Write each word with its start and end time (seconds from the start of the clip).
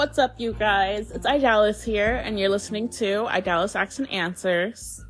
What's 0.00 0.18
up, 0.18 0.40
you 0.40 0.54
guys? 0.54 1.10
It's 1.10 1.26
Idalis 1.26 1.84
here, 1.84 2.22
and 2.24 2.40
you're 2.40 2.48
listening 2.48 2.88
to 2.88 3.26
Idalis 3.26 3.78
Asks 3.78 3.98
and 3.98 4.10
Answers. 4.10 5.04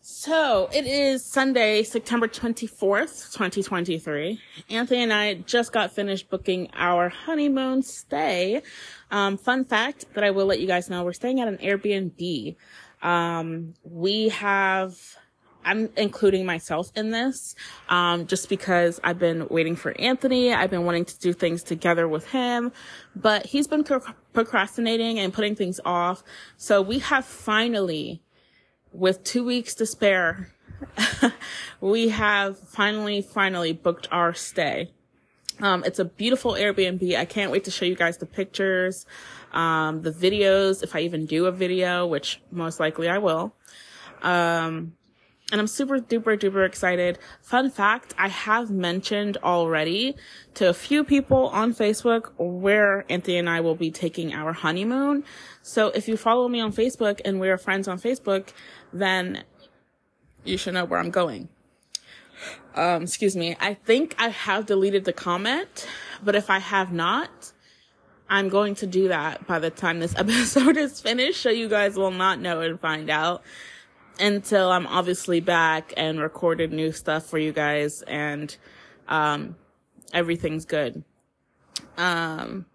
So, 0.00 0.68
it 0.72 0.86
is 0.86 1.24
Sunday, 1.24 1.82
September 1.82 2.28
24th, 2.28 3.32
2023. 3.32 4.40
Anthony 4.68 5.02
and 5.02 5.12
I 5.12 5.34
just 5.34 5.72
got 5.72 5.90
finished 5.90 6.30
booking 6.30 6.70
our 6.74 7.08
honeymoon 7.08 7.82
stay. 7.82 8.62
Um, 9.10 9.36
fun 9.36 9.64
fact 9.64 10.04
that 10.14 10.22
I 10.22 10.30
will 10.30 10.46
let 10.46 10.60
you 10.60 10.68
guys 10.68 10.88
know, 10.88 11.02
we're 11.02 11.12
staying 11.14 11.40
at 11.40 11.48
an 11.48 11.58
Airbnb. 11.58 12.54
Um, 13.02 13.74
we 13.82 14.28
have 14.28 15.16
I'm 15.64 15.90
including 15.96 16.46
myself 16.46 16.90
in 16.96 17.10
this, 17.10 17.54
um, 17.88 18.26
just 18.26 18.48
because 18.48 19.00
I've 19.04 19.18
been 19.18 19.46
waiting 19.48 19.76
for 19.76 19.98
Anthony. 20.00 20.52
I've 20.52 20.70
been 20.70 20.84
wanting 20.84 21.04
to 21.04 21.18
do 21.18 21.32
things 21.32 21.62
together 21.62 22.08
with 22.08 22.26
him, 22.28 22.72
but 23.14 23.46
he's 23.46 23.66
been 23.66 23.84
pro- 23.84 24.00
procrastinating 24.32 25.18
and 25.18 25.32
putting 25.32 25.54
things 25.54 25.80
off. 25.84 26.22
So 26.56 26.80
we 26.80 27.00
have 27.00 27.24
finally, 27.24 28.22
with 28.92 29.22
two 29.22 29.44
weeks 29.44 29.74
to 29.76 29.86
spare, 29.86 30.52
we 31.80 32.08
have 32.08 32.58
finally, 32.58 33.20
finally 33.20 33.72
booked 33.72 34.08
our 34.10 34.32
stay. 34.32 34.90
Um, 35.60 35.84
it's 35.84 35.98
a 35.98 36.04
beautiful 36.06 36.52
Airbnb. 36.52 37.16
I 37.16 37.26
can't 37.26 37.52
wait 37.52 37.64
to 37.64 37.70
show 37.70 37.84
you 37.84 37.94
guys 37.94 38.16
the 38.16 38.26
pictures, 38.26 39.04
um, 39.52 40.02
the 40.02 40.10
videos, 40.10 40.82
if 40.82 40.96
I 40.96 41.00
even 41.00 41.26
do 41.26 41.46
a 41.46 41.52
video, 41.52 42.06
which 42.06 42.40
most 42.50 42.80
likely 42.80 43.08
I 43.08 43.18
will. 43.18 43.54
Um, 44.22 44.94
and 45.50 45.60
I'm 45.60 45.66
super 45.66 45.98
duper 45.98 46.38
duper 46.38 46.66
excited. 46.66 47.18
Fun 47.40 47.70
fact, 47.70 48.14
I 48.16 48.28
have 48.28 48.70
mentioned 48.70 49.36
already 49.38 50.16
to 50.54 50.68
a 50.68 50.74
few 50.74 51.04
people 51.04 51.48
on 51.48 51.74
Facebook 51.74 52.30
where 52.38 53.04
Anthony 53.08 53.38
and 53.38 53.48
I 53.48 53.60
will 53.60 53.74
be 53.74 53.90
taking 53.90 54.32
our 54.32 54.52
honeymoon. 54.52 55.24
So 55.62 55.88
if 55.88 56.08
you 56.08 56.16
follow 56.16 56.48
me 56.48 56.60
on 56.60 56.72
Facebook 56.72 57.20
and 57.24 57.40
we're 57.40 57.58
friends 57.58 57.88
on 57.88 57.98
Facebook, 57.98 58.50
then 58.92 59.44
you 60.44 60.56
should 60.56 60.74
know 60.74 60.84
where 60.84 61.00
I'm 61.00 61.10
going. 61.10 61.48
Um, 62.74 63.02
excuse 63.02 63.36
me. 63.36 63.56
I 63.60 63.74
think 63.74 64.14
I 64.18 64.28
have 64.28 64.66
deleted 64.66 65.04
the 65.04 65.12
comment, 65.12 65.86
but 66.22 66.34
if 66.34 66.48
I 66.48 66.58
have 66.58 66.92
not, 66.92 67.52
I'm 68.28 68.48
going 68.48 68.76
to 68.76 68.86
do 68.86 69.08
that 69.08 69.46
by 69.46 69.58
the 69.58 69.70
time 69.70 69.98
this 69.98 70.14
episode 70.16 70.76
is 70.76 71.00
finished, 71.00 71.42
so 71.42 71.50
you 71.50 71.68
guys 71.68 71.96
will 71.96 72.12
not 72.12 72.38
know 72.38 72.60
and 72.60 72.78
find 72.78 73.10
out 73.10 73.42
until 74.20 74.70
I'm 74.70 74.86
obviously 74.86 75.40
back 75.40 75.92
and 75.96 76.20
recorded 76.20 76.72
new 76.72 76.92
stuff 76.92 77.26
for 77.26 77.38
you 77.38 77.52
guys 77.52 78.02
and 78.02 78.54
um, 79.08 79.56
everything's 80.12 80.64
good. 80.64 81.02
Um, 81.96 82.66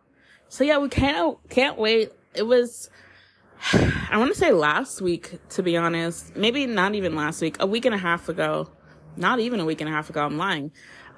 so 0.50 0.64
yeah, 0.64 0.78
we 0.78 0.90
can't 0.90 1.38
can't 1.50 1.78
wait. 1.78 2.12
It 2.34 2.44
was 2.44 2.90
I 3.74 4.18
want 4.18 4.34
to 4.34 4.38
say 4.38 4.52
last 4.52 5.02
week 5.02 5.40
to 5.50 5.64
be 5.64 5.78
honest, 5.78 6.36
maybe 6.36 6.66
not 6.66 6.96
even 6.96 7.16
last 7.16 7.42
week, 7.42 7.58
a 7.60 7.68
week 7.68 7.86
and 7.86 7.96
a 7.96 8.00
half 8.00 8.28
ago. 8.30 8.70
Not 9.18 9.40
even 9.40 9.62
a 9.62 9.66
week 9.66 9.80
and 9.80 9.90
a 9.90 9.94
half 9.94 10.10
ago, 10.10 10.26
I'm 10.26 10.38
lying. 10.38 10.72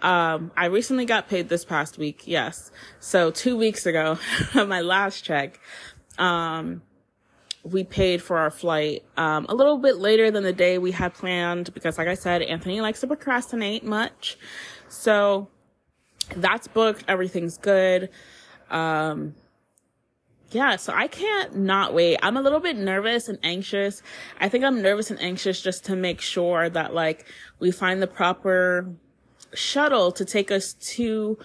Um, 0.03 0.52
I 0.55 0.66
recently 0.66 1.05
got 1.05 1.28
paid 1.28 1.50
this 1.50 1.66
past 1.66 1.98
week, 1.98 2.28
yes. 2.28 2.72
So 3.00 3.31
two 3.31 3.58
weeks 3.58 3.88
ago, 3.88 4.20
my 4.53 4.81
last 4.81 5.23
check. 5.23 5.59
Um, 6.20 6.83
we 7.72 7.84
paid 7.84 8.22
for 8.22 8.38
our 8.38 8.50
flight 8.50 9.04
um, 9.18 9.46
a 9.50 9.56
little 9.56 9.78
bit 9.78 9.98
later 9.98 10.32
than 10.32 10.44
the 10.44 10.54
day 10.54 10.78
we 10.78 10.92
had 10.92 11.14
planned 11.14 11.73
because, 11.73 11.98
like 11.98 12.08
I 12.08 12.14
said, 12.14 12.42
Anthony 12.42 12.82
likes 12.82 13.02
to 13.02 13.08
procrastinate 13.08 13.84
much. 13.84 14.38
So 14.90 15.48
that's 16.36 16.68
booked. 16.68 17.04
Everything's 17.08 17.58
good. 17.58 18.10
Um, 18.70 19.36
yeah, 20.52 20.77
so 20.77 20.94
I 20.94 21.08
can't 21.08 21.58
not 21.58 21.94
wait. 21.94 22.20
I'm 22.23 22.38
a 22.38 22.42
little 22.42 22.61
bit 22.61 22.77
nervous 22.77 23.27
and 23.27 23.38
anxious. 23.44 24.02
I 24.39 24.48
think 24.48 24.64
I'm 24.64 24.82
nervous 24.82 25.11
and 25.11 25.22
anxious 25.22 25.61
just 25.61 25.86
to 25.86 25.95
make 25.95 26.22
sure 26.22 26.70
that 26.70 26.94
like 26.94 27.26
we 27.60 27.72
find 27.72 28.02
the 28.02 28.08
proper 28.08 28.89
shuttle 29.54 30.11
to 30.14 30.23
take 30.23 30.52
us 30.52 30.73
to 30.73 31.38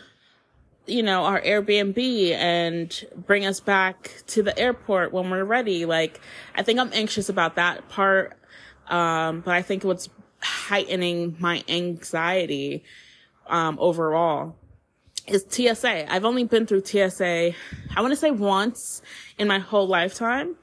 you 0.86 1.02
know, 1.02 1.24
our 1.24 1.40
Airbnb 1.40 2.32
and 2.32 3.04
bring 3.16 3.46
us 3.46 3.60
back 3.60 4.22
to 4.28 4.42
the 4.42 4.56
airport 4.58 5.12
when 5.12 5.30
we're 5.30 5.44
ready. 5.44 5.84
Like, 5.84 6.20
I 6.54 6.62
think 6.62 6.80
I'm 6.80 6.90
anxious 6.92 7.28
about 7.28 7.56
that 7.56 7.88
part. 7.88 8.36
Um, 8.88 9.40
but 9.40 9.54
I 9.54 9.62
think 9.62 9.84
what's 9.84 10.08
heightening 10.40 11.36
my 11.38 11.62
anxiety, 11.68 12.82
um, 13.46 13.78
overall 13.80 14.56
is 15.26 15.46
TSA. 15.48 16.12
I've 16.12 16.24
only 16.24 16.44
been 16.44 16.66
through 16.66 16.84
TSA, 16.84 17.52
I 17.96 18.00
want 18.00 18.12
to 18.12 18.16
say 18.16 18.30
once 18.30 19.02
in 19.38 19.48
my 19.48 19.58
whole 19.58 19.86
lifetime. 19.86 20.56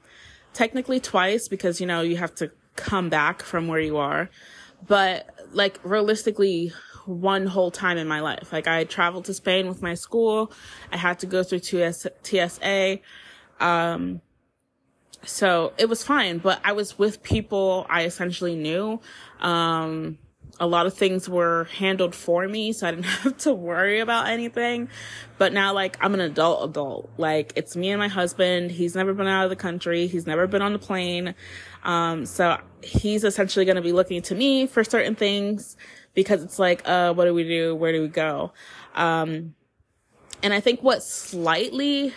Technically 0.52 0.98
twice 0.98 1.48
because, 1.48 1.80
you 1.80 1.86
know, 1.86 2.00
you 2.00 2.16
have 2.16 2.34
to 2.36 2.50
come 2.76 3.08
back 3.08 3.42
from 3.42 3.68
where 3.68 3.80
you 3.80 3.96
are. 3.96 4.28
But 4.86 5.28
like 5.52 5.78
realistically, 5.84 6.72
one 7.10 7.46
whole 7.46 7.70
time 7.70 7.98
in 7.98 8.06
my 8.06 8.20
life. 8.20 8.52
Like 8.52 8.66
I 8.66 8.84
traveled 8.84 9.26
to 9.26 9.34
Spain 9.34 9.68
with 9.68 9.82
my 9.82 9.94
school. 9.94 10.52
I 10.92 10.96
had 10.96 11.18
to 11.20 11.26
go 11.26 11.42
through 11.42 11.60
TSA. 11.60 12.98
Um, 13.58 14.20
so 15.24 15.72
it 15.76 15.88
was 15.88 16.02
fine, 16.02 16.38
but 16.38 16.60
I 16.64 16.72
was 16.72 16.98
with 16.98 17.22
people 17.22 17.86
I 17.90 18.04
essentially 18.04 18.56
knew. 18.56 19.00
Um, 19.40 20.18
a 20.58 20.66
lot 20.66 20.86
of 20.86 20.94
things 20.94 21.28
were 21.28 21.64
handled 21.76 22.14
for 22.14 22.46
me, 22.46 22.72
so 22.72 22.86
I 22.86 22.90
didn't 22.90 23.04
have 23.24 23.36
to 23.38 23.54
worry 23.54 24.00
about 24.00 24.28
anything. 24.28 24.88
But 25.38 25.52
now, 25.52 25.72
like, 25.72 25.96
I'm 26.00 26.14
an 26.14 26.20
adult 26.20 26.70
adult. 26.70 27.10
Like, 27.16 27.54
it's 27.56 27.76
me 27.76 27.90
and 27.90 27.98
my 27.98 28.08
husband. 28.08 28.70
He's 28.70 28.94
never 28.94 29.14
been 29.14 29.26
out 29.26 29.44
of 29.44 29.50
the 29.50 29.56
country. 29.56 30.06
He's 30.06 30.26
never 30.26 30.46
been 30.46 30.62
on 30.62 30.72
the 30.74 30.78
plane. 30.78 31.34
Um, 31.82 32.26
so 32.26 32.58
he's 32.82 33.24
essentially 33.24 33.64
going 33.64 33.76
to 33.76 33.82
be 33.82 33.92
looking 33.92 34.20
to 34.22 34.34
me 34.34 34.66
for 34.66 34.84
certain 34.84 35.14
things 35.14 35.76
because 36.14 36.42
it's 36.42 36.58
like, 36.58 36.86
uh, 36.88 37.12
what 37.14 37.24
do 37.24 37.34
we 37.34 37.44
do? 37.44 37.74
Where 37.74 37.92
do 37.92 38.02
we 38.02 38.08
go? 38.08 38.52
Um, 38.94 39.54
and 40.42 40.54
I 40.54 40.60
think 40.60 40.82
what 40.82 41.02
slightly 41.02 42.14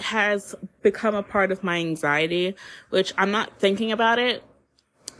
has 0.00 0.54
become 0.82 1.14
a 1.14 1.22
part 1.22 1.52
of 1.52 1.62
my 1.62 1.76
anxiety, 1.78 2.54
which 2.90 3.12
I'm 3.16 3.30
not 3.30 3.58
thinking 3.58 3.92
about 3.92 4.18
it 4.18 4.42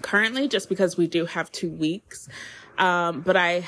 currently 0.03 0.49
just 0.49 0.69
because 0.69 0.97
we 0.97 1.07
do 1.07 1.27
have 1.27 1.51
two 1.51 1.71
weeks. 1.71 2.29
Um, 2.77 3.21
but 3.21 3.37
I 3.37 3.65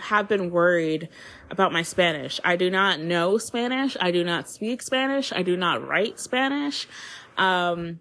have 0.00 0.28
been 0.28 0.50
worried 0.50 1.08
about 1.50 1.72
my 1.72 1.82
Spanish. 1.82 2.40
I 2.44 2.56
do 2.56 2.70
not 2.70 3.00
know 3.00 3.38
Spanish. 3.38 3.96
I 4.00 4.10
do 4.10 4.22
not 4.22 4.48
speak 4.48 4.82
Spanish. 4.82 5.32
I 5.32 5.42
do 5.42 5.56
not 5.56 5.86
write 5.86 6.20
Spanish. 6.20 6.86
Um, 7.38 8.00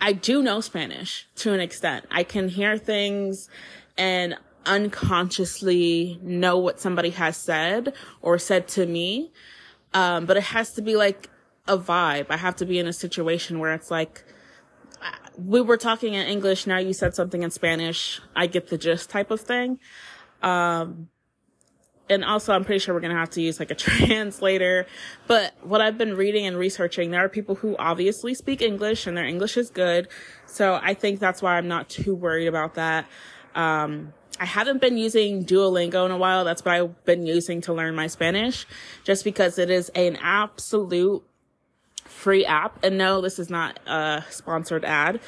I 0.00 0.12
do 0.12 0.42
know 0.42 0.60
Spanish 0.60 1.28
to 1.36 1.52
an 1.52 1.60
extent. 1.60 2.06
I 2.10 2.24
can 2.24 2.48
hear 2.48 2.76
things 2.76 3.48
and 3.96 4.36
unconsciously 4.66 6.18
know 6.22 6.58
what 6.58 6.80
somebody 6.80 7.10
has 7.10 7.36
said 7.36 7.94
or 8.20 8.38
said 8.38 8.68
to 8.68 8.86
me. 8.86 9.32
Um, 9.94 10.26
but 10.26 10.36
it 10.36 10.42
has 10.44 10.72
to 10.74 10.82
be 10.82 10.96
like 10.96 11.30
a 11.66 11.78
vibe. 11.78 12.26
I 12.30 12.36
have 12.36 12.56
to 12.56 12.66
be 12.66 12.78
in 12.78 12.86
a 12.86 12.92
situation 12.92 13.58
where 13.58 13.72
it's 13.72 13.90
like, 13.90 14.24
we 15.38 15.60
were 15.60 15.76
talking 15.76 16.14
in 16.14 16.26
English. 16.26 16.66
Now 16.66 16.78
you 16.78 16.92
said 16.92 17.14
something 17.14 17.42
in 17.42 17.50
Spanish. 17.50 18.20
I 18.34 18.46
get 18.46 18.68
the 18.68 18.78
gist 18.78 19.10
type 19.10 19.30
of 19.30 19.40
thing. 19.40 19.78
Um, 20.42 21.08
and 22.08 22.24
also 22.24 22.52
I'm 22.52 22.64
pretty 22.64 22.78
sure 22.78 22.94
we're 22.94 23.00
going 23.00 23.12
to 23.12 23.18
have 23.18 23.30
to 23.30 23.42
use 23.42 23.58
like 23.58 23.70
a 23.70 23.74
translator. 23.86 24.86
But 25.26 25.54
what 25.62 25.80
I've 25.80 25.98
been 25.98 26.16
reading 26.16 26.46
and 26.46 26.56
researching, 26.56 27.10
there 27.10 27.24
are 27.24 27.28
people 27.28 27.56
who 27.56 27.76
obviously 27.78 28.34
speak 28.34 28.62
English 28.62 29.06
and 29.06 29.16
their 29.16 29.26
English 29.26 29.56
is 29.56 29.70
good. 29.70 30.08
So 30.46 30.78
I 30.82 30.94
think 30.94 31.20
that's 31.20 31.42
why 31.42 31.56
I'm 31.56 31.68
not 31.68 31.88
too 31.88 32.14
worried 32.14 32.46
about 32.46 32.74
that. 32.74 33.06
Um, 33.54 34.12
I 34.38 34.44
haven't 34.44 34.80
been 34.80 34.96
using 34.96 35.44
Duolingo 35.44 36.04
in 36.04 36.10
a 36.10 36.16
while. 36.16 36.44
That's 36.44 36.64
what 36.64 36.74
I've 36.74 37.04
been 37.04 37.26
using 37.26 37.60
to 37.62 37.72
learn 37.72 37.94
my 37.94 38.06
Spanish 38.06 38.66
just 39.04 39.24
because 39.24 39.58
it 39.58 39.70
is 39.70 39.88
an 39.90 40.16
absolute 40.20 41.22
free 42.04 42.44
app. 42.44 42.84
And 42.84 42.98
no, 42.98 43.20
this 43.20 43.38
is 43.38 43.50
not 43.50 43.80
a 43.86 44.24
sponsored 44.30 44.84
ad. 44.84 45.20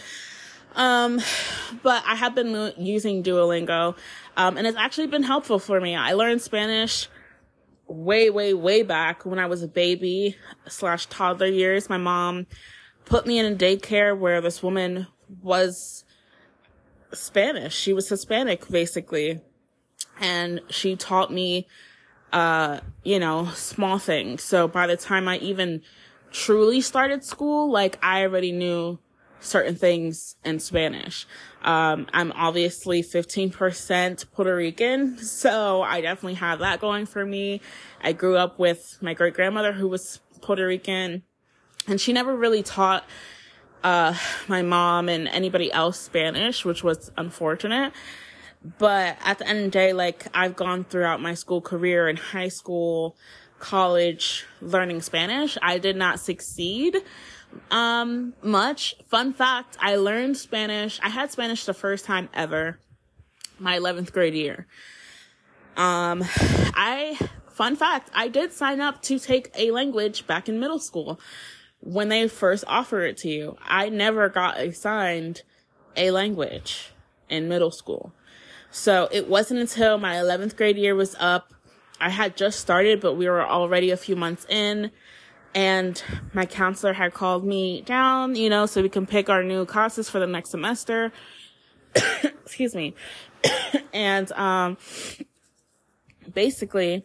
Um, 0.75 1.21
but 1.83 2.03
I 2.07 2.15
have 2.15 2.35
been 2.35 2.73
using 2.77 3.23
Duolingo. 3.23 3.97
Um, 4.37 4.57
and 4.57 4.67
it's 4.67 4.77
actually 4.77 5.09
been 5.09 5.23
helpful 5.23 5.59
for 5.59 5.81
me. 5.81 5.97
I 5.97 6.13
learned 6.13 6.43
Spanish 6.43 7.09
way, 7.87 8.31
way, 8.31 8.55
way 8.55 8.83
back 8.83 9.25
when 9.25 9.39
I 9.39 9.47
was 9.47 9.63
a 9.63 9.69
baby 9.69 10.37
slash 10.69 11.07
toddler 11.07 11.47
years. 11.47 11.89
My 11.89 11.97
mom 11.97 12.47
put 13.05 13.27
me 13.27 13.39
in 13.39 13.53
a 13.53 13.57
daycare 13.57 14.17
where 14.17 14.41
this 14.41 14.63
woman 14.63 15.07
was 15.43 16.05
Spanish. 17.13 17.75
She 17.75 17.93
was 17.93 18.09
Hispanic, 18.09 18.69
basically. 18.69 19.41
And 20.21 20.61
she 20.69 20.97
taught 20.97 21.33
me, 21.33 21.67
uh, 22.33 22.81
you 23.05 23.19
know, 23.19 23.47
small 23.55 23.99
things. 23.99 24.43
So 24.43 24.69
by 24.69 24.87
the 24.87 24.97
time 24.97 25.29
I 25.29 25.39
even 25.39 25.83
truly 26.31 26.81
started 26.81 27.25
school, 27.25 27.71
like 27.71 27.99
I 28.03 28.23
already 28.23 28.53
knew 28.53 28.99
certain 29.41 29.77
things 29.77 30.37
in 30.45 30.59
Spanish. 30.61 31.27
Um, 31.63 32.07
I'm 32.13 32.33
obviously 32.33 33.03
15% 33.03 34.31
Puerto 34.33 34.55
Rican, 34.55 35.19
so 35.23 35.83
I 35.83 36.01
definitely 36.01 36.35
have 36.35 36.61
that 36.61 36.81
going 36.81 37.07
for 37.07 37.25
me. 37.25 37.61
I 38.01 38.13
grew 38.13 38.37
up 38.37 38.59
with 38.59 38.99
my 39.01 39.15
great 39.15 39.35
grandmother 39.35 39.73
who 39.73 39.89
was 39.89 40.21
Puerto 40.41 40.67
Rican, 40.67 41.23
and 41.87 42.01
she 42.01 42.13
never 42.13 42.37
really 42.37 42.63
taught 42.63 43.05
uh, 43.83 44.15
my 44.49 44.63
mom 44.63 45.09
and 45.09 45.29
anybody 45.29 45.73
else 45.73 45.99
Spanish, 45.99 46.65
which 46.65 46.83
was 46.83 47.11
unfortunate. 47.17 47.93
But 48.79 49.17
at 49.25 49.39
the 49.39 49.47
end 49.47 49.59
of 49.59 49.65
the 49.67 49.71
day, 49.71 49.93
like 49.93 50.27
I've 50.35 50.57
gone 50.57 50.85
throughout 50.85 51.21
my 51.21 51.35
school 51.35 51.61
career 51.61 52.09
in 52.09 52.17
high 52.17 52.49
school, 52.49 53.17
college, 53.59 54.45
learning 54.61 55.03
Spanish. 55.03 55.57
I 55.63 55.79
did 55.79 55.97
not 55.97 56.21
succeed 56.21 56.97
um 57.71 58.35
much. 58.43 58.95
Fun 59.07 59.33
fact, 59.33 59.77
I 59.81 59.97
learned 59.97 60.37
Spanish. 60.37 61.01
I 61.03 61.09
had 61.09 61.31
Spanish 61.31 61.65
the 61.65 61.75
first 61.75 62.05
time 62.05 62.29
ever, 62.35 62.79
my 63.59 63.79
11th 63.79 64.13
grade 64.13 64.35
year. 64.35 64.67
Um 65.77 66.25
I 66.75 67.19
fun 67.51 67.77
fact, 67.77 68.11
I 68.15 68.29
did 68.29 68.53
sign 68.53 68.81
up 68.81 69.03
to 69.03 69.19
take 69.19 69.51
a 69.57 69.71
language 69.71 70.27
back 70.27 70.49
in 70.49 70.61
middle 70.61 70.79
school 70.79 71.21
when 71.81 72.09
they 72.09 72.29
first 72.29 72.65
offer 72.67 73.03
it 73.03 73.17
to 73.19 73.29
you. 73.29 73.57
I 73.63 73.89
never 73.89 74.29
got 74.29 74.59
assigned 74.59 75.43
a 75.97 76.11
language 76.11 76.93
in 77.29 77.49
middle 77.49 77.71
school. 77.71 78.13
So 78.71 79.09
it 79.11 79.29
wasn't 79.29 79.61
until 79.61 79.99
my 79.99 80.17
11th 80.17 80.57
grade 80.57 80.77
year 80.77 80.95
was 80.95 81.17
up. 81.19 81.55
I 82.01 82.11
had 82.11 82.37
just 82.37 82.61
started, 82.61 83.01
but 83.01 83.15
we 83.15 83.29
were 83.29 83.47
already 83.47 83.91
a 83.91 83.97
few 83.97 84.17
months 84.17 84.47
in. 84.49 84.91
And 85.55 86.03
my 86.35 86.47
counselor 86.47 86.93
had 86.93 87.15
called 87.15 87.45
me 87.45 87.81
down, 87.83 88.35
you 88.35 88.51
know, 88.51 88.67
so 88.67 88.83
we 88.83 88.89
can 88.89 89.07
pick 89.07 89.29
our 89.29 89.43
new 89.43 89.65
classes 89.65 90.09
for 90.09 90.21
the 90.21 90.27
next 90.27 90.51
semester. 90.51 91.11
Excuse 92.23 92.75
me. 92.75 92.95
and, 93.93 94.31
um, 94.33 94.77
basically, 96.33 97.05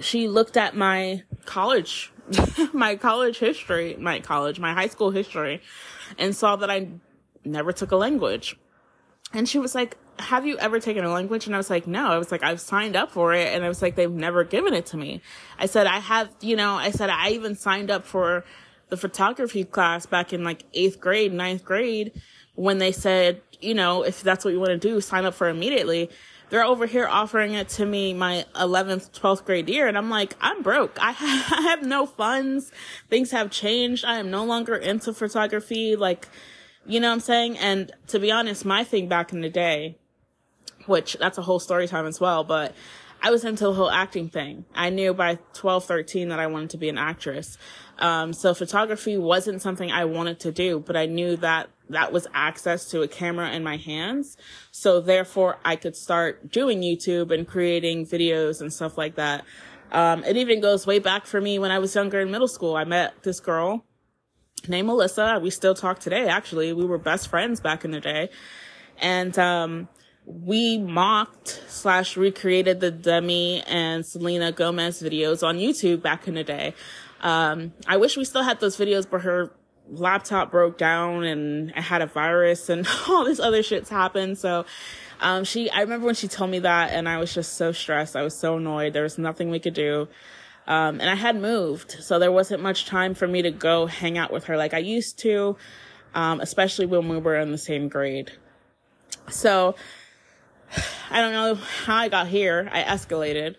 she 0.00 0.28
looked 0.28 0.56
at 0.56 0.76
my 0.76 1.22
college 1.46 2.12
my 2.72 2.96
college 2.96 3.38
history, 3.38 3.96
my 3.98 4.20
college, 4.20 4.58
my 4.58 4.72
high 4.72 4.88
school 4.88 5.10
history, 5.10 5.60
and 6.18 6.34
saw 6.34 6.56
that 6.56 6.70
I 6.70 6.88
never 7.44 7.72
took 7.72 7.92
a 7.92 7.96
language. 7.96 8.56
And 9.32 9.48
she 9.48 9.58
was 9.58 9.74
like, 9.74 9.96
have 10.18 10.46
you 10.46 10.58
ever 10.58 10.80
taken 10.80 11.04
a 11.04 11.12
language? 11.12 11.46
And 11.46 11.54
I 11.54 11.58
was 11.58 11.70
like, 11.70 11.86
no. 11.86 12.08
I 12.08 12.18
was 12.18 12.32
like, 12.32 12.42
I've 12.42 12.60
signed 12.60 12.96
up 12.96 13.10
for 13.10 13.34
it. 13.34 13.54
And 13.54 13.64
I 13.64 13.68
was 13.68 13.82
like, 13.82 13.94
they've 13.94 14.10
never 14.10 14.44
given 14.44 14.74
it 14.74 14.86
to 14.86 14.96
me. 14.96 15.22
I 15.58 15.66
said, 15.66 15.86
I 15.86 15.98
have, 15.98 16.30
you 16.40 16.56
know, 16.56 16.74
I 16.74 16.90
said, 16.90 17.10
I 17.10 17.30
even 17.30 17.54
signed 17.54 17.90
up 17.90 18.04
for 18.04 18.44
the 18.88 18.96
photography 18.96 19.64
class 19.64 20.06
back 20.06 20.32
in 20.32 20.44
like 20.44 20.64
eighth 20.72 21.00
grade, 21.00 21.32
ninth 21.32 21.64
grade, 21.64 22.20
when 22.54 22.78
they 22.78 22.90
said, 22.90 23.40
you 23.60 23.74
know, 23.74 24.02
if 24.02 24.22
that's 24.22 24.44
what 24.44 24.52
you 24.52 24.58
want 24.58 24.70
to 24.70 24.78
do, 24.78 25.00
sign 25.00 25.24
up 25.24 25.34
for 25.34 25.48
immediately 25.48 26.10
they're 26.50 26.64
over 26.64 26.86
here 26.86 27.06
offering 27.06 27.54
it 27.54 27.68
to 27.70 27.86
me 27.86 28.14
my 28.14 28.44
11th, 28.54 29.10
12th 29.18 29.44
grade 29.44 29.68
year. 29.68 29.86
And 29.86 29.98
I'm 29.98 30.10
like, 30.10 30.34
I'm 30.40 30.62
broke. 30.62 30.96
I, 31.00 31.12
ha- 31.12 31.54
I 31.58 31.62
have 31.62 31.82
no 31.82 32.06
funds. 32.06 32.72
Things 33.08 33.30
have 33.30 33.50
changed. 33.50 34.04
I 34.04 34.18
am 34.18 34.30
no 34.30 34.44
longer 34.44 34.74
into 34.74 35.12
photography. 35.12 35.96
Like, 35.96 36.28
you 36.86 37.00
know 37.00 37.08
what 37.08 37.14
I'm 37.14 37.20
saying? 37.20 37.58
And 37.58 37.92
to 38.08 38.18
be 38.18 38.30
honest, 38.30 38.64
my 38.64 38.84
thing 38.84 39.08
back 39.08 39.32
in 39.32 39.40
the 39.40 39.50
day, 39.50 39.98
which 40.86 41.16
that's 41.20 41.38
a 41.38 41.42
whole 41.42 41.60
story 41.60 41.86
time 41.86 42.06
as 42.06 42.18
well, 42.18 42.44
but 42.44 42.74
I 43.22 43.30
was 43.30 43.44
into 43.44 43.64
the 43.64 43.74
whole 43.74 43.90
acting 43.90 44.28
thing. 44.28 44.64
I 44.74 44.90
knew 44.90 45.12
by 45.12 45.38
12, 45.54 45.84
13 45.84 46.28
that 46.28 46.38
I 46.38 46.46
wanted 46.46 46.70
to 46.70 46.78
be 46.78 46.88
an 46.88 46.98
actress. 46.98 47.58
Um, 47.98 48.32
so 48.32 48.54
photography 48.54 49.18
wasn't 49.18 49.60
something 49.60 49.90
I 49.90 50.04
wanted 50.04 50.40
to 50.40 50.52
do, 50.52 50.78
but 50.78 50.96
I 50.96 51.06
knew 51.06 51.36
that 51.36 51.68
that 51.90 52.12
was 52.12 52.26
access 52.34 52.86
to 52.90 53.02
a 53.02 53.08
camera 53.08 53.50
in 53.50 53.62
my 53.62 53.76
hands. 53.76 54.36
So 54.70 55.00
therefore 55.00 55.58
I 55.64 55.76
could 55.76 55.96
start 55.96 56.50
doing 56.50 56.82
YouTube 56.82 57.32
and 57.32 57.46
creating 57.46 58.06
videos 58.06 58.60
and 58.60 58.72
stuff 58.72 58.98
like 58.98 59.14
that. 59.16 59.44
Um, 59.90 60.22
it 60.24 60.36
even 60.36 60.60
goes 60.60 60.86
way 60.86 60.98
back 60.98 61.26
for 61.26 61.40
me 61.40 61.58
when 61.58 61.70
I 61.70 61.78
was 61.78 61.94
younger 61.94 62.20
in 62.20 62.30
middle 62.30 62.48
school. 62.48 62.76
I 62.76 62.84
met 62.84 63.22
this 63.22 63.40
girl 63.40 63.84
named 64.68 64.86
Melissa. 64.86 65.38
We 65.42 65.50
still 65.50 65.74
talk 65.74 65.98
today, 65.98 66.26
actually. 66.26 66.72
We 66.72 66.84
were 66.84 66.98
best 66.98 67.28
friends 67.28 67.60
back 67.60 67.84
in 67.84 67.90
the 67.90 68.00
day. 68.00 68.28
And, 69.00 69.38
um, 69.38 69.88
we 70.28 70.76
mocked 70.76 71.62
slash 71.68 72.16
recreated 72.16 72.80
the 72.80 72.90
Demi 72.90 73.62
and 73.66 74.04
Selena 74.04 74.52
Gomez 74.52 75.02
videos 75.02 75.42
on 75.42 75.56
YouTube 75.56 76.02
back 76.02 76.28
in 76.28 76.34
the 76.34 76.44
day. 76.44 76.74
Um, 77.22 77.72
I 77.86 77.96
wish 77.96 78.16
we 78.16 78.24
still 78.24 78.42
had 78.42 78.60
those 78.60 78.76
videos, 78.76 79.08
but 79.08 79.22
her 79.22 79.50
laptop 79.90 80.50
broke 80.50 80.78
down 80.78 81.24
and 81.24 81.72
I 81.76 81.80
had 81.80 82.02
a 82.02 82.06
virus 82.06 82.68
and 82.68 82.86
all 83.08 83.24
this 83.24 83.40
other 83.40 83.62
shit's 83.62 83.88
happened. 83.88 84.38
So, 84.38 84.64
um, 85.20 85.44
she, 85.44 85.68
I 85.70 85.80
remember 85.80 86.06
when 86.06 86.14
she 86.14 86.28
told 86.28 86.50
me 86.50 86.60
that 86.60 86.92
and 86.92 87.08
I 87.08 87.18
was 87.18 87.34
just 87.34 87.54
so 87.54 87.72
stressed. 87.72 88.16
I 88.16 88.22
was 88.22 88.34
so 88.34 88.56
annoyed. 88.56 88.92
There 88.92 89.02
was 89.02 89.18
nothing 89.18 89.50
we 89.50 89.58
could 89.58 89.74
do. 89.74 90.08
Um, 90.66 91.00
and 91.00 91.08
I 91.08 91.14
had 91.14 91.36
moved. 91.36 91.96
So 92.00 92.18
there 92.18 92.32
wasn't 92.32 92.62
much 92.62 92.86
time 92.86 93.14
for 93.14 93.26
me 93.26 93.42
to 93.42 93.50
go 93.50 93.86
hang 93.86 94.18
out 94.18 94.32
with 94.32 94.44
her 94.44 94.56
like 94.56 94.74
I 94.74 94.78
used 94.78 95.18
to. 95.20 95.56
Um, 96.14 96.40
especially 96.40 96.86
when 96.86 97.08
we 97.08 97.18
were 97.18 97.36
in 97.36 97.52
the 97.52 97.58
same 97.58 97.88
grade. 97.88 98.32
So, 99.30 99.74
I 101.10 101.20
don't 101.20 101.32
know 101.32 101.54
how 101.54 101.96
I 101.96 102.08
got 102.08 102.28
here. 102.28 102.68
I 102.72 102.82
escalated, 102.82 103.56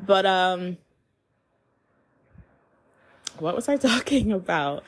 but, 0.00 0.26
um, 0.26 0.78
what 3.38 3.54
was 3.54 3.68
I 3.68 3.76
talking 3.78 4.32
about? 4.32 4.84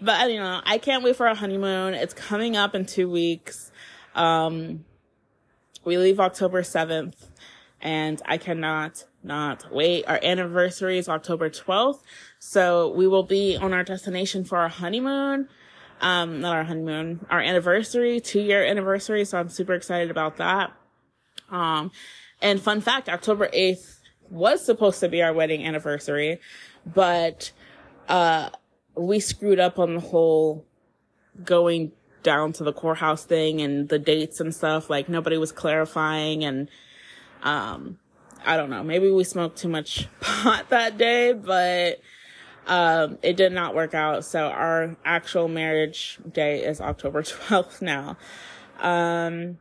But 0.00 0.30
you 0.30 0.38
know, 0.38 0.60
I 0.64 0.78
can't 0.78 1.02
wait 1.02 1.16
for 1.16 1.26
our 1.26 1.34
honeymoon. 1.34 1.94
It's 1.94 2.14
coming 2.14 2.56
up 2.56 2.74
in 2.74 2.86
two 2.86 3.08
weeks. 3.08 3.70
Um, 4.14 4.84
we 5.84 5.98
leave 5.98 6.20
October 6.20 6.62
7th 6.62 7.14
and 7.80 8.20
I 8.26 8.38
cannot 8.38 9.04
not 9.22 9.72
wait. 9.72 10.04
Our 10.06 10.20
anniversary 10.22 10.98
is 10.98 11.08
October 11.08 11.50
12th. 11.50 12.00
So 12.38 12.92
we 12.94 13.06
will 13.06 13.22
be 13.22 13.56
on 13.56 13.72
our 13.72 13.82
destination 13.82 14.44
for 14.44 14.58
our 14.58 14.68
honeymoon. 14.68 15.48
Um, 16.00 16.40
not 16.40 16.54
our 16.54 16.64
honeymoon, 16.64 17.24
our 17.30 17.40
anniversary, 17.40 18.20
two 18.20 18.40
year 18.40 18.64
anniversary. 18.64 19.24
So 19.24 19.38
I'm 19.38 19.48
super 19.48 19.72
excited 19.74 20.10
about 20.10 20.36
that. 20.36 20.72
Um, 21.50 21.90
and 22.42 22.60
fun 22.60 22.80
fact, 22.80 23.08
October 23.08 23.48
8th 23.48 23.98
was 24.30 24.64
supposed 24.64 25.00
to 25.00 25.08
be 25.08 25.22
our 25.22 25.32
wedding 25.32 25.64
anniversary, 25.64 26.40
but 26.84 27.52
uh, 28.08 28.50
we 28.96 29.20
screwed 29.20 29.60
up 29.60 29.78
on 29.78 29.94
the 29.94 30.00
whole 30.00 30.64
going 31.44 31.92
down 32.22 32.52
to 32.54 32.64
the 32.64 32.72
courthouse 32.72 33.24
thing 33.24 33.60
and 33.60 33.88
the 33.88 33.98
dates 33.98 34.40
and 34.40 34.54
stuff. 34.54 34.90
Like 34.90 35.08
nobody 35.08 35.38
was 35.38 35.52
clarifying 35.52 36.44
and, 36.44 36.68
um, 37.42 37.98
I 38.44 38.56
don't 38.56 38.70
know. 38.70 38.82
Maybe 38.82 39.10
we 39.10 39.24
smoked 39.24 39.58
too 39.58 39.68
much 39.68 40.08
pot 40.20 40.70
that 40.70 40.98
day, 40.98 41.32
but, 41.32 42.00
um, 42.66 43.18
it 43.22 43.36
did 43.36 43.52
not 43.52 43.74
work 43.74 43.94
out. 43.94 44.24
So 44.24 44.46
our 44.46 44.96
actual 45.04 45.46
marriage 45.46 46.18
day 46.32 46.64
is 46.64 46.80
October 46.80 47.22
12th 47.22 47.82
now. 47.82 48.16
Um, 48.80 49.58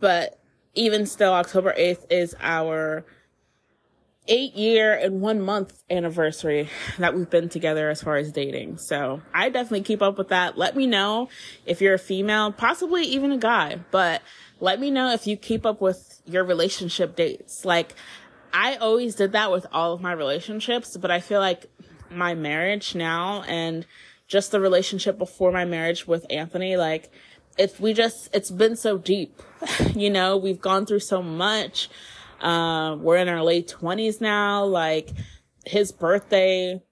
but 0.00 0.40
even 0.74 1.06
still, 1.06 1.32
October 1.32 1.74
8th 1.78 2.06
is 2.10 2.34
our 2.40 3.04
eight 4.28 4.54
year 4.54 4.94
and 4.94 5.20
one 5.20 5.40
month 5.40 5.82
anniversary 5.90 6.68
that 6.98 7.14
we've 7.14 7.28
been 7.28 7.48
together 7.48 7.90
as 7.90 8.02
far 8.02 8.16
as 8.16 8.30
dating. 8.30 8.78
So 8.78 9.20
I 9.34 9.48
definitely 9.48 9.82
keep 9.82 10.00
up 10.00 10.16
with 10.16 10.28
that. 10.28 10.56
Let 10.56 10.76
me 10.76 10.86
know 10.86 11.28
if 11.66 11.80
you're 11.80 11.94
a 11.94 11.98
female, 11.98 12.52
possibly 12.52 13.02
even 13.04 13.32
a 13.32 13.38
guy, 13.38 13.80
but 13.90 14.22
let 14.60 14.78
me 14.78 14.90
know 14.90 15.12
if 15.12 15.26
you 15.26 15.36
keep 15.36 15.66
up 15.66 15.80
with 15.80 16.22
your 16.24 16.44
relationship 16.44 17.16
dates. 17.16 17.64
Like 17.64 17.94
I 18.52 18.76
always 18.76 19.16
did 19.16 19.32
that 19.32 19.50
with 19.50 19.66
all 19.72 19.92
of 19.92 20.00
my 20.00 20.12
relationships, 20.12 20.96
but 20.96 21.10
I 21.10 21.18
feel 21.20 21.40
like 21.40 21.66
my 22.08 22.34
marriage 22.34 22.94
now 22.94 23.42
and 23.42 23.86
just 24.28 24.52
the 24.52 24.60
relationship 24.60 25.18
before 25.18 25.50
my 25.50 25.64
marriage 25.64 26.06
with 26.06 26.24
Anthony, 26.30 26.76
like 26.76 27.10
if 27.58 27.80
we 27.80 27.92
just, 27.92 28.28
it's 28.32 28.52
been 28.52 28.76
so 28.76 28.98
deep, 28.98 29.42
you 29.94 30.10
know, 30.10 30.36
we've 30.36 30.60
gone 30.60 30.86
through 30.86 31.00
so 31.00 31.22
much 31.22 31.88
uh, 32.42 32.96
we're 32.98 33.16
in 33.16 33.28
our 33.28 33.42
late 33.42 33.68
20s 33.68 34.20
now. 34.20 34.64
Like 34.64 35.10
his 35.64 35.92
birthday 35.92 36.82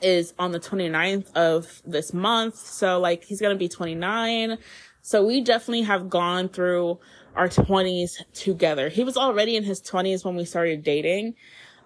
is 0.00 0.34
on 0.38 0.52
the 0.52 0.60
29th 0.60 1.32
of 1.34 1.82
this 1.84 2.12
month. 2.12 2.56
So 2.56 2.98
like 2.98 3.24
he's 3.24 3.40
going 3.40 3.54
to 3.54 3.58
be 3.58 3.68
29. 3.68 4.58
So 5.02 5.24
we 5.24 5.42
definitely 5.42 5.82
have 5.82 6.08
gone 6.08 6.48
through 6.48 6.98
our 7.36 7.48
20s 7.48 8.14
together. 8.32 8.88
He 8.88 9.04
was 9.04 9.16
already 9.16 9.56
in 9.56 9.62
his 9.62 9.80
20s 9.82 10.24
when 10.24 10.36
we 10.36 10.44
started 10.44 10.82
dating. 10.82 11.34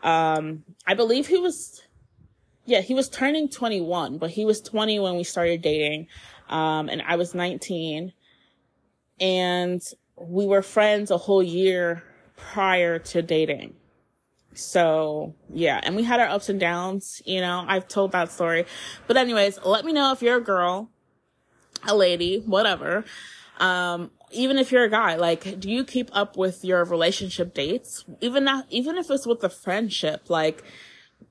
Um, 0.03 0.65
I 0.87 0.95
believe 0.95 1.27
he 1.27 1.39
was, 1.39 1.83
yeah, 2.65 2.81
he 2.81 2.95
was 2.95 3.09
turning 3.09 3.49
21, 3.49 4.19
but 4.19 4.31
he 4.31 4.45
was 4.45 4.61
20 4.61 5.01
when 5.01 5.17
we 5.17 5.25
started 5.25 5.61
dating. 5.61 6.07
Um, 6.49 6.89
and 6.89 7.03
I 7.03 7.17
was 7.17 7.35
19 7.35 8.13
and 9.21 9.83
we 10.17 10.47
were 10.47 10.63
friends 10.63 11.11
a 11.11 11.19
whole 11.19 11.43
year 11.43 12.03
prior 12.53 12.99
to 12.99 13.23
dating. 13.23 13.75
So 14.55 15.35
yeah, 15.49 15.81
and 15.83 15.95
we 15.97 16.03
had 16.03 16.21
our 16.21 16.29
ups 16.29 16.49
and 16.49 16.59
downs, 16.59 17.23
you 17.25 17.41
know, 17.41 17.65
I've 17.67 17.89
told 17.89 18.13
that 18.13 18.31
story. 18.33 18.67
But 19.07 19.17
anyways, 19.17 19.61
let 19.65 19.85
me 19.85 19.93
know 19.93 20.13
if 20.13 20.23
you're 20.23 20.39
a 20.39 20.43
girl 20.43 20.91
a 21.87 21.95
lady, 21.95 22.41
whatever. 22.41 23.05
Um, 23.59 24.11
even 24.33 24.59
if 24.59 24.73
you're 24.73 24.85
a 24.85 24.91
guy, 24.91 25.17
like, 25.17 25.61
do 25.61 25.71
you 25.71 25.85
keep 25.85 26.11
up 26.13 26.37
with 26.37 26.65
your 26.65 26.85
relationship 26.85 27.53
dates? 27.55 28.05
Even 28.21 28.45
not, 28.45 28.67
even 28.71 28.97
if 28.97 29.11
it's 29.11 29.27
with 29.27 29.43
a 29.45 29.49
friendship, 29.49 30.31
like 30.31 30.63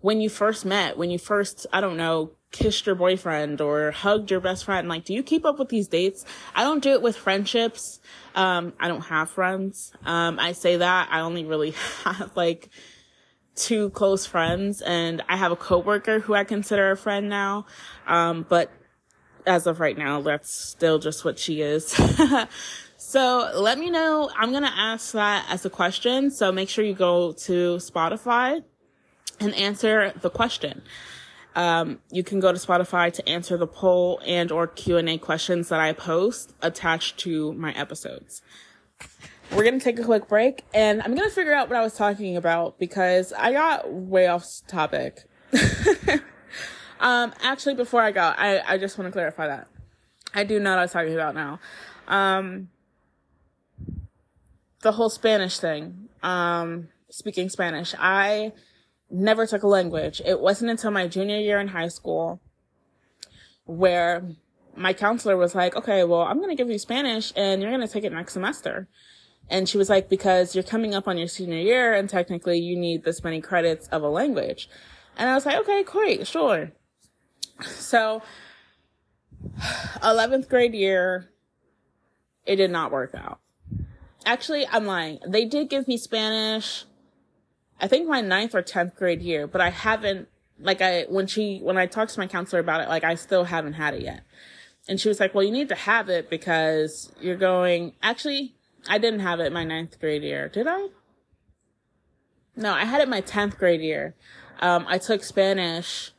when 0.01 0.21
you 0.21 0.29
first 0.29 0.65
met, 0.65 0.97
when 0.97 1.09
you 1.09 1.17
first, 1.17 1.65
I 1.71 1.81
don't 1.81 1.97
know, 1.97 2.31
kissed 2.51 2.85
your 2.85 2.95
boyfriend 2.95 3.61
or 3.61 3.91
hugged 3.91 4.31
your 4.31 4.39
best 4.39 4.65
friend, 4.65 4.87
like, 4.87 5.05
do 5.05 5.13
you 5.13 5.23
keep 5.23 5.45
up 5.45 5.59
with 5.59 5.69
these 5.69 5.87
dates? 5.87 6.25
I 6.55 6.63
don't 6.63 6.81
do 6.81 6.91
it 6.91 7.01
with 7.01 7.15
friendships. 7.15 7.99
Um, 8.35 8.73
I 8.79 8.87
don't 8.87 9.01
have 9.01 9.29
friends. 9.29 9.91
Um, 10.05 10.39
I 10.39 10.53
say 10.53 10.77
that 10.77 11.09
I 11.11 11.21
only 11.21 11.45
really 11.45 11.71
have 12.03 12.31
like 12.35 12.69
two 13.55 13.89
close 13.89 14.25
friends 14.25 14.81
and 14.81 15.21
I 15.27 15.35
have 15.35 15.51
a 15.51 15.55
coworker 15.55 16.19
who 16.19 16.33
I 16.33 16.43
consider 16.43 16.91
a 16.91 16.97
friend 16.97 17.29
now. 17.29 17.65
Um, 18.07 18.45
but 18.47 18.71
as 19.45 19.67
of 19.67 19.79
right 19.79 19.97
now, 19.97 20.21
that's 20.21 20.53
still 20.53 20.99
just 20.99 21.25
what 21.25 21.39
she 21.39 21.61
is. 21.61 21.99
So 23.09 23.49
let 23.55 23.79
me 23.79 23.89
know. 23.89 24.29
I'm 24.37 24.51
going 24.51 24.61
to 24.61 24.71
ask 24.71 25.13
that 25.13 25.47
as 25.49 25.65
a 25.65 25.69
question. 25.71 26.29
So 26.29 26.51
make 26.51 26.69
sure 26.69 26.85
you 26.85 26.93
go 26.93 27.31
to 27.31 27.77
Spotify 27.77 28.61
and 29.39 29.55
answer 29.55 30.13
the 30.21 30.29
question. 30.29 30.83
Um, 31.55 31.99
you 32.11 32.23
can 32.23 32.39
go 32.39 32.53
to 32.53 32.59
Spotify 32.59 33.11
to 33.13 33.27
answer 33.27 33.57
the 33.57 33.67
poll 33.67 34.21
and 34.25 34.51
or 34.51 34.67
Q&A 34.67 35.17
questions 35.17 35.69
that 35.69 35.79
I 35.79 35.93
post 35.93 36.53
attached 36.61 37.17
to 37.19 37.53
my 37.53 37.73
episodes. 37.73 38.41
We're 39.51 39.63
going 39.63 39.79
to 39.79 39.83
take 39.83 39.99
a 39.99 40.03
quick 40.03 40.27
break 40.27 40.63
and 40.73 41.01
I'm 41.01 41.15
going 41.15 41.27
to 41.27 41.33
figure 41.33 41.53
out 41.53 41.69
what 41.69 41.77
I 41.77 41.81
was 41.81 41.95
talking 41.95 42.37
about 42.37 42.77
because 42.77 43.33
I 43.33 43.51
got 43.51 43.91
way 43.91 44.27
off 44.27 44.45
topic. 44.67 45.27
um, 46.99 47.33
actually, 47.41 47.73
before 47.73 48.01
I 48.01 48.11
go, 48.11 48.21
I, 48.21 48.61
I 48.67 48.77
just 48.77 48.97
want 48.97 49.07
to 49.07 49.11
clarify 49.11 49.47
that. 49.47 49.67
I 50.33 50.43
do 50.43 50.59
know 50.59 50.69
what 50.69 50.79
I 50.79 50.83
was 50.83 50.91
talking 50.91 51.13
about 51.13 51.33
now. 51.33 51.59
Um, 52.07 52.69
the 54.81 54.91
whole 54.91 55.09
Spanish 55.09 55.57
thing, 55.57 56.09
um, 56.21 56.89
speaking 57.09 57.49
Spanish. 57.49 57.95
I 57.97 58.53
never 59.09 59.45
took 59.45 59.63
a 59.63 59.67
language. 59.67 60.21
It 60.25 60.39
wasn't 60.39 60.71
until 60.71 60.91
my 60.91 61.07
junior 61.07 61.37
year 61.37 61.59
in 61.59 61.69
high 61.69 61.87
school 61.87 62.41
where 63.65 64.23
my 64.75 64.93
counselor 64.93 65.37
was 65.37 65.55
like, 65.55 65.75
okay, 65.75 66.03
well, 66.03 66.21
I'm 66.21 66.37
going 66.37 66.49
to 66.49 66.55
give 66.55 66.69
you 66.69 66.79
Spanish 66.79 67.33
and 67.35 67.61
you're 67.61 67.71
going 67.71 67.85
to 67.85 67.91
take 67.91 68.03
it 68.03 68.13
next 68.13 68.33
semester. 68.33 68.87
And 69.49 69.67
she 69.67 69.77
was 69.77 69.89
like, 69.89 70.09
because 70.09 70.53
you're 70.53 70.63
coming 70.63 70.93
up 70.93 71.07
on 71.07 71.17
your 71.17 71.27
senior 71.27 71.57
year 71.57 71.93
and 71.93 72.09
technically 72.09 72.59
you 72.59 72.77
need 72.77 73.03
this 73.03 73.23
many 73.23 73.41
credits 73.41 73.87
of 73.87 74.03
a 74.03 74.09
language. 74.09 74.69
And 75.17 75.29
I 75.29 75.35
was 75.35 75.45
like, 75.45 75.57
okay, 75.59 75.83
great, 75.83 76.27
sure. 76.27 76.71
So 77.61 78.21
11th 79.59 80.47
grade 80.49 80.73
year, 80.73 81.29
it 82.45 82.55
did 82.57 82.71
not 82.71 82.91
work 82.91 83.13
out 83.15 83.39
actually, 84.29 84.67
I'm 84.67 84.85
lying. 84.85 85.19
They 85.27 85.45
did 85.45 85.69
give 85.69 85.87
me 85.87 85.97
Spanish. 85.97 86.85
I 87.79 87.87
think 87.87 88.07
my 88.07 88.21
ninth 88.21 88.55
or 88.55 88.61
10th 88.61 88.95
grade 88.95 89.21
year, 89.21 89.47
but 89.47 89.61
I 89.61 89.69
haven't, 89.69 90.27
like 90.59 90.81
I, 90.81 91.03
when 91.03 91.27
she, 91.27 91.59
when 91.59 91.77
I 91.77 91.85
talked 91.85 92.13
to 92.13 92.19
my 92.19 92.27
counselor 92.27 92.59
about 92.59 92.81
it, 92.81 92.89
like 92.89 93.03
I 93.03 93.15
still 93.15 93.45
haven't 93.45 93.73
had 93.73 93.93
it 93.93 94.01
yet. 94.01 94.23
And 94.87 94.99
she 94.99 95.07
was 95.07 95.19
like, 95.19 95.33
well, 95.33 95.43
you 95.43 95.51
need 95.51 95.69
to 95.69 95.75
have 95.75 96.09
it 96.09 96.29
because 96.29 97.11
you're 97.21 97.37
going, 97.37 97.93
actually, 98.01 98.55
I 98.87 98.97
didn't 98.97 99.19
have 99.21 99.39
it 99.39 99.53
my 99.53 99.63
ninth 99.63 99.99
grade 99.99 100.23
year. 100.23 100.49
Did 100.49 100.67
I? 100.67 100.87
No, 102.55 102.73
I 102.73 102.85
had 102.85 103.01
it 103.01 103.07
my 103.07 103.21
10th 103.21 103.57
grade 103.57 103.81
year. 103.81 104.15
Um, 104.59 104.85
I 104.87 104.97
took 104.97 105.23
Spanish, 105.23 106.11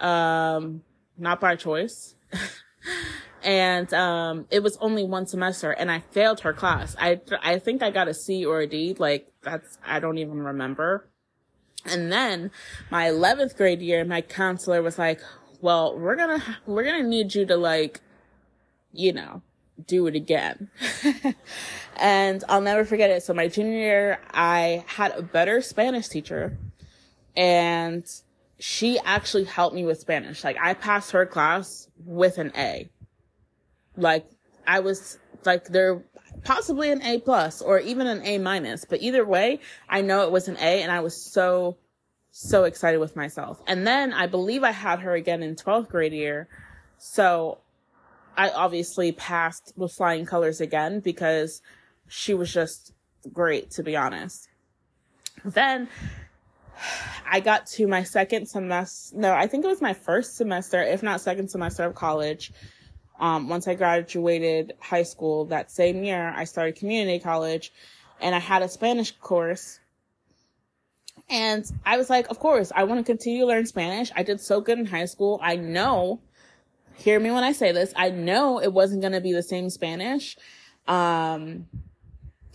um, 0.00 0.82
not 1.16 1.40
by 1.40 1.56
choice. 1.56 2.14
and 3.46 3.94
um, 3.94 4.46
it 4.50 4.60
was 4.60 4.76
only 4.78 5.04
one 5.04 5.24
semester 5.24 5.70
and 5.70 5.90
i 5.90 6.00
failed 6.10 6.40
her 6.40 6.52
class. 6.52 6.96
I 6.98 7.20
i 7.42 7.58
think 7.58 7.82
i 7.82 7.90
got 7.90 8.08
a 8.08 8.14
c 8.14 8.44
or 8.44 8.60
a 8.60 8.66
d 8.66 8.94
like 8.98 9.32
that's 9.42 9.78
i 9.86 10.00
don't 10.00 10.18
even 10.18 10.42
remember. 10.42 11.08
And 11.86 12.10
then 12.10 12.50
my 12.90 13.08
11th 13.08 13.56
grade 13.56 13.80
year 13.80 14.04
my 14.04 14.20
counselor 14.20 14.82
was 14.82 14.98
like 14.98 15.20
well 15.60 15.96
we're 15.96 16.16
gonna 16.16 16.42
we're 16.66 16.84
gonna 16.84 17.04
need 17.04 17.34
you 17.34 17.46
to 17.46 17.56
like 17.56 18.00
you 18.92 19.12
know 19.12 19.42
do 19.86 20.06
it 20.08 20.16
again. 20.16 20.68
And 21.98 22.44
i'll 22.50 22.60
never 22.60 22.84
forget 22.84 23.08
it. 23.08 23.22
So 23.22 23.32
my 23.32 23.48
junior 23.48 23.78
year 23.78 24.20
i 24.32 24.84
had 24.86 25.12
a 25.12 25.22
better 25.22 25.62
spanish 25.62 26.08
teacher 26.08 26.58
and 27.36 28.04
she 28.58 28.98
actually 29.04 29.44
helped 29.44 29.74
me 29.74 29.84
with 29.84 30.00
spanish. 30.00 30.42
Like 30.42 30.56
i 30.60 30.74
passed 30.74 31.12
her 31.12 31.24
class 31.24 31.88
with 32.04 32.38
an 32.38 32.52
a 32.56 32.90
like 33.96 34.26
I 34.66 34.80
was 34.80 35.18
like 35.44 35.66
there 35.68 36.02
possibly 36.44 36.90
an 36.90 37.02
A 37.02 37.18
plus 37.18 37.62
or 37.62 37.78
even 37.78 38.06
an 38.06 38.22
A 38.24 38.38
minus, 38.38 38.84
but 38.84 39.02
either 39.02 39.24
way, 39.24 39.60
I 39.88 40.02
know 40.02 40.22
it 40.22 40.32
was 40.32 40.48
an 40.48 40.56
A 40.56 40.82
and 40.82 40.90
I 40.92 41.00
was 41.00 41.16
so 41.16 41.76
so 42.30 42.64
excited 42.64 42.98
with 42.98 43.16
myself. 43.16 43.62
And 43.66 43.86
then 43.86 44.12
I 44.12 44.26
believe 44.26 44.62
I 44.62 44.70
had 44.70 45.00
her 45.00 45.14
again 45.14 45.42
in 45.42 45.56
12th 45.56 45.88
grade 45.88 46.12
year. 46.12 46.48
So 46.98 47.58
I 48.36 48.50
obviously 48.50 49.12
passed 49.12 49.72
with 49.76 49.92
flying 49.92 50.26
colors 50.26 50.60
again 50.60 51.00
because 51.00 51.62
she 52.08 52.34
was 52.34 52.52
just 52.52 52.92
great 53.32 53.70
to 53.72 53.82
be 53.82 53.96
honest. 53.96 54.48
Then 55.44 55.88
I 57.28 57.40
got 57.40 57.66
to 57.68 57.86
my 57.86 58.02
second 58.02 58.46
semester. 58.46 59.16
No, 59.16 59.32
I 59.32 59.46
think 59.46 59.64
it 59.64 59.68
was 59.68 59.80
my 59.80 59.94
first 59.94 60.36
semester, 60.36 60.82
if 60.82 61.02
not 61.02 61.20
second 61.20 61.48
semester 61.48 61.84
of 61.84 61.94
college. 61.94 62.52
Um, 63.18 63.48
once 63.48 63.66
I 63.66 63.74
graduated 63.74 64.74
high 64.80 65.02
school 65.02 65.46
that 65.46 65.70
same 65.70 66.04
year, 66.04 66.32
I 66.36 66.44
started 66.44 66.76
community 66.76 67.18
college 67.18 67.72
and 68.20 68.34
I 68.34 68.38
had 68.38 68.62
a 68.62 68.68
Spanish 68.68 69.12
course. 69.12 69.80
And 71.28 71.70
I 71.84 71.96
was 71.96 72.08
like, 72.08 72.28
of 72.28 72.38
course, 72.38 72.70
I 72.74 72.84
want 72.84 73.00
to 73.00 73.04
continue 73.04 73.40
to 73.40 73.46
learn 73.46 73.66
Spanish. 73.66 74.10
I 74.14 74.22
did 74.22 74.40
so 74.40 74.60
good 74.60 74.78
in 74.78 74.86
high 74.86 75.06
school. 75.06 75.40
I 75.42 75.56
know, 75.56 76.20
hear 76.94 77.18
me 77.18 77.30
when 77.30 77.42
I 77.42 77.52
say 77.52 77.72
this, 77.72 77.92
I 77.96 78.10
know 78.10 78.60
it 78.60 78.72
wasn't 78.72 79.00
going 79.00 79.12
to 79.12 79.20
be 79.20 79.32
the 79.32 79.42
same 79.42 79.70
Spanish. 79.70 80.36
Um, 80.86 81.66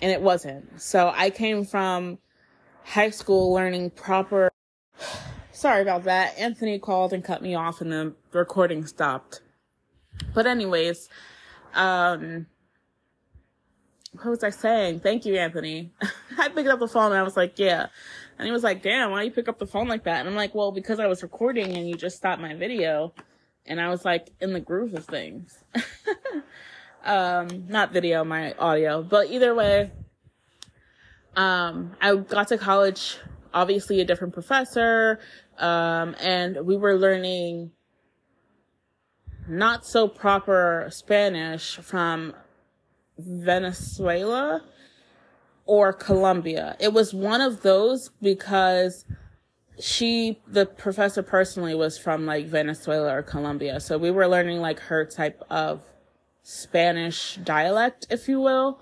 and 0.01 0.11
it 0.11 0.21
wasn't. 0.21 0.81
So 0.81 1.11
I 1.13 1.29
came 1.29 1.65
from 1.65 2.17
high 2.83 3.09
school 3.09 3.53
learning 3.53 3.91
proper. 3.91 4.51
Sorry 5.51 5.81
about 5.81 6.05
that. 6.05 6.37
Anthony 6.39 6.79
called 6.79 7.13
and 7.13 7.23
cut 7.23 7.41
me 7.41 7.55
off 7.55 7.81
and 7.81 7.91
the 7.91 8.13
recording 8.31 8.85
stopped. 8.85 9.41
But 10.33 10.47
anyways, 10.47 11.09
um, 11.73 12.47
what 14.13 14.25
was 14.25 14.43
I 14.43 14.49
saying? 14.49 14.99
Thank 14.99 15.25
you, 15.25 15.37
Anthony. 15.37 15.91
I 16.37 16.49
picked 16.49 16.69
up 16.69 16.79
the 16.79 16.87
phone 16.87 17.11
and 17.11 17.19
I 17.19 17.23
was 17.23 17.37
like, 17.37 17.57
yeah. 17.57 17.87
And 18.37 18.45
he 18.45 18.51
was 18.51 18.63
like, 18.63 18.81
damn, 18.81 19.11
why 19.11 19.23
you 19.23 19.31
pick 19.31 19.47
up 19.47 19.59
the 19.59 19.67
phone 19.67 19.87
like 19.87 20.03
that? 20.03 20.19
And 20.19 20.29
I'm 20.29 20.35
like, 20.35 20.53
well, 20.53 20.71
because 20.71 20.99
I 20.99 21.07
was 21.07 21.23
recording 21.23 21.77
and 21.77 21.87
you 21.87 21.95
just 21.95 22.17
stopped 22.17 22.41
my 22.41 22.55
video. 22.55 23.13
And 23.65 23.79
I 23.79 23.89
was 23.89 24.03
like 24.03 24.29
in 24.41 24.53
the 24.53 24.59
groove 24.59 24.93
of 24.95 25.05
things. 25.05 25.63
um, 27.05 27.67
not 27.67 27.93
video, 27.93 28.23
my 28.23 28.53
audio. 28.53 29.03
But 29.03 29.29
either 29.29 29.53
way, 29.53 29.91
um, 31.35 31.95
I 32.01 32.15
got 32.15 32.47
to 32.49 32.57
college, 32.57 33.17
obviously 33.53 34.01
a 34.01 34.05
different 34.05 34.33
professor. 34.33 35.19
Um, 35.57 36.15
and 36.19 36.65
we 36.65 36.75
were 36.75 36.97
learning 36.97 37.71
not 39.47 39.85
so 39.85 40.07
proper 40.07 40.87
Spanish 40.91 41.77
from 41.77 42.33
Venezuela 43.17 44.63
or 45.65 45.93
Colombia. 45.93 46.75
It 46.79 46.93
was 46.93 47.13
one 47.13 47.41
of 47.41 47.61
those 47.61 48.11
because 48.21 49.05
she, 49.79 50.39
the 50.47 50.65
professor 50.65 51.23
personally 51.23 51.75
was 51.75 51.97
from 51.97 52.25
like 52.25 52.45
Venezuela 52.45 53.15
or 53.15 53.23
Colombia. 53.23 53.79
So 53.79 53.97
we 53.97 54.11
were 54.11 54.27
learning 54.27 54.59
like 54.59 54.79
her 54.79 55.05
type 55.05 55.41
of 55.49 55.81
Spanish 56.43 57.37
dialect, 57.43 58.07
if 58.09 58.27
you 58.27 58.39
will. 58.39 58.79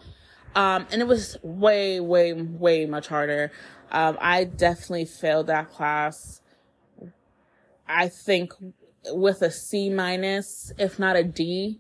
Um, 0.56 0.88
and 0.92 1.02
it 1.02 1.08
was 1.08 1.38
way, 1.44 2.00
way, 2.00 2.34
way 2.34 2.86
much 2.86 3.08
harder. 3.08 3.52
Um, 3.92 4.18
I 4.20 4.44
definitely 4.44 5.06
failed 5.06 5.48
that 5.48 5.70
class. 5.70 6.42
I 7.88 8.08
think 8.08 8.54
with 9.08 9.42
a 9.42 9.52
C 9.52 9.90
minus, 9.90 10.72
if 10.78 11.00
not 11.00 11.16
a 11.16 11.24
D. 11.24 11.80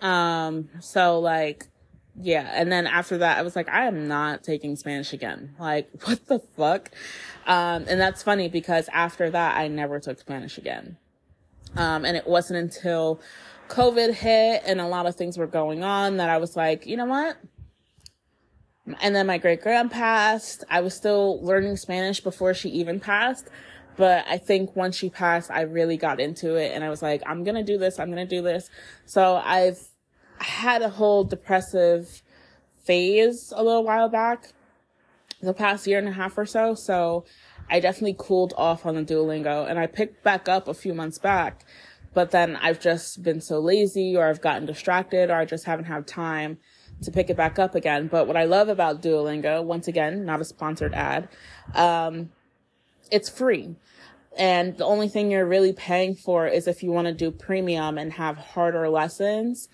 Um, 0.00 0.68
so 0.80 1.18
like, 1.20 1.66
yeah. 2.20 2.50
And 2.54 2.72
then 2.72 2.86
after 2.86 3.18
that, 3.18 3.38
I 3.38 3.42
was 3.42 3.56
like, 3.56 3.68
I 3.68 3.86
am 3.86 4.08
not 4.08 4.42
taking 4.42 4.76
Spanish 4.76 5.12
again. 5.12 5.54
Like, 5.58 5.90
what 6.04 6.26
the 6.26 6.38
fuck? 6.38 6.90
Um, 7.46 7.84
and 7.88 8.00
that's 8.00 8.22
funny 8.22 8.48
because 8.48 8.88
after 8.92 9.30
that, 9.30 9.56
I 9.56 9.68
never 9.68 10.00
took 10.00 10.18
Spanish 10.18 10.58
again. 10.58 10.96
Um, 11.76 12.04
and 12.04 12.16
it 12.16 12.26
wasn't 12.26 12.58
until 12.58 13.20
COVID 13.68 14.14
hit 14.14 14.62
and 14.64 14.80
a 14.80 14.86
lot 14.86 15.06
of 15.06 15.16
things 15.16 15.36
were 15.36 15.46
going 15.46 15.82
on 15.82 16.16
that 16.16 16.30
I 16.30 16.38
was 16.38 16.56
like, 16.56 16.86
you 16.86 16.96
know 16.96 17.06
what? 17.06 17.36
And 19.00 19.14
then 19.14 19.26
my 19.26 19.38
great 19.38 19.62
grand 19.62 19.90
passed. 19.90 20.64
I 20.70 20.80
was 20.80 20.94
still 20.94 21.42
learning 21.44 21.76
Spanish 21.76 22.20
before 22.20 22.54
she 22.54 22.68
even 22.70 23.00
passed. 23.00 23.48
But 23.96 24.26
I 24.28 24.38
think 24.38 24.76
once 24.76 24.96
she 24.96 25.08
passed, 25.08 25.50
I 25.50 25.62
really 25.62 25.96
got 25.96 26.20
into 26.20 26.56
it 26.56 26.72
and 26.72 26.84
I 26.84 26.90
was 26.90 27.02
like, 27.02 27.22
I'm 27.26 27.44
going 27.44 27.54
to 27.54 27.62
do 27.62 27.78
this. 27.78 27.98
I'm 27.98 28.10
going 28.10 28.26
to 28.26 28.36
do 28.36 28.42
this. 28.42 28.70
So 29.06 29.40
I've 29.44 29.80
had 30.38 30.82
a 30.82 30.90
whole 30.90 31.24
depressive 31.24 32.22
phase 32.84 33.52
a 33.56 33.62
little 33.62 33.84
while 33.84 34.08
back, 34.08 34.52
the 35.40 35.54
past 35.54 35.86
year 35.86 35.98
and 35.98 36.08
a 36.08 36.12
half 36.12 36.36
or 36.36 36.46
so. 36.46 36.74
So 36.74 37.24
I 37.70 37.80
definitely 37.80 38.16
cooled 38.18 38.52
off 38.56 38.86
on 38.86 38.94
the 38.94 39.02
Duolingo 39.02 39.68
and 39.68 39.78
I 39.78 39.86
picked 39.86 40.22
back 40.22 40.48
up 40.48 40.68
a 40.68 40.74
few 40.74 40.94
months 40.94 41.18
back. 41.18 41.64
But 42.14 42.30
then 42.30 42.56
I've 42.56 42.80
just 42.80 43.22
been 43.22 43.40
so 43.40 43.58
lazy 43.58 44.16
or 44.16 44.26
I've 44.26 44.40
gotten 44.40 44.66
distracted 44.66 45.30
or 45.30 45.36
I 45.36 45.44
just 45.44 45.64
haven't 45.64 45.84
had 45.86 46.06
time 46.06 46.58
to 47.02 47.10
pick 47.10 47.28
it 47.28 47.36
back 47.36 47.58
up 47.58 47.74
again. 47.74 48.08
But 48.08 48.26
what 48.26 48.36
I 48.36 48.44
love 48.44 48.68
about 48.68 49.02
Duolingo, 49.02 49.62
once 49.62 49.88
again, 49.88 50.24
not 50.24 50.40
a 50.40 50.44
sponsored 50.44 50.94
ad, 50.94 51.28
um, 51.74 52.30
it's 53.10 53.28
free. 53.28 53.76
And 54.36 54.76
the 54.76 54.84
only 54.84 55.08
thing 55.08 55.30
you're 55.30 55.46
really 55.46 55.72
paying 55.72 56.14
for 56.14 56.46
is 56.46 56.66
if 56.66 56.82
you 56.82 56.90
want 56.92 57.06
to 57.06 57.14
do 57.14 57.30
premium 57.30 57.96
and 57.96 58.12
have 58.12 58.36
harder 58.36 58.88
lessons 58.88 59.68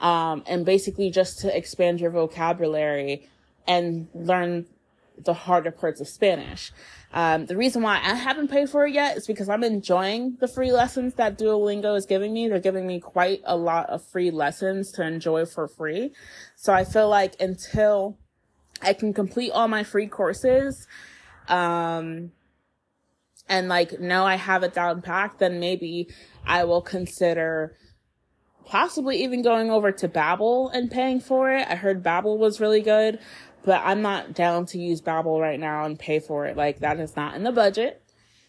um, 0.00 0.42
and 0.46 0.64
basically 0.64 1.10
just 1.10 1.40
to 1.40 1.56
expand 1.56 2.00
your 2.00 2.10
vocabulary 2.10 3.28
and 3.66 4.08
learn 4.14 4.66
the 5.18 5.34
harder 5.34 5.70
parts 5.70 6.00
of 6.00 6.08
Spanish. 6.08 6.72
Um, 7.12 7.46
the 7.46 7.56
reason 7.56 7.82
why 7.82 7.96
I 7.96 8.14
haven't 8.14 8.48
paid 8.48 8.68
for 8.68 8.86
it 8.86 8.92
yet 8.92 9.16
is 9.16 9.26
because 9.26 9.48
I'm 9.48 9.64
enjoying 9.64 10.36
the 10.40 10.48
free 10.48 10.72
lessons 10.72 11.14
that 11.14 11.38
Duolingo 11.38 11.96
is 11.96 12.04
giving 12.04 12.32
me. 12.34 12.48
They're 12.48 12.60
giving 12.60 12.86
me 12.86 13.00
quite 13.00 13.40
a 13.44 13.56
lot 13.56 13.88
of 13.88 14.04
free 14.04 14.30
lessons 14.30 14.92
to 14.92 15.06
enjoy 15.06 15.46
for 15.46 15.68
free. 15.68 16.12
So 16.56 16.74
I 16.74 16.84
feel 16.84 17.08
like 17.08 17.34
until 17.40 18.18
I 18.82 18.92
can 18.92 19.14
complete 19.14 19.52
all 19.52 19.68
my 19.68 19.84
free 19.84 20.06
courses, 20.08 20.86
um, 21.48 22.32
and 23.48 23.68
like 23.68 24.00
know 24.00 24.24
I 24.24 24.36
have 24.36 24.62
it 24.62 24.74
down 24.74 25.02
packed, 25.02 25.38
then 25.38 25.60
maybe 25.60 26.08
I 26.46 26.64
will 26.64 26.82
consider 26.82 27.76
possibly 28.64 29.22
even 29.22 29.42
going 29.42 29.70
over 29.70 29.92
to 29.92 30.08
Babbel 30.08 30.70
and 30.74 30.90
paying 30.90 31.20
for 31.20 31.52
it. 31.52 31.66
I 31.68 31.76
heard 31.76 32.02
Babbel 32.02 32.36
was 32.36 32.60
really 32.60 32.82
good, 32.82 33.20
but 33.64 33.80
I'm 33.84 34.02
not 34.02 34.34
down 34.34 34.66
to 34.66 34.78
use 34.78 35.00
Babbel 35.00 35.40
right 35.40 35.60
now 35.60 35.84
and 35.84 35.98
pay 35.98 36.18
for 36.18 36.46
it. 36.46 36.56
Like 36.56 36.80
that 36.80 36.98
is 36.98 37.16
not 37.16 37.34
in 37.34 37.44
the 37.44 37.52
budget. 37.52 38.02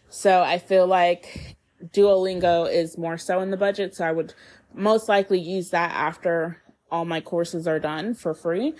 So 0.08 0.42
I 0.42 0.58
feel 0.58 0.86
like 0.86 1.56
Duolingo 1.92 2.70
is 2.72 2.98
more 2.98 3.18
so 3.18 3.40
in 3.40 3.50
the 3.50 3.56
budget. 3.56 3.94
So 3.94 4.04
I 4.04 4.12
would 4.12 4.34
most 4.74 5.08
likely 5.08 5.38
use 5.38 5.70
that 5.70 5.92
after 5.92 6.62
all 6.90 7.04
my 7.04 7.20
courses 7.20 7.68
are 7.68 7.78
done 7.78 8.14
for 8.14 8.34
free. 8.34 8.74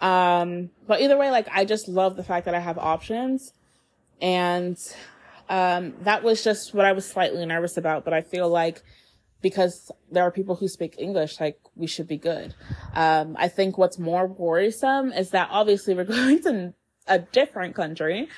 Um, 0.00 0.70
but 0.86 1.00
either 1.00 1.16
way, 1.16 1.30
like 1.30 1.48
I 1.50 1.64
just 1.64 1.88
love 1.88 2.16
the 2.16 2.24
fact 2.24 2.44
that 2.44 2.54
I 2.54 2.60
have 2.60 2.76
options 2.76 3.52
and, 4.20 4.76
um, 5.48 5.94
that 6.02 6.22
was 6.22 6.42
just 6.42 6.74
what 6.74 6.84
I 6.84 6.92
was 6.92 7.06
slightly 7.06 7.44
nervous 7.46 7.76
about, 7.76 8.04
but 8.04 8.12
I 8.14 8.20
feel 8.20 8.48
like 8.48 8.82
because 9.42 9.90
there 10.10 10.22
are 10.22 10.30
people 10.30 10.54
who 10.54 10.68
speak 10.68 10.94
English, 10.98 11.38
like 11.38 11.58
we 11.76 11.86
should 11.86 12.08
be 12.08 12.16
good. 12.16 12.54
Um, 12.94 13.36
I 13.38 13.48
think 13.48 13.76
what's 13.76 13.98
more 13.98 14.26
worrisome 14.26 15.12
is 15.12 15.30
that 15.30 15.48
obviously 15.50 15.94
we're 15.94 16.04
going 16.04 16.42
to 16.44 16.74
a 17.06 17.18
different 17.18 17.74
country 17.74 18.28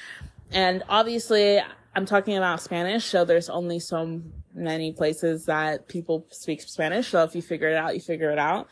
and 0.50 0.82
obviously 0.88 1.60
I'm 1.94 2.06
talking 2.06 2.36
about 2.36 2.60
Spanish. 2.60 3.04
So 3.04 3.24
there's 3.24 3.48
only 3.48 3.78
so 3.78 4.20
many 4.52 4.92
places 4.92 5.46
that 5.46 5.88
people 5.88 6.26
speak 6.30 6.60
Spanish. 6.62 7.08
So 7.08 7.22
if 7.22 7.34
you 7.34 7.42
figure 7.42 7.68
it 7.68 7.76
out, 7.76 7.94
you 7.94 8.00
figure 8.00 8.30
it 8.30 8.38
out. 8.38 8.68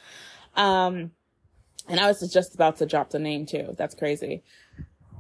Um, 0.56 1.12
and 1.88 2.00
I 2.00 2.06
was 2.06 2.20
just 2.32 2.54
about 2.54 2.78
to 2.78 2.86
drop 2.86 3.10
the 3.10 3.18
name 3.18 3.46
too. 3.46 3.74
That's 3.78 3.94
crazy. 3.94 4.42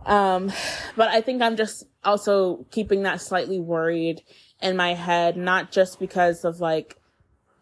Um, 0.06 0.52
but 0.96 1.08
I 1.08 1.20
think 1.20 1.42
I'm 1.42 1.56
just 1.56 1.84
also 2.04 2.66
keeping 2.70 3.02
that 3.02 3.20
slightly 3.20 3.58
worried 3.58 4.22
in 4.60 4.76
my 4.76 4.94
head, 4.94 5.36
not 5.36 5.72
just 5.72 5.98
because 5.98 6.44
of 6.44 6.60
like 6.60 6.98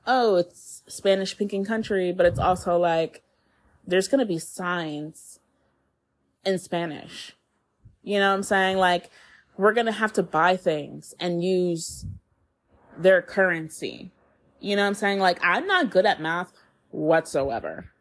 oh, 0.06 0.36
it's 0.36 0.82
Spanish 0.86 1.30
speaking 1.30 1.64
country, 1.64 2.12
but 2.12 2.26
it's 2.26 2.38
also 2.38 2.76
like 2.76 3.22
there's 3.86 4.08
going 4.08 4.20
to 4.20 4.26
be 4.26 4.38
signs 4.38 5.40
in 6.44 6.58
Spanish. 6.58 7.36
You 8.02 8.18
know 8.18 8.30
what 8.30 8.36
I'm 8.36 8.42
saying? 8.42 8.78
Like 8.78 9.10
we're 9.56 9.72
going 9.72 9.86
to 9.86 9.92
have 9.92 10.12
to 10.14 10.22
buy 10.22 10.56
things 10.56 11.14
and 11.20 11.44
use 11.44 12.06
their 12.96 13.22
currency. 13.22 14.10
You 14.60 14.76
know 14.76 14.82
what 14.82 14.88
I'm 14.88 14.94
saying? 14.94 15.18
Like 15.18 15.38
I'm 15.42 15.66
not 15.66 15.90
good 15.90 16.06
at 16.06 16.20
math 16.20 16.52
whatsoever. 16.90 17.91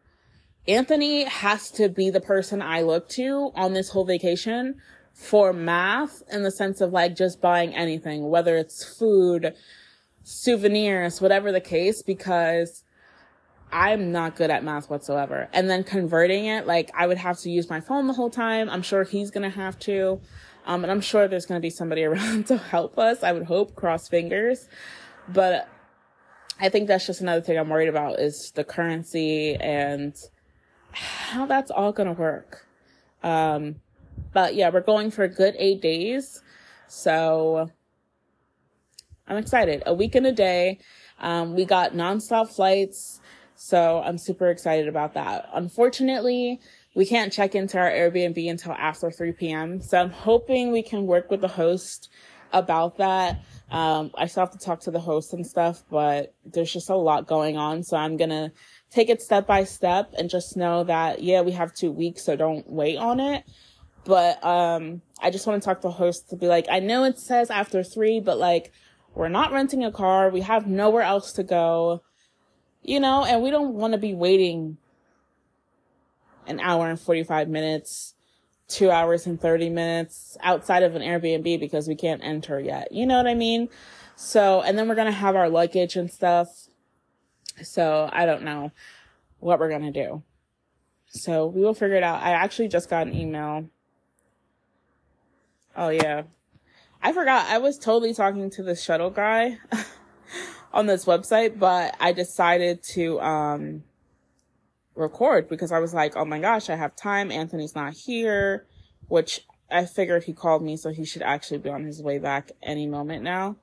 Anthony 0.68 1.24
has 1.24 1.72
to 1.72 1.90
be 1.90 2.10
the 2.10 2.22
person 2.22 2.62
I 2.62 2.82
look 2.82 3.10
to 3.10 3.52
on 3.56 3.74
this 3.74 3.90
whole 3.90 4.06
vacation 4.06 4.76
for 5.14 5.54
math 5.54 6.22
in 6.32 6.44
the 6.44 6.52
sense 6.52 6.82
of 6.82 6.92
like 6.92 7.16
just 7.16 7.42
buying 7.42 7.76
anything, 7.76 8.30
whether 8.30 8.56
it's 8.56 8.84
food, 8.84 9.54
souvenirs, 10.24 11.20
whatever 11.20 11.52
the 11.52 11.62
case, 11.62 12.02
because 12.04 12.84
I'm 13.72 14.12
not 14.12 14.36
good 14.36 14.50
at 14.50 14.64
math 14.64 14.90
whatsoever. 14.90 15.50
And 15.54 15.70
then 15.70 15.84
converting 15.84 16.46
it, 16.46 16.68
like 16.68 16.92
I 16.96 17.08
would 17.08 17.18
have 17.18 17.40
to 17.40 17.50
use 17.50 17.70
my 17.70 17.80
phone 17.80 18.08
the 18.08 18.14
whole 18.14 18.30
time. 18.30 18.70
I'm 18.70 18.82
sure 18.82 19.04
he's 19.04 19.32
going 19.32 19.50
to 19.50 19.56
have 19.56 19.80
to. 19.80 20.22
Um, 20.66 20.84
and 20.84 20.92
I'm 20.92 21.02
sure 21.02 21.28
there's 21.28 21.46
going 21.46 21.60
to 21.60 21.62
be 21.62 21.70
somebody 21.72 22.04
around 22.06 22.48
to 22.48 22.58
help 22.58 23.00
us. 23.00 23.24
I 23.24 23.32
would 23.32 23.46
hope, 23.46 23.76
cross 23.76 24.08
fingers. 24.08 24.68
But 25.28 25.68
I 26.60 26.70
think 26.70 26.88
that's 26.88 27.08
just 27.08 27.22
another 27.22 27.42
thing 27.42 27.58
I'm 27.58 27.70
worried 27.70 27.90
about 27.90 28.20
is 28.20 28.52
the 28.52 28.64
currency 28.64 29.56
and 29.56 30.16
how 30.92 31.46
that's 31.46 31.72
all 31.72 31.94
to 31.94 32.12
work. 32.12 32.66
Um, 33.24 33.76
but 34.34 34.56
yeah, 34.56 34.70
we're 34.70 34.82
going 34.82 35.12
for 35.12 35.24
a 35.24 35.30
good 35.30 35.56
eight 35.58 35.82
days. 35.82 36.42
So 36.88 37.70
I'm 39.28 39.38
excited. 39.38 39.84
A 39.86 39.94
week 39.94 40.16
and 40.16 40.28
a 40.28 40.32
day. 40.32 40.80
Um, 41.20 41.56
we 41.56 41.66
got 41.66 41.94
nonstop 41.94 42.54
flights. 42.54 43.22
So 43.56 44.02
I'm 44.04 44.18
super 44.18 44.50
excited 44.50 44.88
about 44.88 45.14
that. 45.14 45.48
Unfortunately, 45.54 46.60
we 46.96 47.06
can't 47.06 47.32
check 47.32 47.56
into 47.56 47.78
our 47.78 47.90
Airbnb 47.90 48.50
until 48.50 48.74
after 48.74 49.12
3 49.12 49.32
p.m. 49.34 49.82
So 49.82 50.00
I'm 50.00 50.10
hoping 50.10 50.72
we 50.72 50.82
can 50.82 51.06
work 51.06 51.30
with 51.30 51.42
the 51.42 51.48
host 51.48 52.10
about 52.52 52.98
that. 52.98 53.44
Um, 53.70 54.12
I 54.16 54.26
still 54.26 54.42
have 54.42 54.52
to 54.52 54.58
talk 54.58 54.82
to 54.82 54.92
the 54.92 55.00
host 55.00 55.34
and 55.34 55.46
stuff, 55.46 55.84
but 55.90 56.34
there's 56.46 56.74
just 56.74 56.90
a 56.90 56.96
lot 56.96 57.28
going 57.28 57.56
on. 57.56 57.84
So 57.84 57.96
I'm 57.96 58.18
going 58.18 58.32
to 58.32 58.52
take 58.92 59.10
it 59.10 59.22
step 59.22 59.48
by 59.48 59.64
step 59.64 60.14
and 60.18 60.30
just 60.30 60.56
know 60.56 60.84
that, 60.84 61.24
yeah, 61.24 61.42
we 61.42 61.54
have 61.54 61.74
two 61.74 61.92
weeks. 61.92 62.24
So 62.24 62.36
don't 62.36 62.70
wait 62.70 62.98
on 62.98 63.20
it. 63.20 63.44
But, 64.04 64.44
um, 64.44 65.02
I 65.22 65.30
just 65.30 65.48
want 65.48 65.62
to 65.62 65.66
talk 65.66 65.82
to 65.82 65.90
host 65.90 66.30
to 66.30 66.36
be 66.36 66.48
like, 66.48 66.68
I 66.70 66.80
know 66.80 67.04
it 67.04 67.18
says 67.18 67.50
after 67.50 67.84
three, 67.84 68.20
but 68.20 68.38
like, 68.38 68.72
we're 69.14 69.30
not 69.30 69.52
renting 69.52 69.84
a 69.84 69.92
car. 69.92 70.30
We 70.30 70.42
have 70.42 70.68
nowhere 70.68 71.04
else 71.04 71.34
to 71.34 71.44
go, 71.44 72.02
you 72.82 73.00
know, 73.00 73.24
and 73.26 73.42
we 73.42 73.52
don't 73.52 73.74
want 73.74 73.94
to 73.94 74.00
be 74.00 74.14
waiting 74.14 74.78
an 76.48 76.60
hour 76.60 76.90
and 76.90 77.00
45 77.00 77.50
minutes, 77.50 78.14
two 78.68 78.90
hours 78.90 79.28
and 79.28 79.40
30 79.40 79.70
minutes 79.70 80.38
outside 80.42 80.84
of 80.84 80.96
an 80.96 81.02
Airbnb 81.02 81.60
because 81.60 81.88
we 81.88 81.96
can't 81.96 82.24
enter 82.24 82.60
yet. 82.60 82.92
You 82.92 83.06
know 83.06 83.18
what 83.18 83.28
I 83.28 83.36
mean? 83.36 83.70
So, 84.16 84.62
and 84.62 84.78
then 84.78 84.88
we're 84.88 84.96
going 84.96 85.08
to 85.08 85.12
have 85.12 85.36
our 85.36 85.50
luggage 85.50 85.96
and 85.96 86.10
stuff. 86.10 86.68
So 87.66 88.10
I 88.12 88.26
don't 88.26 88.44
know 88.44 88.72
what 89.40 89.60
we're 89.60 89.70
going 89.70 89.92
to 89.92 89.92
do. 89.92 90.24
So 91.08 91.48
we 91.48 91.62
will 91.62 91.74
figure 91.74 91.98
it 91.98 92.04
out. 92.04 92.22
I 92.22 92.32
actually 92.32 92.70
just 92.70 92.90
got 92.90 93.08
an 93.08 93.14
email. 93.14 93.66
Oh 95.76 95.90
yeah. 95.90 96.24
I 97.02 97.14
forgot. 97.14 97.48
I 97.48 97.58
was 97.58 97.78
totally 97.78 98.14
talking 98.14 98.50
to 98.52 98.64
the 98.64 98.76
shuttle 98.76 99.10
guy 99.10 99.58
on 100.74 100.86
this 100.86 101.06
website, 101.06 101.58
but 101.60 101.96
I 102.00 102.12
decided 102.12 102.84
to, 102.84 103.20
um, 103.20 103.84
record 104.96 105.50
because 105.50 105.72
I 105.72 105.80
was 105.80 105.94
like, 105.94 106.16
oh 106.16 106.26
my 106.26 106.40
gosh, 106.40 106.70
I 106.70 106.76
have 106.76 106.96
time. 106.96 107.32
Anthony's 107.32 107.76
not 107.76 107.94
here, 107.94 108.66
which 109.08 109.46
I 109.70 109.86
figured 109.86 110.24
he 110.24 110.34
called 110.34 110.64
me, 110.64 110.78
so 110.78 110.92
he 110.92 111.06
should 111.06 111.22
actually 111.22 111.60
be 111.60 111.70
on 111.70 111.84
his 111.84 112.02
way 112.02 112.18
back 112.18 112.52
any 112.62 112.88
moment 112.88 113.24
now. 113.24 113.56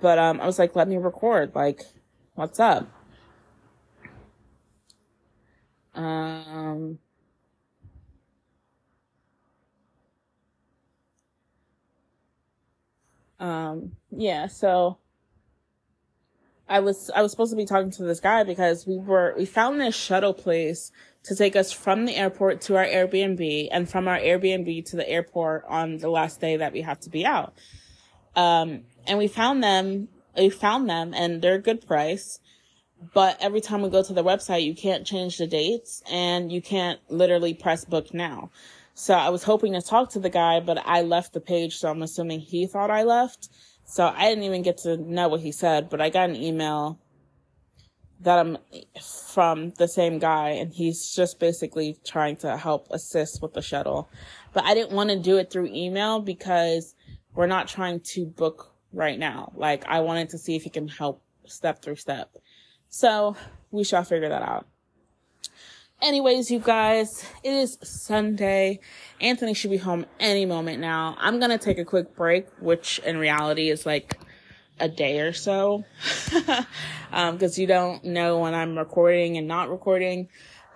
But, 0.00 0.18
um, 0.18 0.40
I 0.40 0.46
was 0.46 0.58
like, 0.58 0.76
let 0.76 0.88
me 0.88 0.96
record. 0.96 1.54
Like, 1.54 1.82
what's 2.34 2.60
up? 2.60 2.88
Um, 5.94 6.98
Um, 13.44 13.96
yeah, 14.10 14.46
so 14.46 14.96
I 16.66 16.80
was, 16.80 17.10
I 17.14 17.20
was 17.20 17.30
supposed 17.30 17.52
to 17.52 17.56
be 17.56 17.66
talking 17.66 17.90
to 17.90 18.04
this 18.04 18.20
guy 18.20 18.42
because 18.42 18.86
we 18.86 18.96
were, 18.96 19.34
we 19.36 19.44
found 19.44 19.78
this 19.78 19.94
shuttle 19.94 20.32
place 20.32 20.90
to 21.24 21.36
take 21.36 21.54
us 21.54 21.70
from 21.70 22.06
the 22.06 22.16
airport 22.16 22.62
to 22.62 22.76
our 22.76 22.86
Airbnb 22.86 23.68
and 23.70 23.86
from 23.88 24.08
our 24.08 24.18
Airbnb 24.18 24.86
to 24.86 24.96
the 24.96 25.08
airport 25.08 25.64
on 25.68 25.98
the 25.98 26.08
last 26.08 26.40
day 26.40 26.56
that 26.56 26.72
we 26.72 26.80
have 26.82 27.00
to 27.00 27.10
be 27.10 27.26
out. 27.26 27.54
Um, 28.34 28.84
and 29.06 29.18
we 29.18 29.28
found 29.28 29.62
them, 29.62 30.08
we 30.36 30.48
found 30.48 30.88
them 30.88 31.12
and 31.14 31.42
they're 31.42 31.56
a 31.56 31.62
good 31.62 31.86
price. 31.86 32.40
But 33.12 33.36
every 33.40 33.60
time 33.60 33.82
we 33.82 33.90
go 33.90 34.02
to 34.02 34.12
the 34.12 34.24
website, 34.24 34.64
you 34.64 34.74
can't 34.74 35.06
change 35.06 35.38
the 35.38 35.46
dates 35.46 36.02
and 36.10 36.50
you 36.50 36.62
can't 36.62 37.00
literally 37.08 37.54
press 37.54 37.84
book 37.84 38.14
now. 38.14 38.50
So 38.94 39.14
I 39.14 39.30
was 39.30 39.42
hoping 39.42 39.72
to 39.72 39.82
talk 39.82 40.10
to 40.10 40.20
the 40.20 40.30
guy, 40.30 40.60
but 40.60 40.78
I 40.86 41.02
left 41.02 41.32
the 41.32 41.40
page, 41.40 41.76
so 41.76 41.90
I'm 41.90 42.02
assuming 42.02 42.40
he 42.40 42.66
thought 42.66 42.90
I 42.90 43.02
left. 43.02 43.48
So 43.84 44.06
I 44.06 44.28
didn't 44.28 44.44
even 44.44 44.62
get 44.62 44.78
to 44.78 44.96
know 44.96 45.28
what 45.28 45.40
he 45.40 45.50
said, 45.50 45.90
but 45.90 46.00
I 46.00 46.10
got 46.10 46.30
an 46.30 46.36
email 46.36 47.00
that 48.20 48.38
I'm 48.38 48.56
from 49.02 49.70
the 49.76 49.88
same 49.88 50.18
guy 50.18 50.50
and 50.50 50.72
he's 50.72 51.14
just 51.14 51.38
basically 51.38 51.98
trying 52.04 52.36
to 52.36 52.56
help 52.56 52.86
assist 52.90 53.42
with 53.42 53.52
the 53.52 53.60
shuttle. 53.60 54.08
But 54.52 54.64
I 54.64 54.74
didn't 54.74 54.92
want 54.92 55.10
to 55.10 55.18
do 55.18 55.36
it 55.36 55.50
through 55.50 55.66
email 55.66 56.20
because 56.20 56.94
we're 57.34 57.46
not 57.46 57.68
trying 57.68 58.00
to 58.00 58.24
book 58.24 58.72
right 58.92 59.18
now. 59.18 59.52
Like 59.54 59.84
I 59.86 60.00
wanted 60.00 60.30
to 60.30 60.38
see 60.38 60.56
if 60.56 60.62
he 60.62 60.70
can 60.70 60.88
help 60.88 61.22
step 61.44 61.82
through 61.82 61.96
step. 61.96 62.34
So 62.96 63.34
we 63.72 63.82
shall 63.82 64.04
figure 64.04 64.28
that 64.28 64.42
out. 64.42 64.68
Anyways, 66.00 66.48
you 66.48 66.60
guys, 66.60 67.28
it 67.42 67.52
is 67.52 67.76
Sunday. 67.82 68.78
Anthony 69.20 69.52
should 69.52 69.72
be 69.72 69.78
home 69.78 70.06
any 70.20 70.46
moment 70.46 70.78
now. 70.78 71.16
I'm 71.18 71.40
gonna 71.40 71.58
take 71.58 71.78
a 71.78 71.84
quick 71.84 72.14
break, 72.14 72.46
which 72.60 73.00
in 73.00 73.18
reality 73.18 73.68
is 73.68 73.84
like 73.84 74.20
a 74.78 74.88
day 74.88 75.18
or 75.18 75.32
so. 75.32 75.84
um, 77.12 77.36
cause 77.36 77.58
you 77.58 77.66
don't 77.66 78.04
know 78.04 78.38
when 78.38 78.54
I'm 78.54 78.78
recording 78.78 79.38
and 79.38 79.48
not 79.48 79.70
recording. 79.70 80.28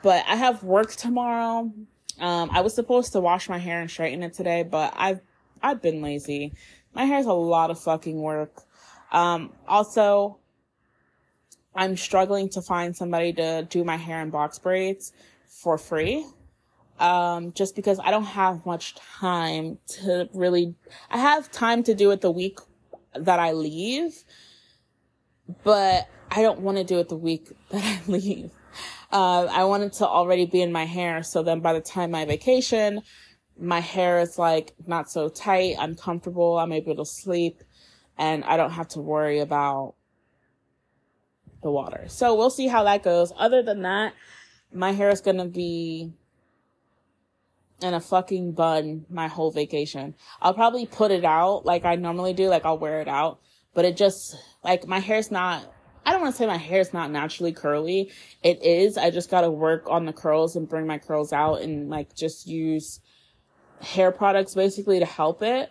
But 0.02 0.24
I 0.26 0.34
have 0.34 0.64
work 0.64 0.90
tomorrow. 0.96 1.72
Um, 2.18 2.50
I 2.52 2.62
was 2.62 2.74
supposed 2.74 3.12
to 3.12 3.20
wash 3.20 3.48
my 3.48 3.58
hair 3.58 3.80
and 3.80 3.88
straighten 3.88 4.24
it 4.24 4.34
today, 4.34 4.64
but 4.64 4.92
I've, 4.96 5.20
I've 5.62 5.80
been 5.80 6.02
lazy. 6.02 6.52
My 6.94 7.04
hair's 7.04 7.26
a 7.26 7.32
lot 7.32 7.70
of 7.70 7.78
fucking 7.78 8.20
work. 8.20 8.64
Um, 9.12 9.52
also, 9.68 10.38
I'm 11.78 11.96
struggling 11.96 12.48
to 12.50 12.60
find 12.60 12.96
somebody 12.96 13.32
to 13.34 13.64
do 13.70 13.84
my 13.84 13.94
hair 13.94 14.20
in 14.20 14.30
box 14.30 14.58
braids 14.58 15.12
for 15.46 15.78
free. 15.78 16.26
Um, 16.98 17.52
just 17.52 17.76
because 17.76 18.00
I 18.00 18.10
don't 18.10 18.24
have 18.24 18.66
much 18.66 18.96
time 18.96 19.78
to 20.00 20.28
really, 20.34 20.74
I 21.08 21.18
have 21.18 21.52
time 21.52 21.84
to 21.84 21.94
do 21.94 22.10
it 22.10 22.20
the 22.20 22.32
week 22.32 22.58
that 23.14 23.38
I 23.38 23.52
leave, 23.52 24.24
but 25.62 26.08
I 26.32 26.42
don't 26.42 26.62
want 26.62 26.78
to 26.78 26.84
do 26.84 26.98
it 26.98 27.08
the 27.08 27.16
week 27.16 27.52
that 27.70 27.84
I 27.84 28.10
leave. 28.10 28.50
Uh, 29.12 29.44
I 29.44 29.62
wanted 29.62 29.92
to 29.94 30.08
already 30.08 30.46
be 30.46 30.60
in 30.60 30.72
my 30.72 30.84
hair. 30.84 31.22
So 31.22 31.44
then 31.44 31.60
by 31.60 31.74
the 31.74 31.80
time 31.80 32.10
my 32.10 32.24
vacation, 32.24 33.02
my 33.56 33.78
hair 33.78 34.18
is 34.18 34.36
like 34.36 34.74
not 34.84 35.08
so 35.12 35.28
tight. 35.28 35.76
I'm 35.78 35.94
comfortable. 35.94 36.58
I'm 36.58 36.72
able 36.72 36.96
to 36.96 37.04
sleep 37.04 37.62
and 38.18 38.42
I 38.42 38.56
don't 38.56 38.72
have 38.72 38.88
to 38.88 39.00
worry 39.00 39.38
about 39.38 39.94
the 41.62 41.70
water. 41.70 42.04
So 42.08 42.34
we'll 42.34 42.50
see 42.50 42.68
how 42.68 42.84
that 42.84 43.02
goes. 43.02 43.32
Other 43.36 43.62
than 43.62 43.82
that, 43.82 44.14
my 44.72 44.92
hair 44.92 45.10
is 45.10 45.20
going 45.20 45.38
to 45.38 45.46
be 45.46 46.12
in 47.80 47.94
a 47.94 48.00
fucking 48.00 48.52
bun 48.52 49.06
my 49.08 49.28
whole 49.28 49.50
vacation. 49.50 50.14
I'll 50.40 50.54
probably 50.54 50.86
put 50.86 51.10
it 51.10 51.24
out 51.24 51.64
like 51.64 51.84
I 51.84 51.96
normally 51.96 52.32
do. 52.32 52.48
Like 52.48 52.64
I'll 52.64 52.78
wear 52.78 53.00
it 53.00 53.08
out, 53.08 53.40
but 53.74 53.84
it 53.84 53.96
just 53.96 54.36
like 54.64 54.86
my 54.86 54.98
hair's 54.98 55.30
not, 55.30 55.64
I 56.04 56.12
don't 56.12 56.20
want 56.22 56.34
to 56.34 56.38
say 56.38 56.46
my 56.46 56.56
hair's 56.56 56.92
not 56.92 57.10
naturally 57.10 57.52
curly. 57.52 58.10
It 58.42 58.62
is. 58.62 58.96
I 58.96 59.10
just 59.10 59.30
got 59.30 59.42
to 59.42 59.50
work 59.50 59.88
on 59.88 60.06
the 60.06 60.12
curls 60.12 60.56
and 60.56 60.68
bring 60.68 60.86
my 60.86 60.98
curls 60.98 61.32
out 61.32 61.62
and 61.62 61.88
like 61.88 62.14
just 62.14 62.46
use 62.46 63.00
hair 63.80 64.10
products 64.10 64.54
basically 64.54 64.98
to 64.98 65.06
help 65.06 65.42
it. 65.42 65.70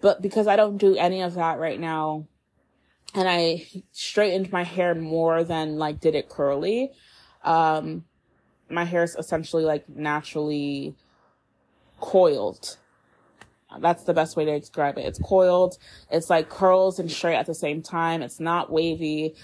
But 0.00 0.20
because 0.20 0.46
I 0.46 0.56
don't 0.56 0.76
do 0.76 0.96
any 0.96 1.22
of 1.22 1.34
that 1.34 1.58
right 1.58 1.80
now, 1.80 2.26
and 3.16 3.28
I 3.28 3.66
straightened 3.92 4.52
my 4.52 4.62
hair 4.62 4.94
more 4.94 5.42
than 5.42 5.78
like 5.78 6.00
did 6.00 6.14
it 6.14 6.28
curly. 6.28 6.92
Um, 7.42 8.04
my 8.68 8.84
hair 8.84 9.02
is 9.02 9.16
essentially 9.16 9.64
like 9.64 9.88
naturally 9.88 10.94
coiled. 11.98 12.76
That's 13.80 14.04
the 14.04 14.14
best 14.14 14.36
way 14.36 14.44
to 14.44 14.60
describe 14.60 14.98
it. 14.98 15.06
It's 15.06 15.18
coiled. 15.18 15.78
It's 16.10 16.28
like 16.28 16.50
curls 16.50 16.98
and 16.98 17.10
straight 17.10 17.36
at 17.36 17.46
the 17.46 17.54
same 17.54 17.82
time. 17.82 18.22
It's 18.22 18.38
not 18.38 18.70
wavy. 18.70 19.34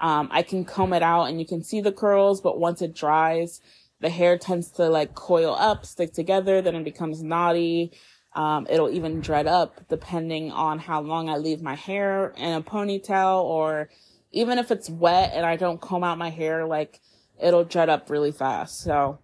Um, 0.00 0.28
I 0.30 0.42
can 0.42 0.64
comb 0.64 0.92
it 0.92 1.02
out 1.02 1.24
and 1.24 1.40
you 1.40 1.46
can 1.46 1.62
see 1.62 1.80
the 1.80 1.92
curls, 1.92 2.40
but 2.40 2.58
once 2.58 2.82
it 2.82 2.94
dries, 2.94 3.60
the 4.00 4.10
hair 4.10 4.36
tends 4.36 4.68
to 4.72 4.88
like 4.88 5.14
coil 5.14 5.54
up, 5.54 5.86
stick 5.86 6.12
together, 6.12 6.60
then 6.60 6.74
it 6.74 6.84
becomes 6.84 7.22
knotty. 7.22 7.92
Um, 8.34 8.66
it'll 8.70 8.90
even 8.90 9.20
dread 9.20 9.46
up 9.46 9.88
depending 9.88 10.50
on 10.50 10.78
how 10.78 11.02
long 11.02 11.28
I 11.28 11.36
leave 11.36 11.60
my 11.60 11.74
hair 11.74 12.32
in 12.36 12.54
a 12.54 12.62
ponytail 12.62 13.42
or 13.42 13.90
even 14.30 14.58
if 14.58 14.70
it's 14.70 14.88
wet 14.88 15.32
and 15.34 15.44
I 15.44 15.56
don't 15.56 15.80
comb 15.80 16.02
out 16.02 16.16
my 16.16 16.30
hair, 16.30 16.64
like 16.64 17.00
it'll 17.40 17.64
dread 17.64 17.90
up 17.90 18.08
really 18.08 18.32
fast. 18.32 18.80
So 18.80 19.18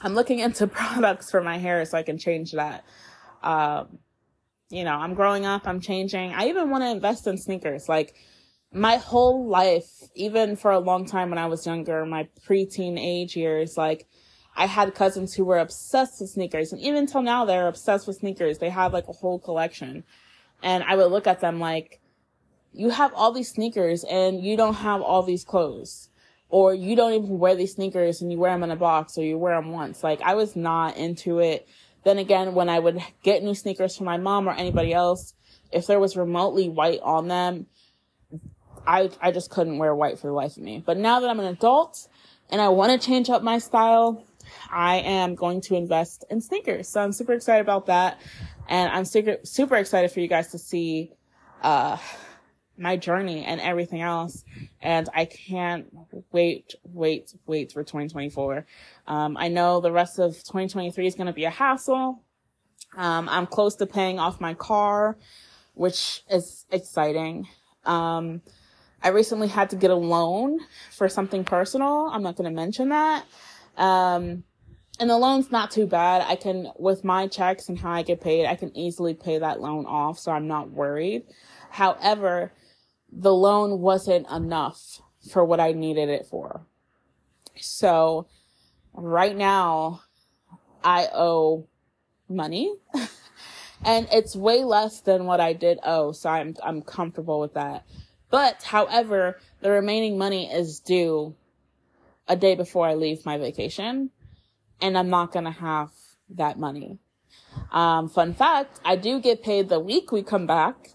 I'm 0.00 0.14
looking 0.14 0.38
into 0.38 0.66
products 0.68 1.30
for 1.30 1.42
my 1.42 1.58
hair 1.58 1.84
so 1.84 1.98
I 1.98 2.02
can 2.02 2.18
change 2.18 2.52
that. 2.52 2.84
Um, 3.42 3.98
you 4.70 4.84
know, 4.84 4.94
I'm 4.94 5.14
growing 5.14 5.44
up, 5.44 5.66
I'm 5.66 5.80
changing. 5.80 6.32
I 6.32 6.48
even 6.48 6.70
want 6.70 6.82
to 6.82 6.90
invest 6.90 7.26
in 7.26 7.36
sneakers. 7.36 7.88
Like 7.88 8.14
my 8.72 8.96
whole 8.96 9.46
life, 9.46 9.88
even 10.14 10.56
for 10.56 10.70
a 10.70 10.78
long 10.78 11.06
time 11.06 11.30
when 11.30 11.38
I 11.38 11.46
was 11.46 11.66
younger, 11.66 12.04
my 12.06 12.28
preteen 12.46 12.98
age 12.98 13.36
years, 13.36 13.76
like 13.76 14.08
I 14.56 14.66
had 14.66 14.94
cousins 14.94 15.34
who 15.34 15.44
were 15.44 15.58
obsessed 15.58 16.20
with 16.20 16.30
sneakers 16.30 16.72
and 16.72 16.80
even 16.80 17.06
till 17.06 17.22
now 17.22 17.44
they're 17.44 17.68
obsessed 17.68 18.06
with 18.06 18.16
sneakers. 18.16 18.58
They 18.58 18.70
have 18.70 18.92
like 18.92 19.08
a 19.08 19.12
whole 19.12 19.38
collection. 19.38 20.04
And 20.62 20.84
I 20.84 20.96
would 20.96 21.10
look 21.10 21.26
at 21.26 21.40
them 21.40 21.60
like, 21.60 22.00
you 22.72 22.90
have 22.90 23.12
all 23.14 23.32
these 23.32 23.50
sneakers 23.50 24.04
and 24.04 24.42
you 24.42 24.56
don't 24.56 24.74
have 24.74 25.00
all 25.00 25.22
these 25.22 25.44
clothes. 25.44 26.08
Or 26.48 26.72
you 26.72 26.94
don't 26.94 27.12
even 27.14 27.38
wear 27.38 27.56
these 27.56 27.74
sneakers 27.74 28.22
and 28.22 28.30
you 28.30 28.38
wear 28.38 28.52
them 28.52 28.62
in 28.62 28.70
a 28.70 28.76
box 28.76 29.18
or 29.18 29.24
you 29.24 29.38
wear 29.38 29.60
them 29.60 29.72
once. 29.72 30.04
Like 30.04 30.20
I 30.22 30.34
was 30.34 30.54
not 30.54 30.96
into 30.96 31.40
it. 31.40 31.68
Then 32.04 32.18
again, 32.18 32.54
when 32.54 32.68
I 32.68 32.78
would 32.78 33.00
get 33.22 33.42
new 33.42 33.54
sneakers 33.54 33.96
for 33.96 34.04
my 34.04 34.18
mom 34.18 34.48
or 34.48 34.52
anybody 34.52 34.92
else, 34.92 35.34
if 35.72 35.86
there 35.86 35.98
was 35.98 36.16
remotely 36.16 36.68
white 36.68 37.00
on 37.02 37.28
them, 37.28 37.66
I, 38.86 39.10
I 39.20 39.32
just 39.32 39.50
couldn't 39.50 39.78
wear 39.78 39.94
white 39.94 40.18
for 40.18 40.28
the 40.28 40.32
life 40.32 40.56
of 40.56 40.62
me. 40.62 40.82
But 40.84 40.98
now 40.98 41.20
that 41.20 41.30
I'm 41.30 41.40
an 41.40 41.46
adult 41.46 42.06
and 42.50 42.60
I 42.60 42.68
want 42.68 42.92
to 42.92 43.04
change 43.04 43.30
up 43.30 43.42
my 43.42 43.58
style, 43.58 44.24
I 44.74 44.96
am 44.96 45.36
going 45.36 45.60
to 45.62 45.76
invest 45.76 46.24
in 46.30 46.40
sneakers. 46.40 46.88
So 46.88 47.00
I'm 47.00 47.12
super 47.12 47.32
excited 47.32 47.60
about 47.60 47.86
that. 47.86 48.20
And 48.68 48.90
I'm 48.90 49.04
super, 49.04 49.36
super 49.44 49.76
excited 49.76 50.10
for 50.10 50.18
you 50.20 50.26
guys 50.26 50.48
to 50.48 50.58
see, 50.58 51.12
uh, 51.62 51.96
my 52.76 52.96
journey 52.96 53.44
and 53.44 53.60
everything 53.60 54.00
else. 54.00 54.44
And 54.82 55.08
I 55.14 55.26
can't 55.26 55.86
wait, 56.32 56.74
wait, 56.84 57.32
wait 57.46 57.72
for 57.72 57.84
2024. 57.84 58.66
Um, 59.06 59.36
I 59.36 59.48
know 59.48 59.80
the 59.80 59.92
rest 59.92 60.18
of 60.18 60.32
2023 60.32 61.06
is 61.06 61.14
going 61.14 61.28
to 61.28 61.32
be 61.32 61.44
a 61.44 61.50
hassle. 61.50 62.20
Um, 62.96 63.28
I'm 63.28 63.46
close 63.46 63.76
to 63.76 63.86
paying 63.86 64.18
off 64.18 64.40
my 64.40 64.54
car, 64.54 65.16
which 65.74 66.24
is 66.28 66.66
exciting. 66.70 67.46
Um, 67.84 68.42
I 69.02 69.08
recently 69.08 69.48
had 69.48 69.70
to 69.70 69.76
get 69.76 69.90
a 69.90 69.96
loan 69.96 70.58
for 70.90 71.08
something 71.08 71.44
personal. 71.44 72.08
I'm 72.10 72.22
not 72.22 72.36
going 72.36 72.50
to 72.50 72.54
mention 72.54 72.88
that. 72.88 73.24
Um, 73.76 74.42
and 75.00 75.10
the 75.10 75.18
loan's 75.18 75.50
not 75.50 75.70
too 75.70 75.86
bad. 75.86 76.22
I 76.26 76.36
can, 76.36 76.70
with 76.78 77.04
my 77.04 77.26
checks 77.26 77.68
and 77.68 77.78
how 77.78 77.90
I 77.90 78.02
get 78.02 78.20
paid, 78.20 78.46
I 78.46 78.54
can 78.54 78.76
easily 78.76 79.14
pay 79.14 79.38
that 79.38 79.60
loan 79.60 79.86
off. 79.86 80.18
So 80.18 80.30
I'm 80.30 80.46
not 80.46 80.70
worried. 80.70 81.24
However, 81.70 82.52
the 83.10 83.34
loan 83.34 83.80
wasn't 83.80 84.30
enough 84.30 85.00
for 85.30 85.44
what 85.44 85.58
I 85.58 85.72
needed 85.72 86.08
it 86.08 86.26
for. 86.26 86.64
So 87.56 88.26
right 88.92 89.36
now 89.36 90.02
I 90.84 91.08
owe 91.12 91.66
money 92.28 92.72
and 93.84 94.08
it's 94.12 94.36
way 94.36 94.64
less 94.64 95.00
than 95.00 95.26
what 95.26 95.40
I 95.40 95.54
did 95.54 95.78
owe. 95.82 96.12
So 96.12 96.30
I'm, 96.30 96.54
I'm 96.62 96.82
comfortable 96.82 97.40
with 97.40 97.54
that. 97.54 97.84
But 98.30 98.62
however, 98.62 99.38
the 99.60 99.70
remaining 99.70 100.18
money 100.18 100.52
is 100.52 100.78
due 100.80 101.34
a 102.28 102.36
day 102.36 102.54
before 102.54 102.86
I 102.86 102.94
leave 102.94 103.26
my 103.26 103.38
vacation 103.38 104.10
and 104.84 104.98
I'm 104.98 105.08
not 105.08 105.32
going 105.32 105.46
to 105.46 105.50
have 105.50 105.90
that 106.28 106.58
money. 106.58 106.98
Um, 107.72 108.10
fun 108.10 108.34
fact, 108.34 108.80
I 108.84 108.96
do 108.96 109.18
get 109.18 109.42
paid 109.42 109.70
the 109.70 109.80
week 109.80 110.12
we 110.12 110.22
come 110.22 110.46
back, 110.46 110.90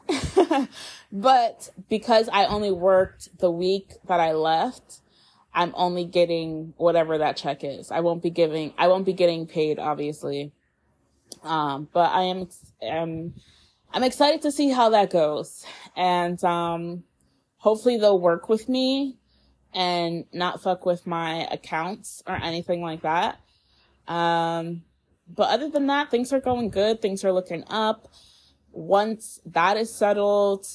but 1.11 1.69
because 1.89 2.29
I 2.31 2.45
only 2.45 2.71
worked 2.71 3.39
the 3.39 3.49
week 3.49 3.93
that 4.07 4.19
I 4.19 4.33
left, 4.33 4.99
I'm 5.55 5.73
only 5.75 6.05
getting 6.05 6.75
whatever 6.77 7.17
that 7.17 7.35
check 7.35 7.63
is. 7.63 7.89
I 7.89 8.01
won't 8.01 8.21
be 8.21 8.29
giving, 8.29 8.73
I 8.77 8.89
won't 8.89 9.07
be 9.07 9.13
getting 9.13 9.47
paid, 9.47 9.79
obviously. 9.79 10.51
Um, 11.41 11.89
but 11.91 12.11
I 12.11 12.23
am, 12.23 12.47
am, 12.83 13.33
I'm 13.91 14.03
excited 14.03 14.43
to 14.43 14.51
see 14.51 14.69
how 14.69 14.89
that 14.89 15.09
goes. 15.09 15.65
And, 15.95 16.41
um, 16.43 17.03
hopefully 17.57 17.97
they'll 17.97 18.19
work 18.19 18.49
with 18.49 18.69
me 18.69 19.17
and 19.73 20.25
not 20.31 20.61
fuck 20.61 20.85
with 20.85 21.07
my 21.07 21.47
accounts 21.51 22.21
or 22.27 22.35
anything 22.35 22.83
like 22.83 23.01
that. 23.01 23.39
Um, 24.09 24.83
but 25.33 25.49
other 25.49 25.69
than 25.69 25.87
that, 25.87 26.11
things 26.11 26.33
are 26.33 26.41
going 26.41 26.69
good. 26.69 27.01
Things 27.01 27.23
are 27.23 27.31
looking 27.31 27.63
up. 27.69 28.11
Once 28.71 29.39
that 29.45 29.77
is 29.77 29.93
settled 29.93 30.67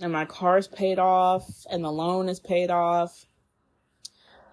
and 0.00 0.12
my 0.12 0.24
car 0.24 0.58
is 0.58 0.66
paid 0.68 0.98
off 0.98 1.46
and 1.70 1.84
the 1.84 1.92
loan 1.92 2.28
is 2.28 2.40
paid 2.40 2.70
off, 2.70 3.26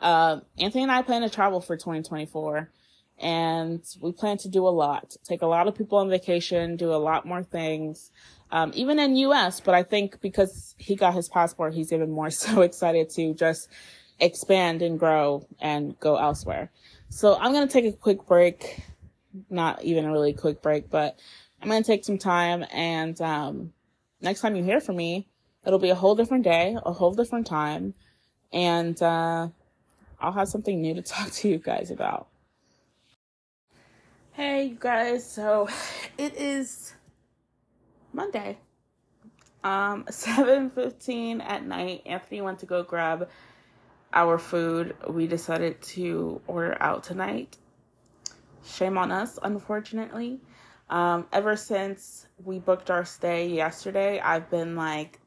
uh, 0.02 0.42
Anthony 0.60 0.84
and 0.84 0.92
I 0.92 1.02
plan 1.02 1.22
to 1.22 1.30
travel 1.30 1.62
for 1.62 1.78
2024. 1.78 2.70
and 3.18 3.82
we 4.02 4.12
plan 4.12 4.38
to 4.40 4.50
do 4.50 4.68
a 4.68 4.70
lot. 4.70 5.16
Take 5.24 5.42
a 5.42 5.48
lot 5.48 5.68
of 5.70 5.76
people 5.76 5.98
on 6.00 6.10
vacation, 6.10 6.76
do 6.76 6.94
a 6.94 6.98
lot 6.98 7.26
more 7.26 7.44
things, 7.44 8.12
um, 8.52 8.72
even 8.76 9.00
in 9.00 9.16
U.S. 9.16 9.62
But 9.62 9.74
I 9.74 9.84
think 9.84 10.20
because 10.20 10.76
he 10.78 10.96
got 10.96 11.14
his 11.14 11.30
passport, 11.30 11.74
he's 11.74 11.94
even 11.94 12.12
more 12.12 12.30
so 12.46 12.62
excited 12.62 13.10
to 13.12 13.34
just 13.34 13.70
expand 14.20 14.82
and 14.82 15.00
grow 15.00 15.48
and 15.62 15.98
go 16.00 16.18
elsewhere. 16.18 16.72
So 17.10 17.36
I'm 17.36 17.54
gonna 17.54 17.68
take 17.68 17.86
a 17.86 17.92
quick 17.92 18.26
break, 18.26 18.82
not 19.50 19.84
even 19.84 20.06
a 20.06 20.12
really 20.12 20.34
quick 20.34 20.62
break, 20.62 20.90
but 20.90 21.18
I'm 21.62 21.70
gonna 21.70 21.84
take 21.84 22.04
some 22.04 22.18
time 22.18 22.66
and 22.72 23.20
um, 23.22 23.74
next 24.22 24.42
time 24.42 24.56
you 24.56 24.64
hear 24.64 24.82
from 24.82 24.98
me, 24.98 25.28
it'll 25.66 25.80
be 25.80 25.90
a 25.90 25.96
whole 25.96 26.16
different 26.16 26.44
day, 26.44 26.78
a 26.86 26.94
whole 26.94 27.14
different 27.14 27.48
time, 27.48 27.94
and 28.52 29.02
uh, 29.02 29.48
I'll 30.20 30.34
have 30.34 30.50
something 30.50 30.82
new 30.82 30.94
to 30.96 31.02
talk 31.02 31.32
to 31.32 31.50
you 31.50 31.58
guys 31.58 31.92
about. 31.92 32.28
Hey, 34.34 34.66
you 34.66 34.78
guys. 34.78 35.30
So 35.30 35.70
it 36.18 36.36
is 36.36 36.94
Monday. 38.12 38.58
Um, 39.64 40.04
7.15 40.10 41.42
at 41.42 41.66
night. 41.66 42.02
Anthony 42.06 42.42
went 42.42 42.60
to 42.60 42.66
go 42.66 42.84
grab 42.84 43.30
our 44.16 44.38
food. 44.40 44.96
We 45.08 45.28
decided 45.28 45.82
to 45.82 46.42
order 46.48 46.78
out 46.80 47.04
tonight. 47.04 47.58
Shame 48.66 48.98
on 48.98 49.12
us, 49.12 49.38
unfortunately. 49.44 50.40
Um, 50.90 51.28
ever 51.32 51.56
since 51.56 52.28
we 52.44 52.60
booked 52.60 52.90
our 52.90 53.06
stay 53.06 53.48
yesterday, 53.50 54.20
I've 54.20 54.50
been 54.50 54.76
like 54.76 55.20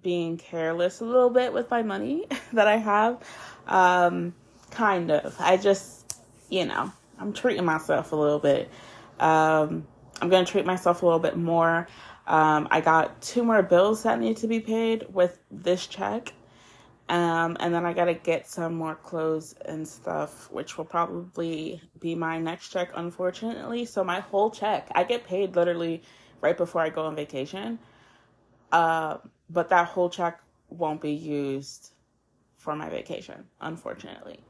being 0.00 0.38
careless 0.38 1.00
a 1.00 1.04
little 1.04 1.30
bit 1.30 1.52
with 1.52 1.70
my 1.70 1.82
money 1.82 2.26
that 2.52 2.66
I 2.66 2.76
have. 2.76 3.22
Um, 3.66 4.34
kind 4.70 5.10
of. 5.10 5.36
I 5.38 5.56
just, 5.56 6.16
you 6.48 6.64
know, 6.64 6.90
I'm 7.18 7.32
treating 7.32 7.64
myself 7.64 8.12
a 8.12 8.16
little 8.16 8.38
bit. 8.38 8.70
Um, 9.20 9.86
I'm 10.20 10.28
going 10.28 10.44
to 10.44 10.50
treat 10.50 10.66
myself 10.66 11.02
a 11.02 11.04
little 11.04 11.20
bit 11.20 11.36
more. 11.36 11.86
Um, 12.26 12.68
I 12.70 12.80
got 12.80 13.20
two 13.20 13.42
more 13.42 13.62
bills 13.62 14.04
that 14.04 14.18
need 14.20 14.36
to 14.38 14.46
be 14.46 14.60
paid 14.60 15.06
with 15.12 15.38
this 15.50 15.86
check. 15.86 16.32
Um, 17.12 17.58
and 17.60 17.74
then 17.74 17.84
I 17.84 17.92
got 17.92 18.06
to 18.06 18.14
get 18.14 18.48
some 18.48 18.74
more 18.74 18.94
clothes 18.94 19.54
and 19.66 19.86
stuff, 19.86 20.50
which 20.50 20.78
will 20.78 20.86
probably 20.86 21.82
be 22.00 22.14
my 22.14 22.38
next 22.38 22.70
check, 22.70 22.88
unfortunately. 22.94 23.84
So 23.84 24.02
my 24.02 24.20
whole 24.20 24.50
check, 24.50 24.88
I 24.94 25.04
get 25.04 25.26
paid 25.26 25.54
literally 25.54 26.02
right 26.40 26.56
before 26.56 26.80
I 26.80 26.88
go 26.88 27.02
on 27.02 27.14
vacation. 27.14 27.78
Uh, 28.72 29.18
but 29.50 29.68
that 29.68 29.88
whole 29.88 30.08
check 30.08 30.40
won't 30.70 31.02
be 31.02 31.12
used 31.12 31.92
for 32.56 32.74
my 32.74 32.88
vacation, 32.88 33.44
unfortunately. 33.60 34.40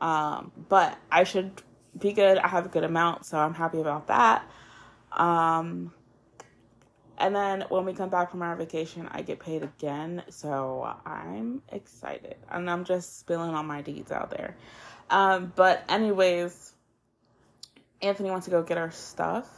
Um, 0.00 0.52
but 0.68 0.96
I 1.10 1.24
should 1.24 1.62
be 1.98 2.12
good. 2.12 2.38
I 2.38 2.46
have 2.46 2.64
a 2.64 2.68
good 2.68 2.84
amount, 2.84 3.26
so 3.26 3.38
I'm 3.38 3.54
happy 3.54 3.80
about 3.80 4.06
that. 4.06 4.48
Um, 5.10 5.92
and 7.18 7.34
then 7.34 7.64
when 7.68 7.84
we 7.84 7.92
come 7.92 8.08
back 8.08 8.30
from 8.30 8.42
our 8.42 8.56
vacation, 8.56 9.08
I 9.10 9.22
get 9.22 9.38
paid 9.38 9.62
again. 9.62 10.22
So 10.30 10.96
I'm 11.06 11.62
excited. 11.70 12.36
And 12.50 12.68
I'm 12.68 12.84
just 12.84 13.20
spilling 13.20 13.54
all 13.54 13.62
my 13.62 13.82
deeds 13.82 14.10
out 14.10 14.30
there. 14.30 14.56
Um, 15.10 15.52
but, 15.54 15.84
anyways, 15.88 16.72
Anthony 18.02 18.30
wants 18.30 18.46
to 18.46 18.50
go 18.50 18.62
get 18.62 18.78
our 18.78 18.90
stuff. 18.90 19.48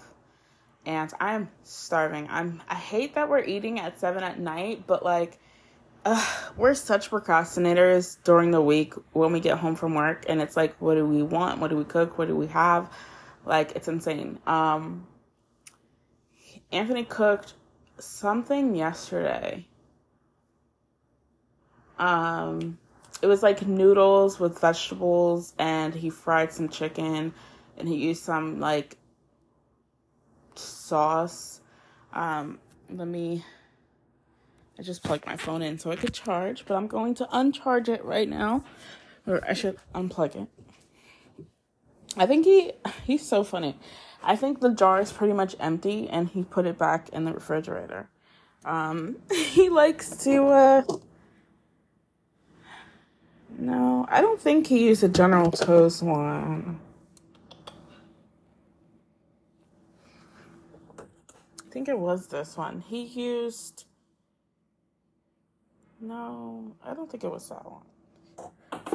And 0.84 1.12
I'm 1.18 1.48
starving. 1.64 2.28
I'm 2.30 2.62
I 2.68 2.76
hate 2.76 3.16
that 3.16 3.28
we're 3.28 3.42
eating 3.42 3.80
at 3.80 3.98
seven 3.98 4.22
at 4.22 4.38
night, 4.38 4.84
but 4.86 5.04
like 5.04 5.36
we're 6.56 6.74
such 6.74 7.10
procrastinators 7.10 8.18
during 8.24 8.50
the 8.50 8.60
week 8.60 8.94
when 9.12 9.32
we 9.32 9.40
get 9.40 9.58
home 9.58 9.74
from 9.74 9.94
work 9.94 10.24
and 10.28 10.40
it's 10.40 10.56
like 10.56 10.76
what 10.80 10.94
do 10.94 11.04
we 11.04 11.22
want 11.22 11.58
what 11.60 11.68
do 11.68 11.76
we 11.76 11.84
cook 11.84 12.18
what 12.18 12.28
do 12.28 12.36
we 12.36 12.46
have 12.46 12.88
like 13.44 13.72
it's 13.74 13.88
insane 13.88 14.38
um 14.46 15.06
anthony 16.72 17.04
cooked 17.04 17.54
something 17.98 18.74
yesterday 18.74 19.64
um 21.98 22.78
it 23.22 23.26
was 23.26 23.42
like 23.42 23.66
noodles 23.66 24.38
with 24.38 24.60
vegetables 24.60 25.54
and 25.58 25.94
he 25.94 26.10
fried 26.10 26.52
some 26.52 26.68
chicken 26.68 27.32
and 27.78 27.88
he 27.88 27.96
used 27.96 28.22
some 28.22 28.60
like 28.60 28.96
sauce 30.54 31.60
um 32.12 32.58
let 32.90 33.08
me 33.08 33.44
I 34.78 34.82
just 34.82 35.02
plugged 35.02 35.26
my 35.26 35.36
phone 35.36 35.62
in 35.62 35.78
so 35.78 35.90
I 35.90 35.96
could 35.96 36.12
charge, 36.12 36.64
but 36.66 36.74
I'm 36.74 36.86
going 36.86 37.14
to 37.16 37.28
uncharge 37.32 37.88
it 37.88 38.04
right 38.04 38.28
now. 38.28 38.62
Or 39.26 39.42
I 39.48 39.54
should 39.54 39.78
unplug 39.94 40.36
it. 40.36 40.48
I 42.16 42.26
think 42.26 42.44
he 42.44 42.72
he's 43.04 43.26
so 43.26 43.42
funny. 43.42 43.78
I 44.26 44.36
think 44.36 44.60
the 44.60 44.70
jar 44.70 45.00
is 45.00 45.12
pretty 45.12 45.34
much 45.34 45.56
empty 45.60 46.08
and 46.10 46.28
he 46.28 46.44
put 46.44 46.66
it 46.66 46.78
back 46.78 47.10
in 47.10 47.24
the 47.26 47.32
refrigerator. 47.32 48.08
Um 48.64 49.18
he 49.32 49.70
likes 49.70 50.16
to 50.24 50.48
uh 50.48 50.82
No, 53.58 54.06
I 54.10 54.20
don't 54.20 54.40
think 54.40 54.66
he 54.66 54.86
used 54.86 55.04
a 55.04 55.08
General 55.08 55.50
Tso's 55.52 56.02
one. 56.02 56.80
I 61.60 61.70
think 61.70 61.88
it 61.88 61.98
was 61.98 62.28
this 62.28 62.56
one. 62.56 62.80
He 62.80 63.02
used 63.04 63.84
no, 66.00 66.72
I 66.84 66.94
don't 66.94 67.10
think 67.10 67.24
it 67.24 67.30
was 67.30 67.48
that 67.48 67.64
one. 67.64 67.82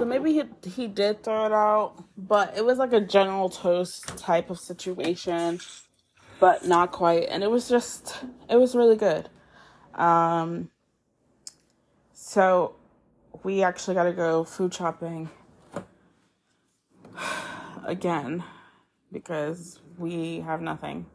So 0.01 0.05
maybe 0.05 0.33
he 0.33 0.43
he 0.67 0.87
did 0.87 1.23
throw 1.23 1.45
it 1.45 1.51
out, 1.51 2.03
but 2.17 2.57
it 2.57 2.65
was 2.65 2.79
like 2.79 2.91
a 2.91 2.99
General 2.99 3.49
Tso's 3.49 3.99
type 4.17 4.49
of 4.49 4.57
situation, 4.57 5.59
but 6.39 6.65
not 6.65 6.91
quite. 6.91 7.27
And 7.29 7.43
it 7.43 7.51
was 7.51 7.69
just 7.69 8.23
it 8.49 8.55
was 8.55 8.73
really 8.73 8.95
good. 8.95 9.29
Um 9.93 10.71
so 12.13 12.73
we 13.43 13.61
actually 13.61 13.93
got 13.93 14.05
to 14.05 14.11
go 14.11 14.43
food 14.43 14.73
shopping 14.73 15.29
again 17.85 18.43
because 19.11 19.81
we 19.99 20.39
have 20.39 20.61
nothing. 20.63 21.05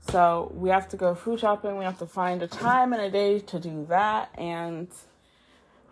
So 0.00 0.50
we 0.52 0.70
have 0.70 0.88
to 0.88 0.96
go 0.96 1.14
food 1.14 1.38
shopping. 1.38 1.78
We 1.78 1.84
have 1.84 2.00
to 2.00 2.06
find 2.06 2.42
a 2.42 2.48
time 2.48 2.92
and 2.92 3.02
a 3.02 3.10
day 3.10 3.38
to 3.38 3.60
do 3.60 3.86
that. 3.88 4.30
And 4.36 4.88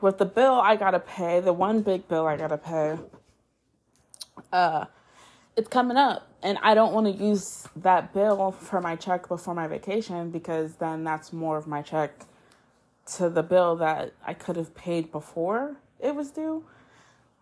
with 0.00 0.18
the 0.18 0.24
bill 0.24 0.54
I 0.54 0.76
gotta 0.76 1.00
pay, 1.00 1.40
the 1.40 1.52
one 1.52 1.82
big 1.82 2.08
bill 2.08 2.26
I 2.26 2.36
gotta 2.36 2.58
pay, 2.58 2.98
uh, 4.52 4.86
it's 5.56 5.68
coming 5.68 5.96
up. 5.96 6.28
And 6.42 6.56
I 6.62 6.74
don't 6.74 6.92
want 6.92 7.06
to 7.06 7.24
use 7.24 7.66
that 7.74 8.14
bill 8.14 8.52
for 8.52 8.80
my 8.80 8.94
check 8.94 9.26
before 9.28 9.54
my 9.54 9.66
vacation 9.66 10.30
because 10.30 10.76
then 10.76 11.02
that's 11.02 11.32
more 11.32 11.58
of 11.58 11.66
my 11.66 11.82
check 11.82 12.12
to 13.16 13.28
the 13.28 13.42
bill 13.42 13.74
that 13.76 14.12
I 14.24 14.34
could 14.34 14.54
have 14.54 14.74
paid 14.74 15.10
before 15.10 15.76
it 15.98 16.14
was 16.14 16.30
due. 16.30 16.64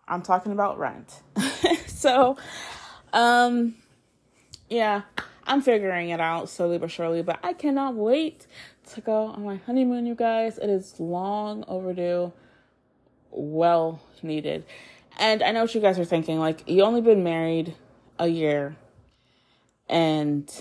I'm 0.07 0.23
talking 0.23 0.51
about 0.51 0.79
rent. 0.79 1.21
so, 1.87 2.37
um, 3.13 3.75
yeah. 4.67 5.03
I'm 5.49 5.61
figuring 5.61 6.09
it 6.09 6.19
out 6.19 6.49
slowly 6.49 6.77
but 6.77 6.91
surely, 6.91 7.21
but 7.21 7.39
I 7.41 7.53
cannot 7.53 7.95
wait 7.95 8.47
to 8.93 9.01
go 9.01 9.27
on 9.27 9.45
my 9.45 9.55
honeymoon, 9.65 10.05
you 10.05 10.13
guys. 10.13 10.57
It 10.57 10.69
is 10.69 10.99
long 10.99 11.63
overdue, 11.69 12.33
well 13.37 14.01
needed. 14.21 14.65
And 15.17 15.41
I 15.41 15.51
know 15.51 15.61
what 15.63 15.75
you 15.75 15.81
guys 15.81 15.97
are 15.99 16.05
thinking 16.05 16.39
like, 16.39 16.67
you 16.67 16.83
only 16.83 17.01
been 17.01 17.23
married 17.23 17.75
a 18.19 18.27
year 18.27 18.75
and 19.89 20.51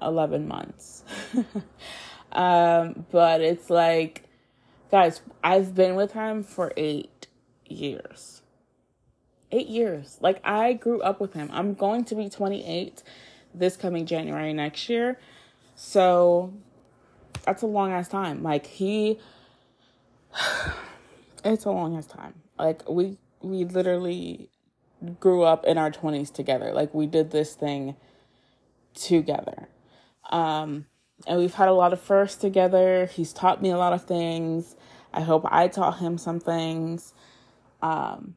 11 0.00 0.48
months. 0.48 1.04
um, 2.32 3.06
but 3.10 3.40
it's 3.40 3.70
like, 3.70 4.24
guys, 4.90 5.20
I've 5.42 5.74
been 5.74 5.94
with 5.94 6.12
him 6.12 6.42
for 6.42 6.72
eight 6.76 7.28
years 7.66 8.40
eight 9.52 9.68
years. 9.68 10.18
Like 10.20 10.40
I 10.44 10.74
grew 10.74 11.00
up 11.00 11.20
with 11.20 11.34
him. 11.34 11.50
I'm 11.52 11.74
going 11.74 12.04
to 12.06 12.14
be 12.14 12.28
28 12.28 13.02
this 13.54 13.76
coming 13.76 14.06
January 14.06 14.52
next 14.52 14.88
year. 14.88 15.18
So 15.74 16.52
that's 17.44 17.62
a 17.62 17.66
long 17.66 17.92
ass 17.92 18.08
time. 18.08 18.42
Like 18.42 18.66
he 18.66 19.18
it's 21.44 21.64
a 21.64 21.70
long 21.70 22.00
time. 22.02 22.34
Like 22.58 22.88
we 22.88 23.18
we 23.40 23.64
literally 23.64 24.48
grew 25.18 25.42
up 25.42 25.64
in 25.64 25.78
our 25.78 25.90
20s 25.90 26.32
together. 26.32 26.72
Like 26.72 26.92
we 26.92 27.06
did 27.06 27.30
this 27.30 27.54
thing 27.54 27.96
together. 28.94 29.68
Um 30.30 30.86
and 31.26 31.38
we've 31.38 31.54
had 31.54 31.68
a 31.68 31.74
lot 31.74 31.92
of 31.92 32.00
firsts 32.00 32.40
together. 32.40 33.06
He's 33.06 33.32
taught 33.32 33.60
me 33.60 33.70
a 33.70 33.76
lot 33.76 33.92
of 33.92 34.04
things. 34.04 34.76
I 35.12 35.22
hope 35.22 35.46
I 35.50 35.68
taught 35.68 35.98
him 35.98 36.18
some 36.18 36.40
things. 36.40 37.14
Um 37.82 38.36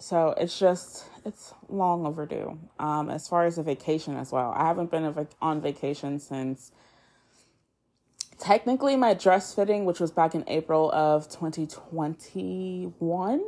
so 0.00 0.34
it's 0.36 0.58
just 0.58 1.04
it's 1.24 1.52
long 1.68 2.06
overdue 2.06 2.58
um 2.78 3.10
as 3.10 3.26
far 3.28 3.44
as 3.44 3.58
a 3.58 3.62
vacation 3.62 4.16
as 4.16 4.30
well 4.30 4.52
i 4.56 4.66
haven't 4.66 4.90
been 4.90 5.26
on 5.40 5.60
vacation 5.60 6.18
since 6.18 6.72
technically 8.38 8.96
my 8.96 9.14
dress 9.14 9.54
fitting 9.54 9.84
which 9.84 10.00
was 10.00 10.10
back 10.10 10.34
in 10.34 10.42
april 10.46 10.90
of 10.92 11.28
2021 11.28 13.42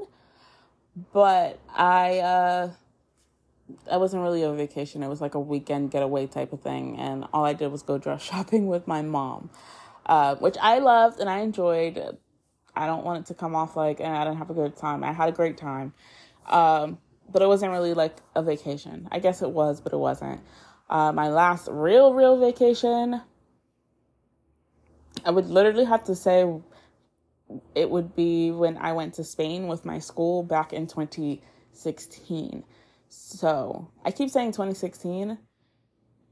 but 1.12 1.58
I 1.74 2.18
uh 2.18 2.70
I 3.90 3.96
wasn't 3.96 4.22
really 4.22 4.42
a 4.42 4.52
vacation. 4.52 5.02
It 5.02 5.08
was 5.08 5.20
like 5.20 5.34
a 5.34 5.40
weekend 5.40 5.90
getaway 5.90 6.26
type 6.26 6.52
of 6.52 6.60
thing, 6.60 6.98
and 6.98 7.26
all 7.32 7.44
I 7.44 7.52
did 7.52 7.70
was 7.70 7.82
go 7.82 7.98
dress 7.98 8.22
shopping 8.30 8.66
with 8.66 8.86
my 8.86 9.02
mom, 9.02 9.50
uh, 10.06 10.34
which 10.36 10.56
I 10.60 10.78
loved 10.78 11.20
and 11.20 11.30
I 11.30 11.40
enjoyed. 11.40 12.18
I 12.74 12.86
don't 12.86 13.04
want 13.04 13.20
it 13.20 13.26
to 13.26 13.34
come 13.34 13.54
off 13.54 13.76
like 13.76 14.00
and 14.00 14.16
I 14.16 14.24
didn't 14.24 14.38
have 14.38 14.50
a 14.50 14.54
good 14.54 14.76
time. 14.76 15.04
I 15.04 15.12
had 15.12 15.28
a 15.28 15.32
great 15.32 15.56
time, 15.56 15.92
um, 16.46 16.98
but 17.30 17.42
it 17.42 17.48
wasn't 17.48 17.72
really 17.72 17.94
like 17.94 18.16
a 18.34 18.42
vacation. 18.42 19.08
I 19.10 19.18
guess 19.18 19.42
it 19.42 19.50
was, 19.50 19.80
but 19.80 19.92
it 19.92 19.98
wasn't. 19.98 20.40
Uh, 20.88 21.12
my 21.12 21.28
last 21.28 21.68
real, 21.70 22.14
real 22.14 22.38
vacation, 22.38 23.20
I 25.24 25.30
would 25.30 25.46
literally 25.46 25.84
have 25.84 26.04
to 26.04 26.14
say 26.14 26.44
it 27.74 27.90
would 27.90 28.14
be 28.14 28.50
when 28.50 28.76
I 28.76 28.92
went 28.92 29.14
to 29.14 29.24
Spain 29.24 29.66
with 29.66 29.84
my 29.84 29.98
school 29.98 30.42
back 30.42 30.72
in 30.72 30.86
2016. 30.86 32.64
So 33.08 33.90
I 34.04 34.10
keep 34.12 34.30
saying 34.30 34.52
2016. 34.52 35.38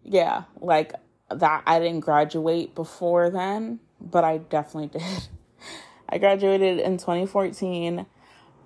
Yeah, 0.05 0.45
like 0.61 0.93
that. 1.31 1.63
I 1.67 1.79
didn't 1.81 2.01
graduate 2.01 2.75
before 2.75 3.31
then, 3.31 3.81
but 4.01 4.25
I 4.25 4.39
definitely 4.39 4.89
did. 5.01 5.29
I 6.09 6.19
graduated 6.19 6.79
in 6.79 6.99
2014. 6.99 8.07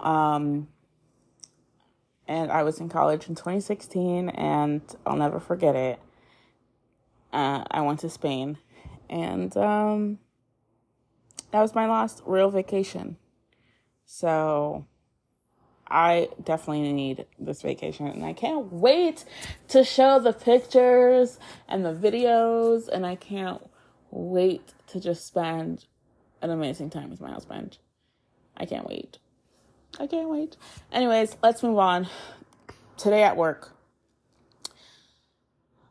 Um, 0.00 0.68
and 2.28 2.50
I 2.50 2.62
was 2.62 2.80
in 2.80 2.88
college 2.88 3.28
in 3.28 3.34
2016, 3.34 4.30
and 4.30 4.80
I'll 5.04 5.16
never 5.16 5.40
forget 5.40 5.74
it. 5.74 5.98
Uh, 7.32 7.64
I 7.70 7.80
went 7.82 8.00
to 8.00 8.10
Spain, 8.10 8.58
and 9.12 9.54
um, 9.58 10.18
that 11.50 11.60
was 11.60 11.74
my 11.74 11.86
last 11.86 12.22
real 12.24 12.50
vacation. 12.50 13.18
So 14.06 14.86
I 15.86 16.30
definitely 16.42 16.90
need 16.92 17.26
this 17.38 17.60
vacation 17.60 18.06
and 18.06 18.24
I 18.24 18.32
can't 18.32 18.72
wait 18.72 19.26
to 19.68 19.84
show 19.84 20.18
the 20.18 20.32
pictures 20.32 21.38
and 21.68 21.84
the 21.84 21.92
videos 21.92 22.88
and 22.88 23.04
I 23.04 23.16
can't 23.16 23.62
wait 24.10 24.72
to 24.88 24.98
just 24.98 25.26
spend 25.26 25.84
an 26.40 26.50
amazing 26.50 26.88
time 26.88 27.10
with 27.10 27.20
my 27.20 27.32
husband. 27.32 27.76
I 28.56 28.64
can't 28.64 28.88
wait. 28.88 29.18
I 30.00 30.06
can't 30.06 30.30
wait. 30.30 30.56
Anyways, 30.90 31.36
let's 31.42 31.62
move 31.62 31.78
on. 31.78 32.08
Today 32.96 33.24
at 33.24 33.36
work, 33.36 33.76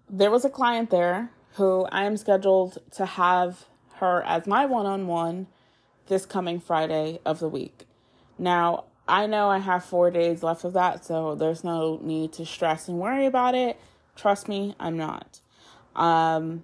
there 0.09 0.31
was 0.31 0.43
a 0.43 0.49
client 0.49 0.89
there 0.89 1.29
who 1.53 1.85
I 1.91 2.05
am 2.05 2.17
scheduled 2.17 2.77
to 2.91 3.05
have 3.05 3.65
her 3.95 4.23
as 4.23 4.47
my 4.47 4.65
one 4.65 4.85
on 4.85 5.07
one 5.07 5.47
this 6.07 6.25
coming 6.25 6.59
Friday 6.59 7.19
of 7.25 7.39
the 7.39 7.49
week. 7.49 7.85
Now, 8.37 8.85
I 9.07 9.27
know 9.27 9.49
I 9.49 9.59
have 9.59 9.83
four 9.83 10.11
days 10.11 10.43
left 10.43 10.63
of 10.63 10.73
that, 10.73 11.05
so 11.05 11.35
there's 11.35 11.63
no 11.63 11.99
need 12.01 12.33
to 12.33 12.45
stress 12.45 12.87
and 12.87 12.97
worry 12.97 13.25
about 13.25 13.55
it. 13.55 13.79
Trust 14.15 14.47
me, 14.47 14.75
I'm 14.79 14.97
not. 14.97 15.41
Um, 15.95 16.63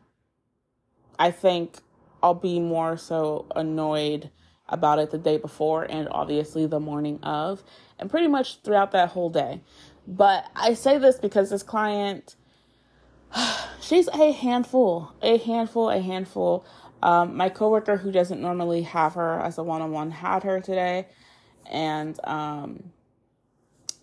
I 1.19 1.31
think 1.31 1.77
I'll 2.21 2.33
be 2.33 2.59
more 2.59 2.97
so 2.97 3.45
annoyed 3.55 4.29
about 4.69 4.99
it 4.99 5.11
the 5.11 5.17
day 5.17 5.37
before 5.37 5.83
and 5.83 6.07
obviously 6.09 6.65
the 6.65 6.79
morning 6.79 7.19
of, 7.23 7.63
and 7.99 8.09
pretty 8.09 8.27
much 8.27 8.61
throughout 8.61 8.91
that 8.91 9.09
whole 9.09 9.29
day. 9.29 9.61
But 10.07 10.45
I 10.55 10.73
say 10.73 10.97
this 10.97 11.17
because 11.17 11.49
this 11.49 11.63
client, 11.63 12.35
she's 13.81 14.07
a 14.09 14.31
handful, 14.31 15.13
a 15.21 15.37
handful, 15.37 15.89
a 15.89 16.01
handful. 16.01 16.65
Um, 17.03 17.37
my 17.37 17.49
coworker 17.49 17.97
who 17.97 18.11
doesn't 18.11 18.41
normally 18.41 18.81
have 18.83 19.13
her 19.13 19.39
as 19.39 19.57
a 19.57 19.63
one 19.63 19.81
on 19.81 19.91
one 19.91 20.11
had 20.11 20.43
her 20.43 20.59
today 20.59 21.05
and 21.69 22.19
um, 22.23 22.91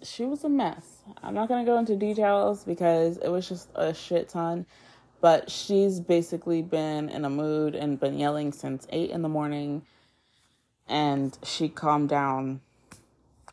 she 0.02 0.24
was 0.24 0.44
a 0.44 0.48
mess. 0.48 1.02
I'm 1.22 1.34
not 1.34 1.48
gonna 1.48 1.64
go 1.64 1.78
into 1.78 1.96
details 1.96 2.64
because 2.64 3.16
it 3.18 3.28
was 3.28 3.48
just 3.48 3.68
a 3.74 3.94
shit 3.94 4.28
ton. 4.28 4.66
But 5.20 5.50
she's 5.50 6.00
basically 6.00 6.60
been 6.60 7.08
in 7.08 7.24
a 7.24 7.30
mood 7.30 7.74
and 7.74 7.98
been 7.98 8.18
yelling 8.18 8.52
since 8.52 8.86
eight 8.90 9.10
in 9.10 9.22
the 9.22 9.28
morning, 9.28 9.86
and 10.86 11.36
she 11.42 11.70
calmed 11.70 12.10
down 12.10 12.60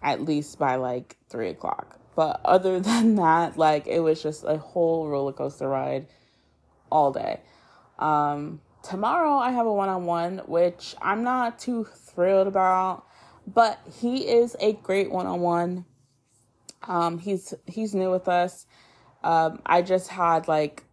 at 0.02 0.22
least 0.22 0.60
by 0.60 0.76
like 0.76 1.16
three 1.30 1.48
o'clock. 1.48 2.01
But 2.15 2.41
other 2.45 2.80
than 2.91 3.15
that, 3.15 3.58
like 3.58 3.88
it 3.88 4.00
was 4.00 4.21
just 4.21 4.43
a 4.45 4.58
whole 4.58 5.08
roller 5.08 5.34
coaster 5.34 5.67
ride 5.67 6.08
all 6.91 7.12
day. 7.12 7.41
Um, 8.00 8.62
tomorrow 8.84 9.38
I 9.38 9.52
have 9.52 9.65
a 9.65 9.74
one 9.74 9.89
on 9.89 10.06
one, 10.06 10.39
which 10.47 10.95
I'm 11.02 11.24
not 11.24 11.60
too 11.60 11.86
thrilled 11.86 12.47
about 12.47 13.06
but 13.47 13.80
he 14.00 14.28
is 14.28 14.56
a 14.60 14.74
great 14.74 15.12
one-on-one 15.12 15.86
um 16.88 17.19
he's 17.19 17.54
he's 17.67 17.93
new 17.93 18.10
with 18.10 18.28
us 18.28 18.65
um 19.24 19.62
i 19.65 19.82
just 19.82 20.10
had 20.10 20.47
like 20.47 20.84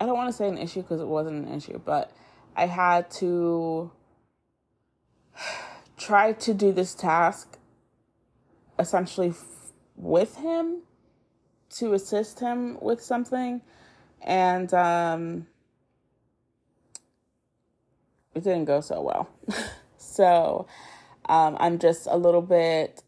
i 0.00 0.06
don't 0.06 0.16
want 0.16 0.28
to 0.28 0.32
say 0.32 0.48
an 0.48 0.58
issue 0.58 0.82
because 0.82 1.00
it 1.00 1.06
wasn't 1.06 1.46
an 1.46 1.52
issue 1.54 1.80
but 1.84 2.12
i 2.56 2.66
had 2.66 3.10
to 3.10 3.90
try 5.96 6.32
to 6.32 6.54
do 6.54 6.72
this 6.72 6.94
task 6.94 7.58
essentially 8.78 9.32
with 9.96 10.36
him 10.36 10.82
to 11.76 11.94
assist 11.94 12.40
him 12.40 12.78
with 12.80 13.02
something. 13.02 13.62
And 14.20 14.72
um 14.74 15.46
it 18.34 18.44
didn't 18.44 18.64
go 18.64 18.80
so 18.80 19.00
well. 19.02 19.28
So 20.12 20.66
um, 21.26 21.56
I'm 21.58 21.78
just 21.78 22.06
a 22.10 22.16
little 22.16 22.42
bit 22.42 23.02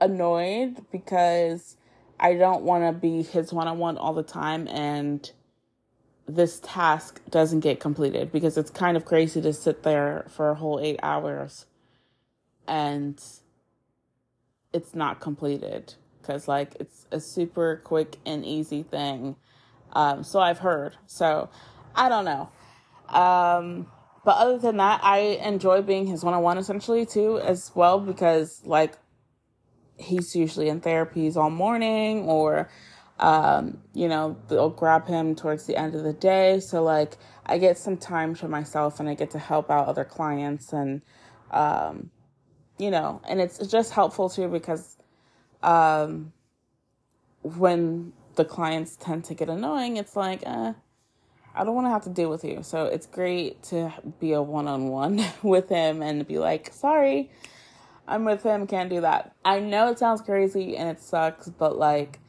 annoyed 0.00 0.84
because 0.90 1.76
I 2.18 2.34
don't 2.34 2.62
want 2.62 2.84
to 2.84 2.92
be 2.92 3.22
his 3.22 3.52
one 3.52 3.68
on 3.68 3.78
one 3.78 3.96
all 3.96 4.12
the 4.12 4.24
time 4.24 4.66
and 4.68 5.30
this 6.26 6.60
task 6.60 7.20
doesn't 7.30 7.60
get 7.60 7.78
completed 7.78 8.32
because 8.32 8.56
it's 8.56 8.70
kind 8.70 8.96
of 8.96 9.04
crazy 9.04 9.40
to 9.42 9.52
sit 9.52 9.82
there 9.82 10.26
for 10.28 10.50
a 10.50 10.54
whole 10.54 10.80
eight 10.80 10.98
hours 11.02 11.66
and 12.66 13.22
it's 14.72 14.94
not 14.94 15.20
completed 15.20 15.94
because 16.22 16.48
like 16.48 16.76
it's 16.80 17.06
a 17.10 17.20
super 17.20 17.82
quick 17.84 18.16
and 18.24 18.46
easy 18.46 18.82
thing. 18.82 19.36
Um, 19.92 20.24
so 20.24 20.40
i've 20.40 20.58
heard. 20.58 20.96
So 21.06 21.50
i 21.94 22.08
don't 22.08 22.24
know. 22.24 22.48
Um, 23.08 23.88
but 24.24 24.36
other 24.36 24.58
than 24.58 24.76
that, 24.76 25.00
I 25.02 25.18
enjoy 25.44 25.82
being 25.82 26.06
his 26.06 26.24
one 26.24 26.34
on 26.34 26.42
one 26.42 26.58
essentially 26.58 27.04
too, 27.04 27.38
as 27.40 27.72
well, 27.74 27.98
because 27.98 28.62
like 28.64 28.94
he's 29.98 30.34
usually 30.34 30.68
in 30.68 30.80
therapies 30.80 31.36
all 31.36 31.50
morning 31.50 32.22
or, 32.22 32.70
um, 33.18 33.82
you 33.94 34.08
know, 34.08 34.36
they'll 34.48 34.70
grab 34.70 35.06
him 35.06 35.34
towards 35.34 35.66
the 35.66 35.76
end 35.76 35.94
of 35.94 36.04
the 36.04 36.12
day. 36.12 36.60
So 36.60 36.82
like 36.82 37.18
I 37.44 37.58
get 37.58 37.78
some 37.78 37.96
time 37.96 38.34
to 38.36 38.48
myself 38.48 39.00
and 39.00 39.08
I 39.08 39.14
get 39.14 39.32
to 39.32 39.38
help 39.38 39.70
out 39.70 39.88
other 39.88 40.04
clients 40.04 40.72
and, 40.72 41.02
um, 41.50 42.10
you 42.78 42.90
know, 42.90 43.20
and 43.28 43.40
it's 43.40 43.58
just 43.66 43.92
helpful 43.92 44.28
too 44.28 44.48
because, 44.48 44.96
um, 45.62 46.32
when 47.42 48.12
the 48.36 48.44
clients 48.44 48.96
tend 48.96 49.24
to 49.24 49.34
get 49.34 49.48
annoying, 49.48 49.96
it's 49.96 50.16
like, 50.16 50.42
uh, 50.46 50.72
I 51.54 51.64
don't 51.64 51.74
want 51.74 51.86
to 51.86 51.90
have 51.90 52.04
to 52.04 52.10
deal 52.10 52.30
with 52.30 52.44
you. 52.44 52.62
So 52.62 52.86
it's 52.86 53.06
great 53.06 53.62
to 53.64 53.92
be 54.20 54.32
a 54.32 54.42
one 54.42 54.68
on 54.68 54.88
one 54.88 55.24
with 55.42 55.68
him 55.68 56.02
and 56.02 56.26
be 56.26 56.38
like, 56.38 56.72
sorry, 56.72 57.30
I'm 58.06 58.24
with 58.24 58.42
him, 58.42 58.66
can't 58.66 58.90
do 58.90 59.00
that. 59.02 59.34
I 59.44 59.60
know 59.60 59.90
it 59.90 59.98
sounds 59.98 60.22
crazy 60.22 60.76
and 60.76 60.88
it 60.88 61.00
sucks, 61.00 61.48
but 61.48 61.76
like, 61.76 62.20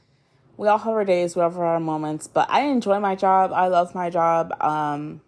we 0.57 0.67
all 0.67 0.77
have 0.77 0.93
our 0.93 1.05
days, 1.05 1.35
we 1.35 1.41
all 1.41 1.49
have 1.49 1.59
our 1.59 1.79
moments, 1.79 2.27
but 2.27 2.49
I 2.49 2.61
enjoy 2.61 2.99
my 2.99 3.15
job. 3.15 3.51
I 3.53 3.67
love 3.67 3.95
my 3.95 4.09
job. 4.09 4.53
Um, 4.61 5.21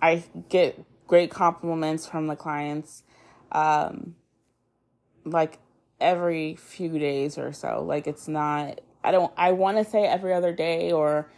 I 0.00 0.22
get 0.48 0.84
great 1.06 1.30
compliments 1.30 2.06
from 2.06 2.26
the 2.28 2.36
clients, 2.36 3.02
um, 3.50 4.14
like 5.24 5.58
every 6.02 6.56
few 6.56 6.98
days 6.98 7.38
or 7.38 7.52
so. 7.52 7.82
Like, 7.86 8.06
it's 8.06 8.28
not, 8.28 8.80
I 9.02 9.10
don't, 9.10 9.32
I 9.36 9.52
want 9.52 9.78
to 9.78 9.84
say 9.84 10.04
every 10.04 10.34
other 10.34 10.52
day 10.52 10.92
or, 10.92 11.28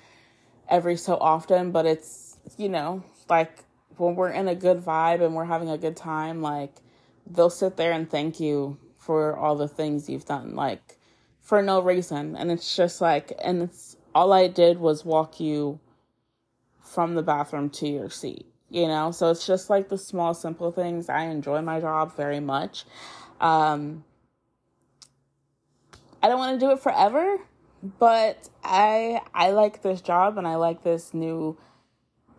every 0.68 0.96
so 0.96 1.16
often, 1.16 1.70
but 1.70 1.86
it's, 1.86 2.38
you 2.56 2.68
know, 2.68 3.04
like 3.28 3.64
when 3.96 4.14
we're 4.14 4.30
in 4.30 4.48
a 4.48 4.54
good 4.54 4.78
vibe 4.78 5.22
and 5.22 5.34
we're 5.34 5.44
having 5.44 5.68
a 5.68 5.78
good 5.78 5.96
time, 5.96 6.42
like 6.42 6.74
they'll 7.26 7.50
sit 7.50 7.76
there 7.76 7.92
and 7.92 8.10
thank 8.10 8.40
you 8.40 8.78
for 8.98 9.36
all 9.36 9.56
the 9.56 9.68
things 9.68 10.08
you've 10.08 10.24
done, 10.24 10.54
like 10.54 10.98
for 11.42 11.62
no 11.62 11.80
reason. 11.80 12.34
And 12.36 12.50
it's 12.50 12.74
just 12.74 13.00
like, 13.00 13.32
and 13.42 13.62
it's 13.62 13.96
all 14.14 14.32
I 14.32 14.48
did 14.48 14.78
was 14.78 15.04
walk 15.04 15.40
you 15.40 15.80
from 16.82 17.14
the 17.14 17.22
bathroom 17.22 17.68
to 17.70 17.88
your 17.88 18.08
seat, 18.08 18.46
you 18.70 18.86
know? 18.86 19.10
So 19.10 19.30
it's 19.30 19.46
just 19.46 19.68
like 19.68 19.88
the 19.88 19.98
small, 19.98 20.32
simple 20.32 20.72
things. 20.72 21.08
I 21.08 21.24
enjoy 21.24 21.60
my 21.60 21.80
job 21.80 22.16
very 22.16 22.40
much. 22.40 22.84
Um, 23.40 24.04
I 26.24 26.28
don't 26.28 26.38
want 26.38 26.58
to 26.58 26.66
do 26.66 26.72
it 26.72 26.80
forever 26.80 27.38
but 27.98 28.48
I 28.62 29.20
I 29.34 29.50
like 29.50 29.82
this 29.82 30.00
job 30.00 30.38
and 30.38 30.48
I 30.48 30.54
like 30.56 30.82
this 30.82 31.12
new 31.12 31.58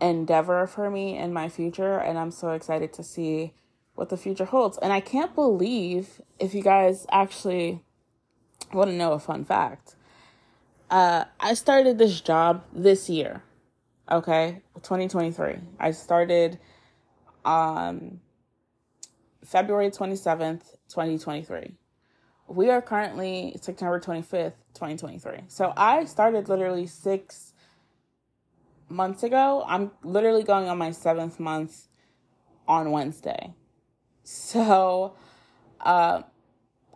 endeavor 0.02 0.66
for 0.66 0.90
me 0.90 1.18
in 1.18 1.32
my 1.32 1.50
future 1.50 1.98
and 1.98 2.18
I'm 2.18 2.32
so 2.32 2.52
excited 2.52 2.94
to 2.94 3.04
see 3.04 3.54
what 3.94 4.10
the 4.10 4.18
future 4.18 4.46
holds. 4.46 4.78
And 4.80 4.92
I 4.92 5.00
can't 5.00 5.36
believe 5.36 6.20
if 6.40 6.54
you 6.54 6.62
guys 6.62 7.06
actually 7.12 7.82
want 8.74 8.90
to 8.90 8.96
know 8.96 9.14
a 9.14 9.20
fun 9.20 9.46
fact? 9.46 9.96
Uh, 10.90 11.26
I 11.40 11.54
started 11.54 11.98
this 11.98 12.20
job 12.22 12.64
this 12.74 13.10
year. 13.10 13.44
Okay, 14.12 14.62
2023. 14.82 15.58
I 15.80 15.92
started 15.92 16.60
um 17.44 18.20
February 19.44 19.92
27th, 19.92 20.76
2023. 20.90 21.76
We 22.48 22.70
are 22.70 22.82
currently 22.82 23.58
September 23.62 24.00
25th, 24.00 24.54
2023. 24.76 25.46
So 25.48 25.74
I 25.76 26.06
started 26.06 26.50
literally 26.50 26.88
6 26.88 27.54
months 28.90 29.24
ago. 29.24 29.64
I'm 29.68 29.92
literally 30.04 30.44
going 30.44 30.68
on 30.70 30.78
my 30.78 30.90
7th 30.92 31.40
month 31.40 31.88
on 32.68 32.92
Wednesday. 32.92 33.54
So 34.24 35.16
uh 35.82 36.24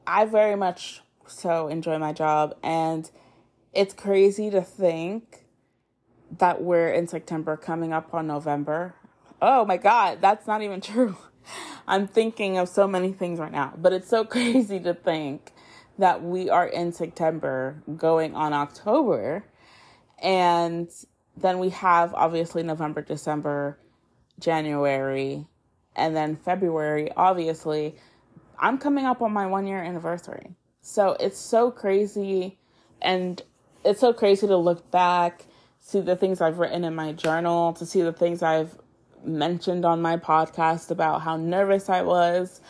I 0.08 0.26
very 0.26 0.56
much 0.56 1.02
so 1.28 1.68
enjoy 1.68 1.98
my 2.00 2.14
job 2.14 2.56
and 2.64 3.10
it's 3.74 3.94
crazy 3.94 4.50
to 4.50 4.62
think 4.62 5.46
that 6.38 6.62
we're 6.62 6.90
in 6.90 7.08
September 7.08 7.58
coming 7.58 7.94
up 7.94 8.14
on 8.14 8.28
November. 8.28 8.96
Oh 9.42 9.66
my 9.66 9.78
God, 9.78 10.20
that's 10.22 10.48
not 10.48 10.62
even 10.62 10.82
true. 10.92 11.18
I'm 11.90 12.08
thinking 12.08 12.60
of 12.60 12.70
so 12.70 12.88
many 12.88 13.12
things 13.12 13.40
right 13.40 13.52
now, 13.52 13.74
but 13.76 13.94
it's 13.94 14.08
so 14.08 14.24
crazy 14.36 14.80
to 14.82 14.94
think 14.94 15.52
that 15.98 16.24
we 16.24 16.50
are 16.50 16.68
in 16.68 16.94
September 16.94 17.82
going 17.98 18.36
on 18.36 18.54
October. 18.54 19.44
And 20.22 20.88
then 21.36 21.58
we 21.58 21.70
have 21.70 22.14
obviously 22.14 22.62
November, 22.62 23.02
December, 23.02 23.80
January, 24.40 25.48
and 25.96 26.16
then 26.16 26.36
February, 26.38 27.12
obviously. 27.18 27.96
I'm 28.60 28.78
coming 28.78 29.06
up 29.06 29.22
on 29.22 29.34
my 29.34 29.48
one 29.48 29.66
year 29.66 29.82
anniversary. 29.82 30.56
So 30.82 31.18
it's 31.20 31.40
so 31.40 31.72
crazy 31.72 32.60
and 33.02 33.42
it's 33.84 34.00
so 34.00 34.14
crazy 34.14 34.46
to 34.46 34.58
look 34.58 34.92
back, 34.92 35.46
see 35.80 36.02
the 36.02 36.16
things 36.16 36.40
I've 36.40 36.60
written 36.60 36.84
in 36.84 36.94
my 36.94 37.14
journal, 37.14 37.74
to 37.74 37.86
see 37.86 38.02
the 38.02 38.14
things 38.14 38.44
I've 38.44 38.78
mentioned 39.24 39.86
on 39.86 40.02
my 40.02 40.18
podcast 40.18 40.92
about 40.92 41.22
how 41.22 41.38
nervous 41.38 41.90
I 41.90 42.02
was 42.02 42.62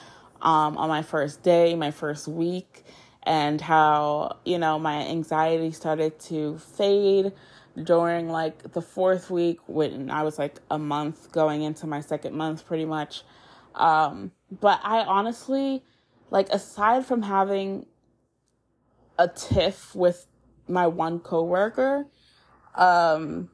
um, 0.41 0.77
on 0.77 0.89
my 0.89 1.01
first 1.01 1.43
day, 1.43 1.75
my 1.75 1.91
first 1.91 2.27
week, 2.27 2.85
and 3.23 3.59
how, 3.61 4.37
you 4.45 4.57
know, 4.57 4.79
my 4.79 5.05
anxiety 5.07 5.71
started 5.71 6.19
to 6.21 6.57
fade 6.57 7.33
during 7.83 8.29
like 8.29 8.73
the 8.73 8.81
fourth 8.81 9.29
week 9.29 9.59
when 9.67 10.09
I 10.09 10.23
was 10.23 10.39
like 10.39 10.59
a 10.71 10.77
month 10.77 11.31
going 11.31 11.61
into 11.61 11.87
my 11.87 12.01
second 12.01 12.35
month 12.35 12.65
pretty 12.65 12.85
much. 12.85 13.23
Um, 13.75 14.31
but 14.59 14.79
I 14.83 14.99
honestly, 15.01 15.83
like, 16.29 16.49
aside 16.49 17.05
from 17.05 17.21
having 17.21 17.85
a 19.17 19.27
tiff 19.27 19.93
with 19.95 20.27
my 20.67 20.87
one 20.87 21.19
coworker, 21.19 22.07
um, 22.75 23.49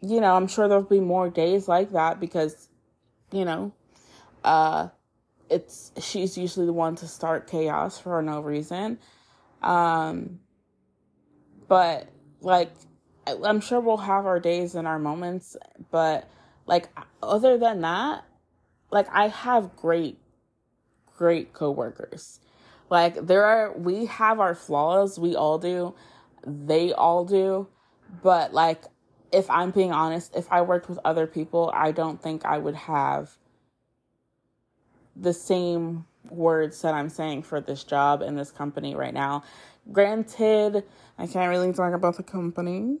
you 0.00 0.20
know, 0.20 0.34
I'm 0.34 0.48
sure 0.48 0.68
there'll 0.68 0.82
be 0.84 1.00
more 1.00 1.28
days 1.28 1.68
like 1.68 1.92
that 1.92 2.20
because, 2.20 2.68
you 3.32 3.44
know, 3.44 3.72
uh, 4.44 4.88
it's 5.50 5.92
she's 6.00 6.38
usually 6.38 6.66
the 6.66 6.72
one 6.72 6.96
to 6.96 7.08
start 7.08 7.48
chaos 7.48 7.98
for 7.98 8.22
no 8.22 8.40
reason. 8.40 8.98
Um, 9.62 10.40
but 11.66 12.08
like, 12.40 12.72
I'm 13.26 13.60
sure 13.60 13.80
we'll 13.80 13.96
have 13.98 14.26
our 14.26 14.40
days 14.40 14.74
and 14.74 14.86
our 14.86 14.98
moments, 14.98 15.56
but 15.90 16.28
like, 16.66 16.88
other 17.22 17.58
than 17.58 17.80
that, 17.80 18.24
like, 18.90 19.06
I 19.12 19.28
have 19.28 19.76
great, 19.76 20.18
great 21.16 21.52
coworkers. 21.52 22.40
Like, 22.90 23.26
there 23.26 23.44
are, 23.44 23.76
we 23.76 24.06
have 24.06 24.40
our 24.40 24.54
flaws, 24.54 25.18
we 25.18 25.34
all 25.34 25.58
do, 25.58 25.94
they 26.46 26.92
all 26.92 27.24
do, 27.24 27.68
but 28.22 28.54
like, 28.54 28.84
if 29.32 29.50
I'm 29.50 29.70
being 29.70 29.92
honest, 29.92 30.34
if 30.34 30.50
I 30.50 30.62
worked 30.62 30.88
with 30.88 30.98
other 31.04 31.26
people, 31.26 31.70
I 31.74 31.92
don't 31.92 32.22
think 32.22 32.44
I 32.44 32.58
would 32.58 32.74
have 32.74 33.36
the 35.14 35.32
same 35.32 36.06
words 36.30 36.82
that 36.82 36.94
I'm 36.94 37.08
saying 37.08 37.42
for 37.42 37.60
this 37.60 37.84
job 37.84 38.22
in 38.22 38.36
this 38.36 38.50
company 38.50 38.94
right 38.94 39.14
now. 39.14 39.42
Granted, 39.92 40.84
I 41.18 41.26
can't 41.26 41.48
really 41.48 41.72
talk 41.72 41.94
about 41.94 42.16
the 42.16 42.22
company, 42.22 42.98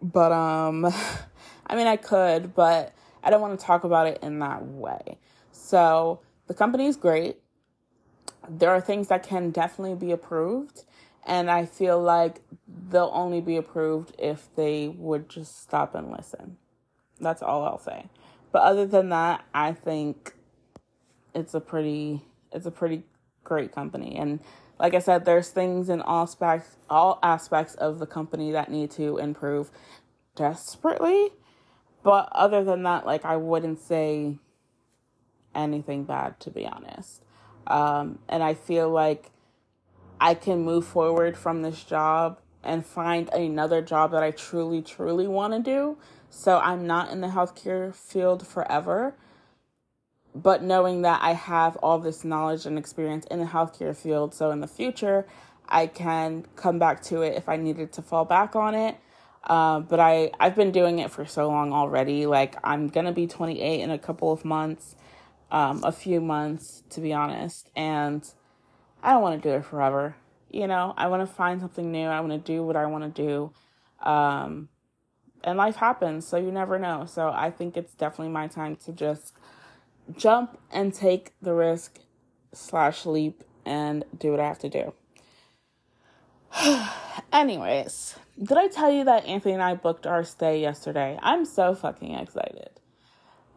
but 0.00 0.32
um 0.32 0.86
I 1.66 1.76
mean 1.76 1.86
I 1.86 1.96
could, 1.96 2.54
but 2.54 2.94
I 3.22 3.30
don't 3.30 3.40
want 3.40 3.58
to 3.58 3.64
talk 3.64 3.84
about 3.84 4.06
it 4.06 4.18
in 4.22 4.40
that 4.40 4.64
way. 4.64 5.18
So, 5.52 6.20
the 6.48 6.54
company 6.54 6.86
is 6.86 6.96
great. 6.96 7.36
There 8.48 8.70
are 8.70 8.80
things 8.80 9.08
that 9.08 9.22
can 9.22 9.50
definitely 9.50 9.94
be 9.94 10.10
approved 10.10 10.82
and 11.24 11.50
I 11.50 11.66
feel 11.66 12.00
like 12.00 12.40
they'll 12.66 13.10
only 13.12 13.40
be 13.40 13.56
approved 13.56 14.14
if 14.18 14.48
they 14.56 14.88
would 14.88 15.28
just 15.28 15.62
stop 15.62 15.94
and 15.94 16.10
listen. 16.10 16.56
That's 17.20 17.42
all 17.42 17.64
I'll 17.64 17.78
say. 17.78 18.06
But 18.50 18.62
other 18.62 18.86
than 18.86 19.08
that, 19.10 19.44
I 19.54 19.72
think 19.72 20.34
it's 21.34 21.54
a 21.54 21.60
pretty 21.60 22.22
it's 22.52 22.66
a 22.66 22.70
pretty 22.70 23.02
great 23.44 23.72
company 23.72 24.16
and 24.16 24.40
like 24.78 24.94
I 24.94 24.98
said 24.98 25.24
there's 25.24 25.48
things 25.48 25.88
in 25.88 26.02
all 26.02 26.24
aspects 26.24 26.76
all 26.90 27.18
aspects 27.22 27.74
of 27.74 27.98
the 27.98 28.06
company 28.06 28.52
that 28.52 28.70
need 28.70 28.90
to 28.92 29.18
improve 29.18 29.70
desperately. 30.36 31.30
But 32.02 32.28
other 32.32 32.64
than 32.64 32.82
that, 32.82 33.06
like 33.06 33.24
I 33.24 33.36
wouldn't 33.36 33.80
say 33.80 34.38
anything 35.54 36.04
bad 36.04 36.38
to 36.40 36.50
be 36.50 36.66
honest. 36.66 37.22
Um 37.66 38.18
and 38.28 38.42
I 38.42 38.54
feel 38.54 38.90
like 38.90 39.30
I 40.22 40.34
can 40.34 40.62
move 40.62 40.86
forward 40.86 41.36
from 41.36 41.62
this 41.62 41.82
job 41.82 42.38
and 42.62 42.86
find 42.86 43.28
another 43.30 43.82
job 43.82 44.12
that 44.12 44.22
I 44.22 44.30
truly, 44.30 44.80
truly 44.80 45.26
want 45.26 45.52
to 45.52 45.58
do. 45.58 45.98
So 46.30 46.60
I'm 46.60 46.86
not 46.86 47.10
in 47.10 47.20
the 47.20 47.26
healthcare 47.26 47.92
field 47.92 48.46
forever. 48.46 49.16
But 50.32 50.62
knowing 50.62 51.02
that 51.02 51.20
I 51.22 51.32
have 51.32 51.76
all 51.78 51.98
this 51.98 52.22
knowledge 52.22 52.66
and 52.66 52.78
experience 52.78 53.26
in 53.32 53.40
the 53.40 53.46
healthcare 53.46 53.96
field, 53.96 54.32
so 54.32 54.52
in 54.52 54.60
the 54.60 54.68
future, 54.68 55.26
I 55.68 55.88
can 55.88 56.46
come 56.54 56.78
back 56.78 57.02
to 57.04 57.22
it 57.22 57.34
if 57.36 57.48
I 57.48 57.56
needed 57.56 57.92
to 57.94 58.02
fall 58.02 58.24
back 58.24 58.54
on 58.54 58.76
it. 58.76 58.96
Uh, 59.42 59.80
but 59.80 59.98
I, 59.98 60.30
I've 60.38 60.54
been 60.54 60.70
doing 60.70 61.00
it 61.00 61.10
for 61.10 61.26
so 61.26 61.48
long 61.48 61.72
already. 61.72 62.26
Like, 62.26 62.54
I'm 62.62 62.86
going 62.86 63.06
to 63.06 63.12
be 63.12 63.26
28 63.26 63.80
in 63.80 63.90
a 63.90 63.98
couple 63.98 64.30
of 64.30 64.44
months, 64.44 64.94
um, 65.50 65.82
a 65.82 65.90
few 65.90 66.20
months, 66.20 66.84
to 66.90 67.00
be 67.00 67.12
honest. 67.12 67.70
And 67.74 68.24
I 69.02 69.12
don't 69.12 69.22
want 69.22 69.42
to 69.42 69.48
do 69.48 69.54
it 69.56 69.64
forever. 69.64 70.16
You 70.50 70.66
know, 70.66 70.94
I 70.96 71.08
want 71.08 71.26
to 71.26 71.34
find 71.34 71.60
something 71.60 71.90
new. 71.90 72.06
I 72.06 72.20
want 72.20 72.32
to 72.32 72.38
do 72.38 72.62
what 72.62 72.76
I 72.76 72.86
want 72.86 73.14
to 73.14 73.22
do. 73.22 73.52
Um, 74.06 74.68
and 75.42 75.58
life 75.58 75.76
happens, 75.76 76.26
so 76.26 76.36
you 76.36 76.52
never 76.52 76.78
know. 76.78 77.06
So 77.06 77.30
I 77.34 77.50
think 77.50 77.76
it's 77.76 77.94
definitely 77.94 78.32
my 78.32 78.46
time 78.46 78.76
to 78.84 78.92
just 78.92 79.34
jump 80.16 80.58
and 80.70 80.94
take 80.94 81.32
the 81.40 81.54
risk 81.54 82.00
slash 82.52 83.06
leap 83.06 83.42
and 83.64 84.04
do 84.16 84.30
what 84.30 84.40
I 84.40 84.46
have 84.46 84.58
to 84.60 84.68
do. 84.68 84.92
Anyways, 87.32 88.16
did 88.40 88.58
I 88.58 88.68
tell 88.68 88.90
you 88.90 89.04
that 89.04 89.24
Anthony 89.24 89.54
and 89.54 89.62
I 89.62 89.74
booked 89.74 90.06
our 90.06 90.22
stay 90.22 90.60
yesterday? 90.60 91.18
I'm 91.22 91.44
so 91.44 91.74
fucking 91.74 92.14
excited 92.14 92.70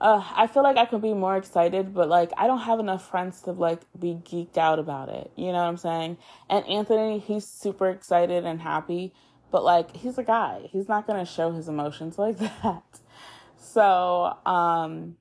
uh, 0.02 0.24
I 0.36 0.48
feel 0.48 0.64
like 0.64 0.78
I 0.78 0.86
could 0.86 1.02
be 1.02 1.14
more 1.14 1.38
excited, 1.38 1.94
but 1.94 2.10
like 2.10 2.32
I 2.38 2.48
don't 2.48 2.62
have 2.62 2.80
enough 2.80 3.10
friends 3.10 3.42
to 3.44 3.52
like 3.52 3.82
be 3.98 4.14
geeked 4.14 4.58
out 4.58 4.80
about 4.80 5.10
it. 5.10 5.32
You 5.36 5.48
know 5.48 5.54
what 5.54 5.68
I'm 5.68 5.78
saying? 5.78 6.18
And 6.50 6.66
Anthony, 6.68 7.20
he's 7.20 7.46
super 7.46 7.90
excited 7.90 8.46
and 8.46 8.62
happy, 8.62 9.14
but 9.52 9.64
like 9.64 9.96
he's 9.96 10.18
a 10.18 10.24
guy. 10.24 10.70
He's 10.72 10.90
not 10.90 11.08
gonna 11.08 11.26
show 11.26 11.52
his 11.52 11.68
emotions 11.70 12.18
like 12.20 12.38
that. 12.38 12.84
So, 13.58 14.38
um, 14.46 15.16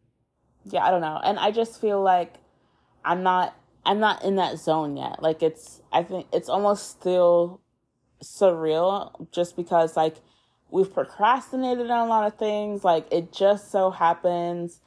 yeah, 0.65 0.85
I 0.85 0.91
don't 0.91 1.01
know. 1.01 1.21
And 1.23 1.39
I 1.39 1.51
just 1.51 1.81
feel 1.81 2.03
like 2.03 2.35
I'm 3.05 3.23
not 3.23 3.57
I'm 3.87 4.01
not 4.01 4.25
in 4.25 4.37
that 4.37 4.59
zone 4.59 4.97
yet. 4.97 5.23
Like 5.23 5.43
it's 5.43 5.83
I 5.93 6.03
think 6.03 6.27
it's 6.33 6.49
almost 6.49 6.91
still 6.91 7.61
surreal 8.23 9.31
just 9.31 9.57
because 9.57 9.97
like 9.97 10.17
we've 10.75 10.93
procrastinated 10.93 11.89
on 11.89 12.05
a 12.05 12.11
lot 12.11 12.27
of 12.27 12.37
things. 12.37 12.83
Like 12.83 13.07
it 13.13 13.33
just 13.33 13.71
so 13.71 13.93
happens 13.93 14.81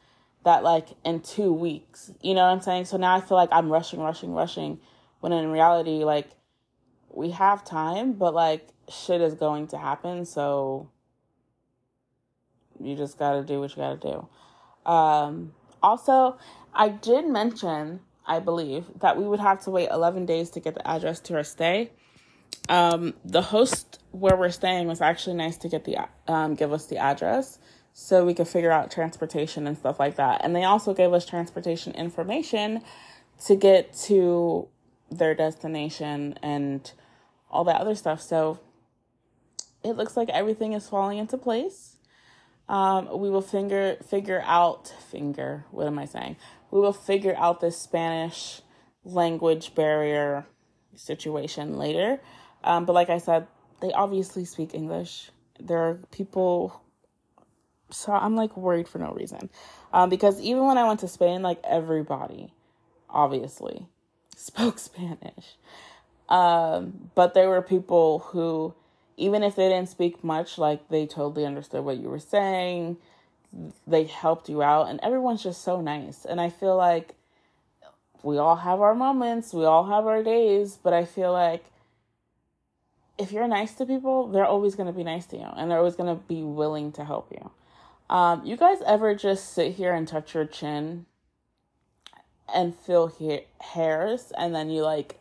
that 0.43 0.61
like 0.61 0.89
in 1.05 1.21
two 1.21 1.53
weeks, 1.53 2.11
you 2.21 2.33
know 2.33 2.41
what 2.41 2.51
I'm 2.51 2.61
saying? 2.61 2.85
So 2.85 2.97
now 2.97 3.15
I 3.15 3.21
feel 3.21 3.37
like 3.37 3.47
I'm 3.53 3.69
rushing, 3.71 4.01
rushing, 4.01 4.33
rushing 4.33 4.81
when 5.21 5.31
in 5.31 5.49
reality, 5.49 6.03
like 6.03 6.27
we 7.09 7.31
have 7.31 7.63
time, 7.63 8.13
but 8.13 8.33
like 8.33 8.67
shit 8.89 9.21
is 9.21 9.33
going 9.33 9.67
to 9.67 9.77
happen. 9.77 10.25
So 10.25 10.89
you 12.81 12.97
just 12.97 13.17
gotta 13.17 13.41
do 13.41 13.61
what 13.61 13.71
you 13.71 13.77
gotta 13.77 13.95
do. 13.95 14.91
Um, 14.91 15.53
also, 15.81 16.37
I 16.73 16.89
did 16.89 17.25
mention, 17.25 18.01
I 18.25 18.39
believe, 18.39 18.87
that 18.99 19.17
we 19.17 19.25
would 19.25 19.39
have 19.39 19.63
to 19.63 19.71
wait 19.71 19.87
11 19.89 20.25
days 20.25 20.49
to 20.51 20.59
get 20.59 20.73
the 20.73 20.85
address 20.85 21.21
to 21.21 21.35
our 21.35 21.45
stay 21.45 21.91
um, 22.69 23.13
the 23.23 23.41
host 23.41 23.99
where 24.11 24.35
we're 24.35 24.49
staying 24.49 24.87
was 24.87 25.01
actually 25.01 25.35
nice 25.35 25.57
to 25.57 25.69
get 25.69 25.85
the 25.85 25.97
um, 26.27 26.55
give 26.55 26.73
us 26.73 26.85
the 26.87 26.97
address 26.97 27.59
so 27.93 28.25
we 28.25 28.33
could 28.33 28.47
figure 28.47 28.71
out 28.71 28.91
transportation 28.91 29.65
and 29.65 29.77
stuff 29.77 29.99
like 29.99 30.17
that. 30.17 30.43
And 30.43 30.55
they 30.55 30.63
also 30.63 30.93
gave 30.93 31.13
us 31.13 31.25
transportation 31.25 31.93
information 31.95 32.83
to 33.45 33.55
get 33.55 33.93
to 34.03 34.67
their 35.09 35.33
destination 35.33 36.37
and 36.43 36.91
all 37.49 37.63
that 37.63 37.81
other 37.81 37.95
stuff. 37.95 38.21
So 38.21 38.59
it 39.83 39.93
looks 39.93 40.17
like 40.17 40.29
everything 40.29 40.73
is 40.73 40.87
falling 40.87 41.17
into 41.17 41.37
place. 41.37 41.95
Um, 42.69 43.19
we 43.19 43.29
will 43.29 43.41
figure 43.41 43.95
figure 44.07 44.43
out 44.45 44.93
finger. 45.09 45.65
What 45.71 45.87
am 45.87 45.97
I 45.97 46.05
saying? 46.05 46.35
We 46.69 46.79
will 46.79 46.93
figure 46.93 47.35
out 47.37 47.61
this 47.61 47.79
Spanish 47.79 48.61
language 49.05 49.73
barrier 49.73 50.45
situation 50.95 51.77
later. 51.77 52.19
Um, 52.63 52.85
but 52.85 52.93
like 52.93 53.09
I 53.09 53.17
said, 53.17 53.47
they 53.81 53.91
obviously 53.91 54.45
speak 54.45 54.73
English. 54.73 55.29
There 55.59 55.79
are 55.79 55.99
people. 56.11 56.81
So 57.89 58.11
I'm 58.11 58.35
like 58.35 58.57
worried 58.57 58.87
for 58.87 58.99
no 58.99 59.13
reason, 59.13 59.49
um, 59.93 60.09
because 60.09 60.41
even 60.41 60.65
when 60.65 60.77
I 60.77 60.85
went 60.85 60.99
to 61.01 61.07
Spain, 61.07 61.41
like 61.41 61.59
everybody, 61.63 62.51
obviously, 63.09 63.87
spoke 64.35 64.77
Spanish. 64.77 65.55
Um, 66.27 67.09
but 67.15 67.33
there 67.33 67.47
were 67.47 67.61
people 67.61 68.19
who 68.19 68.73
even 69.17 69.41
if 69.41 69.55
they 69.55 69.67
didn't 69.67 69.89
speak 69.89 70.23
much, 70.23 70.57
like 70.57 70.87
they 70.89 71.05
totally 71.05 71.45
understood 71.45 71.83
what 71.83 71.97
you 71.97 72.07
were 72.09 72.19
saying. 72.19 72.97
They 73.87 74.03
helped 74.03 74.47
you 74.47 74.61
out, 74.61 74.89
and 74.89 74.99
everyone's 75.01 75.41
just 75.41 75.63
so 75.63 75.81
nice. 75.81 76.25
And 76.25 76.39
I 76.39 76.49
feel 76.49 76.77
like 76.77 77.15
we 78.21 78.37
all 78.37 78.57
have 78.57 78.79
our 78.79 78.93
moments, 78.93 79.53
we 79.53 79.65
all 79.65 79.85
have 79.85 80.05
our 80.05 80.21
days, 80.21 80.77
but 80.81 80.93
I 80.93 81.05
feel 81.05 81.31
like 81.33 81.65
if 83.17 83.31
you're 83.31 83.47
nice 83.47 83.73
to 83.75 83.85
people, 83.85 84.27
they're 84.27 84.45
always 84.45 84.75
going 84.75 84.87
to 84.87 84.93
be 84.93 85.03
nice 85.03 85.25
to 85.27 85.37
you 85.37 85.47
and 85.55 85.69
they're 85.69 85.79
always 85.79 85.95
going 85.95 86.15
to 86.15 86.21
be 86.23 86.43
willing 86.43 86.91
to 86.93 87.05
help 87.05 87.31
you. 87.31 87.51
Um, 88.09 88.45
you 88.45 88.55
guys 88.55 88.77
ever 88.85 89.15
just 89.15 89.53
sit 89.53 89.73
here 89.75 89.93
and 89.93 90.07
touch 90.07 90.33
your 90.33 90.45
chin 90.45 91.05
and 92.53 92.75
feel 92.75 93.11
ha- 93.19 93.45
hairs 93.59 94.31
and 94.37 94.55
then 94.55 94.69
you 94.69 94.83
like 94.83 95.19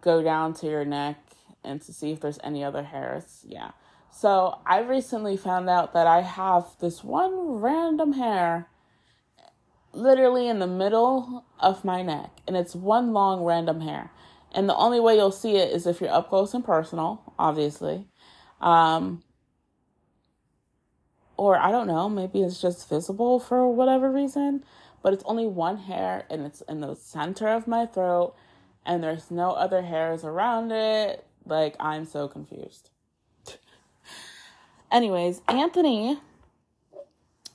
go 0.00 0.22
down 0.22 0.54
to 0.54 0.66
your 0.66 0.84
neck 0.84 1.18
and 1.62 1.82
to 1.82 1.92
see 1.92 2.12
if 2.12 2.20
there's 2.20 2.38
any 2.42 2.64
other 2.64 2.84
hairs. 2.84 3.44
Yeah. 3.46 3.72
So 4.10 4.58
I 4.66 4.80
recently 4.80 5.36
found 5.36 5.68
out 5.68 5.92
that 5.92 6.06
I 6.06 6.22
have 6.22 6.66
this 6.80 7.04
one 7.04 7.60
random 7.60 8.14
hair 8.14 8.68
literally 9.92 10.48
in 10.48 10.58
the 10.58 10.66
middle 10.66 11.44
of 11.58 11.84
my 11.84 12.02
neck, 12.02 12.30
and 12.46 12.56
it's 12.56 12.74
one 12.74 13.12
long 13.12 13.42
random 13.42 13.80
hair. 13.80 14.10
And 14.52 14.68
the 14.68 14.76
only 14.76 15.00
way 15.00 15.16
you'll 15.16 15.30
see 15.30 15.56
it 15.56 15.70
is 15.72 15.86
if 15.86 16.00
you're 16.00 16.12
up 16.12 16.28
close 16.28 16.54
and 16.54 16.64
personal, 16.64 17.22
obviously. 17.38 18.06
Um, 18.60 19.22
or 21.36 21.56
I 21.58 21.70
don't 21.70 21.86
know, 21.86 22.08
maybe 22.08 22.42
it's 22.42 22.60
just 22.60 22.88
visible 22.88 23.40
for 23.40 23.66
whatever 23.66 24.10
reason, 24.10 24.64
but 25.02 25.14
it's 25.14 25.24
only 25.24 25.46
one 25.46 25.78
hair 25.78 26.24
and 26.28 26.44
it's 26.44 26.60
in 26.62 26.80
the 26.80 26.94
center 26.94 27.48
of 27.48 27.66
my 27.66 27.86
throat 27.86 28.34
and 28.84 29.02
there's 29.02 29.30
no 29.30 29.52
other 29.52 29.82
hairs 29.82 30.24
around 30.24 30.72
it. 30.72 31.24
Like, 31.46 31.76
I'm 31.80 32.04
so 32.04 32.28
confused. 32.28 32.90
Anyways, 34.92 35.40
Anthony 35.48 36.18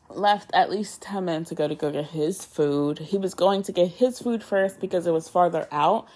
left 0.09 0.49
at 0.53 0.69
least 0.69 1.01
10 1.01 1.25
minutes 1.25 1.51
ago 1.51 1.67
to 1.67 1.75
go 1.75 1.91
get 1.91 2.05
his 2.05 2.45
food. 2.45 2.99
He 2.99 3.17
was 3.17 3.33
going 3.33 3.63
to 3.63 3.71
get 3.71 3.89
his 3.89 4.19
food 4.19 4.43
first 4.43 4.79
because 4.79 5.05
it 5.05 5.11
was 5.11 5.29
farther 5.29 5.67
out. 5.71 6.07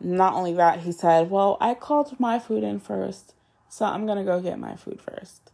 Not 0.00 0.34
only 0.34 0.52
that, 0.54 0.80
he 0.80 0.92
said, 0.92 1.30
Well, 1.30 1.56
I 1.60 1.74
called 1.74 2.18
my 2.20 2.38
food 2.38 2.62
in 2.62 2.80
first, 2.80 3.34
so 3.68 3.84
I'm 3.86 4.06
going 4.06 4.18
to 4.18 4.24
go 4.24 4.40
get 4.40 4.58
my 4.58 4.76
food 4.76 5.00
first. 5.00 5.52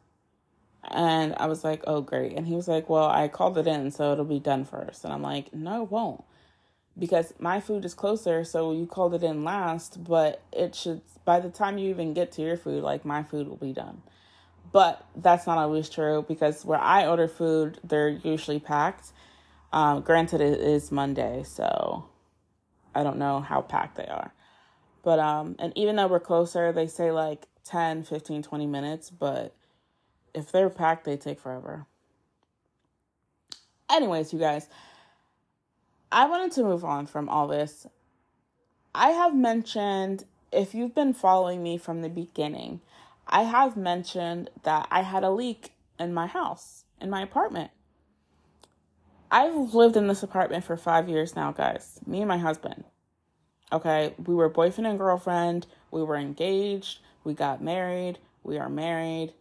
And 0.85 1.35
I 1.37 1.47
was 1.47 1.65
like, 1.65 1.83
Oh, 1.87 2.01
great. 2.01 2.33
And 2.37 2.47
he 2.47 2.55
was 2.55 2.69
like, 2.69 2.89
Well, 2.89 3.09
I 3.09 3.29
called 3.29 3.59
it 3.59 3.67
in, 3.67 3.91
so 3.91 4.13
it'll 4.13 4.25
be 4.25 4.41
done 4.41 4.65
first. 4.65 5.05
And 5.05 5.13
I'm 5.13 5.23
like, 5.23 5.53
No, 5.55 5.85
it 5.85 5.91
won't 5.91 6.25
because 6.99 7.33
my 7.39 7.61
food 7.61 7.85
is 7.85 7.95
closer, 7.95 8.45
so 8.45 8.73
you 8.73 8.87
called 8.87 9.15
it 9.15 9.23
in 9.23 9.45
last, 9.45 10.05
but 10.05 10.43
it 10.53 10.75
should 10.75 11.01
by 11.25 11.41
the 11.41 11.49
time 11.49 11.79
you 11.79 11.89
even 11.91 12.13
get 12.15 12.33
to 12.33 12.43
your 12.43 12.57
food, 12.57 12.83
like 12.83 13.05
my 13.05 13.23
food 13.23 13.49
will 13.49 13.57
be 13.57 13.73
done. 13.73 14.03
But 14.73 15.05
that's 15.17 15.47
not 15.47 15.59
always 15.59 15.89
true 15.89 16.25
because 16.27 16.65
where 16.65 16.81
I 16.81 17.07
order 17.07 17.29
food, 17.29 17.79
they're 17.85 18.09
usually 18.09 18.59
packed. 18.59 19.13
Um, 19.73 20.03
granted, 20.03 20.41
it 20.41 20.61
is 20.61 20.91
Monday, 20.91 21.43
so 21.45 22.07
I 22.95 23.03
don't 23.03 23.19
know 23.19 23.41
how 23.41 23.61
packed 23.61 23.97
they 23.97 24.07
are. 24.07 24.33
But, 25.03 25.19
um, 25.19 25.57
and 25.59 25.73
even 25.77 25.97
though 25.97 26.07
we're 26.07 26.21
closer, 26.21 26.73
they 26.73 26.87
say 26.87 27.11
like 27.11 27.47
10, 27.65 28.05
15, 28.05 28.43
20 28.43 28.67
minutes, 28.67 29.11
but 29.11 29.55
if 30.35 30.51
they're 30.53 30.71
packed, 30.71 31.05
they 31.05 31.17
take 31.17 31.41
forever. 31.41 31.87
Anyways, 33.91 34.33
you 34.33 34.39
guys, 34.39 34.69
I 36.11 36.27
wanted 36.27 36.53
to 36.53 36.63
move 36.63 36.85
on 36.85 37.07
from 37.07 37.29
all 37.29 37.47
this. 37.47 37.87
I 38.95 39.11
have 39.11 39.35
mentioned, 39.35 40.25
if 40.51 40.75
you've 40.75 40.95
been 40.95 41.15
following 41.15 41.63
me 41.63 41.79
from 41.79 42.03
the 42.03 42.09
beginning, 42.09 42.81
I 43.27 43.43
have 43.43 43.77
mentioned 43.77 44.51
that 44.63 44.87
I 44.91 45.03
had 45.03 45.25
a 45.25 45.31
leak 45.31 45.73
in 45.99 46.13
my 46.13 46.27
house, 46.27 46.85
in 47.01 47.11
my 47.11 47.23
apartment. 47.23 47.71
I've 49.33 49.73
lived 49.73 49.97
in 49.97 50.09
this 50.09 50.23
apartment 50.23 50.63
for 50.63 50.77
five 50.77 51.09
years 51.09 51.35
now, 51.35 51.53
guys. 51.53 51.99
Me 52.07 52.19
and 52.19 52.29
my 52.29 52.37
husband. 52.37 52.85
Okay, 53.73 54.15
we 54.23 54.35
were 54.35 54.51
boyfriend 54.51 54.87
and 54.87 54.99
girlfriend. 54.99 55.67
We 55.91 56.03
were 56.03 56.17
engaged. 56.17 56.99
We 57.25 57.33
got 57.33 57.63
married. 57.63 58.19
We 58.45 58.59
are 58.59 58.69
married, 58.69 59.33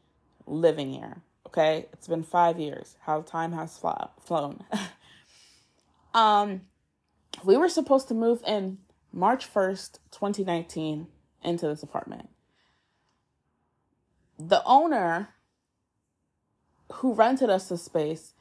living 0.48 0.94
here. 0.94 1.18
Okay, 1.46 1.88
it's 1.92 2.08
been 2.08 2.24
five 2.24 2.58
years. 2.58 2.96
How 3.02 3.22
time 3.22 3.52
has 3.52 3.78
flown. 3.78 4.64
Um, 6.14 6.62
we 7.44 7.58
were 7.58 7.70
supposed 7.70 8.08
to 8.10 8.14
move 8.14 8.44
in 8.46 8.80
March 9.14 9.52
1st, 9.52 10.00
2019, 10.12 11.08
into 11.44 11.68
this 11.68 11.84
apartment. 11.84 12.30
The 14.38 14.62
owner 14.66 15.30
who 16.96 17.14
rented 17.14 17.50
us 17.50 17.70
the 17.70 17.78
space 17.78 18.34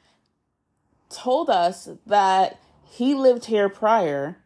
told 1.11 1.49
us 1.49 1.89
that 2.05 2.59
he 2.85 3.13
lived 3.13 3.45
here 3.45 3.69
prior 3.69 4.37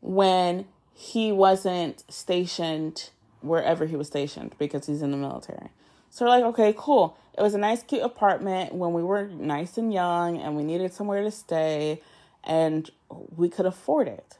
when 0.00 0.66
he 0.94 1.32
wasn't 1.32 2.04
stationed 2.12 3.10
wherever 3.40 3.86
he 3.86 3.96
was 3.96 4.06
stationed 4.06 4.54
because 4.58 4.86
he's 4.86 5.02
in 5.02 5.10
the 5.10 5.16
military. 5.16 5.68
So 6.10 6.24
we're 6.24 6.30
like, 6.30 6.44
okay, 6.44 6.74
cool. 6.76 7.16
It 7.36 7.42
was 7.42 7.54
a 7.54 7.58
nice, 7.58 7.82
cute 7.82 8.02
apartment 8.02 8.74
when 8.74 8.92
we 8.92 9.02
were 9.02 9.28
nice 9.28 9.78
and 9.78 9.92
young 9.92 10.38
and 10.38 10.56
we 10.56 10.62
needed 10.62 10.92
somewhere 10.92 11.22
to 11.22 11.30
stay 11.30 12.02
and 12.44 12.90
we 13.34 13.48
could 13.48 13.66
afford 13.66 14.08
it. 14.08 14.36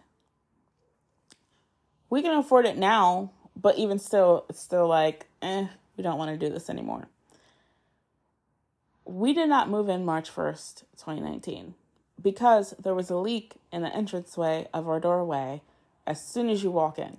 We 2.11 2.21
can 2.21 2.37
afford 2.37 2.67
it 2.67 2.77
now, 2.77 3.31
but 3.57 3.79
even 3.79 3.99
still, 3.99 4.45
it's 4.51 4.61
still 4.61 4.87
like, 4.87 5.27
eh, 5.41 5.67
we 5.97 6.05
don't 6.05 6.19
want 6.19 6.31
to 6.31 6.47
do 6.47 6.53
this 6.53 6.69
anymore. 6.69 7.09
We 9.05 9.33
did 9.33 9.49
not 9.49 9.69
move 9.69 9.89
in 9.89 10.05
March 10.05 10.33
1st, 10.33 10.85
2019, 10.97 11.75
because 12.21 12.75
there 12.83 12.95
was 12.95 13.11
a 13.11 13.17
leak 13.17 13.55
in 13.73 13.83
the 13.83 13.97
entranceway 13.97 14.69
of 14.73 14.89
our 14.89 15.01
doorway 15.01 15.63
as 16.07 16.25
soon 16.25 16.49
as 16.49 16.63
you 16.63 16.71
walk 16.71 16.99
in. 16.99 17.19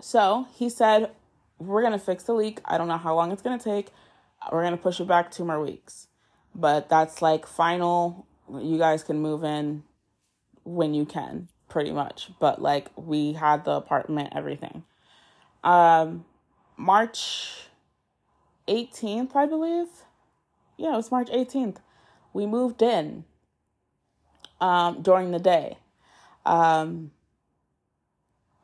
So 0.00 0.46
he 0.54 0.68
said, 0.68 1.10
We're 1.58 1.82
going 1.82 1.92
to 1.92 1.98
fix 1.98 2.24
the 2.24 2.34
leak. 2.34 2.60
I 2.64 2.78
don't 2.78 2.88
know 2.88 2.98
how 2.98 3.14
long 3.14 3.32
it's 3.32 3.42
going 3.42 3.58
to 3.58 3.64
take. 3.64 3.88
We're 4.50 4.62
going 4.62 4.76
to 4.76 4.82
push 4.82 5.00
it 5.00 5.06
back 5.06 5.30
two 5.30 5.44
more 5.44 5.60
weeks. 5.60 6.06
But 6.54 6.88
that's 6.88 7.22
like 7.22 7.46
final 7.46 8.26
you 8.52 8.78
guys 8.78 9.02
can 9.02 9.18
move 9.18 9.44
in 9.44 9.84
when 10.64 10.94
you 10.94 11.04
can, 11.04 11.48
pretty 11.68 11.92
much. 11.92 12.30
But 12.40 12.60
like 12.60 12.90
we 12.96 13.34
had 13.34 13.64
the 13.64 13.72
apartment, 13.72 14.32
everything. 14.34 14.84
Um, 15.62 16.24
March 16.76 17.68
18th, 18.68 19.36
I 19.36 19.46
believe. 19.46 19.88
Yeah, 20.80 20.94
it 20.94 20.96
was 20.96 21.10
March 21.10 21.28
18th. 21.28 21.76
We 22.32 22.46
moved 22.46 22.80
in 22.80 23.24
um, 24.62 25.02
during 25.02 25.30
the 25.30 25.38
day. 25.38 25.76
Um, 26.46 27.10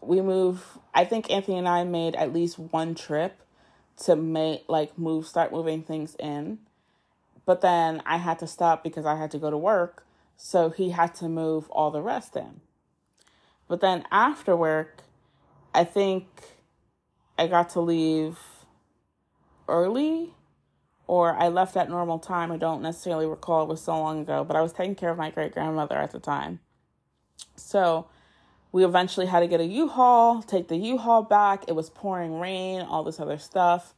we 0.00 0.22
move. 0.22 0.78
I 0.94 1.04
think 1.04 1.30
Anthony 1.30 1.58
and 1.58 1.68
I 1.68 1.84
made 1.84 2.16
at 2.16 2.32
least 2.32 2.58
one 2.58 2.94
trip 2.94 3.42
to 4.04 4.16
make 4.16 4.64
like 4.66 4.96
move, 4.98 5.26
start 5.26 5.52
moving 5.52 5.82
things 5.82 6.16
in. 6.18 6.60
But 7.44 7.60
then 7.60 8.02
I 8.06 8.16
had 8.16 8.38
to 8.38 8.46
stop 8.46 8.82
because 8.82 9.04
I 9.04 9.16
had 9.16 9.30
to 9.32 9.38
go 9.38 9.50
to 9.50 9.58
work. 9.58 10.06
So 10.38 10.70
he 10.70 10.92
had 10.92 11.14
to 11.16 11.28
move 11.28 11.68
all 11.68 11.90
the 11.90 12.00
rest 12.00 12.34
in. 12.34 12.62
But 13.68 13.82
then 13.82 14.04
after 14.10 14.56
work, 14.56 15.02
I 15.74 15.84
think 15.84 16.26
I 17.38 17.46
got 17.46 17.68
to 17.70 17.80
leave 17.80 18.38
early 19.68 20.32
or 21.06 21.34
I 21.36 21.48
left 21.48 21.76
at 21.76 21.88
normal 21.88 22.18
time. 22.18 22.50
I 22.50 22.56
don't 22.56 22.82
necessarily 22.82 23.26
recall, 23.26 23.62
it 23.62 23.68
was 23.68 23.82
so 23.82 23.98
long 23.98 24.20
ago, 24.20 24.44
but 24.44 24.56
I 24.56 24.62
was 24.62 24.72
taking 24.72 24.94
care 24.94 25.10
of 25.10 25.18
my 25.18 25.30
great 25.30 25.52
grandmother 25.52 25.96
at 25.96 26.12
the 26.12 26.18
time. 26.18 26.60
So 27.56 28.08
we 28.72 28.84
eventually 28.84 29.26
had 29.26 29.40
to 29.40 29.46
get 29.46 29.60
a 29.60 29.64
U-Haul, 29.64 30.42
take 30.42 30.68
the 30.68 30.76
U-Haul 30.76 31.22
back. 31.22 31.64
It 31.68 31.72
was 31.72 31.90
pouring 31.90 32.40
rain, 32.40 32.82
all 32.82 33.04
this 33.04 33.20
other 33.20 33.38
stuff. 33.38 33.94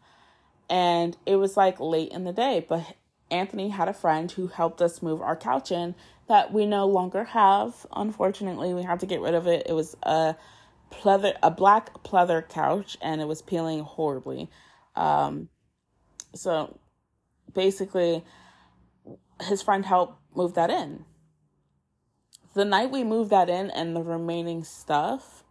And 0.70 1.16
it 1.24 1.36
was 1.36 1.56
like 1.56 1.80
late 1.80 2.12
in 2.12 2.24
the 2.24 2.32
day, 2.32 2.64
but 2.68 2.94
Anthony 3.30 3.70
had 3.70 3.88
a 3.88 3.94
friend 3.94 4.30
who 4.30 4.48
helped 4.48 4.82
us 4.82 5.02
move 5.02 5.22
our 5.22 5.36
couch 5.36 5.72
in 5.72 5.94
that 6.28 6.52
we 6.52 6.66
no 6.66 6.86
longer 6.86 7.24
have. 7.24 7.86
Unfortunately, 7.94 8.74
we 8.74 8.82
had 8.82 9.00
to 9.00 9.06
get 9.06 9.20
rid 9.20 9.34
of 9.34 9.46
it. 9.46 9.66
It 9.66 9.72
was 9.72 9.96
a 10.02 10.36
pleather 10.90 11.34
a 11.42 11.50
black 11.50 12.02
pleather 12.02 12.46
couch 12.48 12.96
and 13.02 13.20
it 13.20 13.26
was 13.26 13.42
peeling 13.42 13.80
horribly. 13.80 14.48
Um, 14.96 15.48
so 16.34 16.78
basically, 17.52 18.24
his 19.42 19.62
friend 19.62 19.84
helped 19.84 20.18
move 20.34 20.54
that 20.54 20.70
in. 20.70 21.04
The 22.54 22.64
night 22.64 22.90
we 22.90 23.04
moved 23.04 23.30
that 23.30 23.48
in 23.48 23.70
and 23.70 23.94
the 23.94 24.02
remaining 24.02 24.64
stuff, 24.64 25.44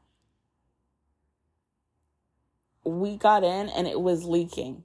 we 2.84 3.18
got 3.18 3.44
in 3.44 3.70
and 3.70 3.88
it 3.88 4.02
was 4.02 4.26
leaking. 4.26 4.84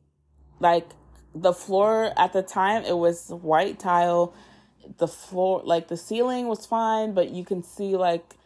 Like 0.61 0.91
the 1.35 1.53
floor 1.53 2.13
at 2.17 2.33
the 2.33 2.43
time, 2.43 2.85
it 2.85 2.97
was 2.97 3.29
white 3.29 3.79
tile. 3.79 4.35
The 4.99 5.09
floor, 5.09 5.63
like 5.65 5.89
the 5.89 5.97
ceiling 5.97 6.49
was 6.49 6.67
fine, 6.67 7.15
but 7.15 7.31
you 7.31 7.45
can 7.45 7.63
see 7.63 7.97
like 7.97 8.37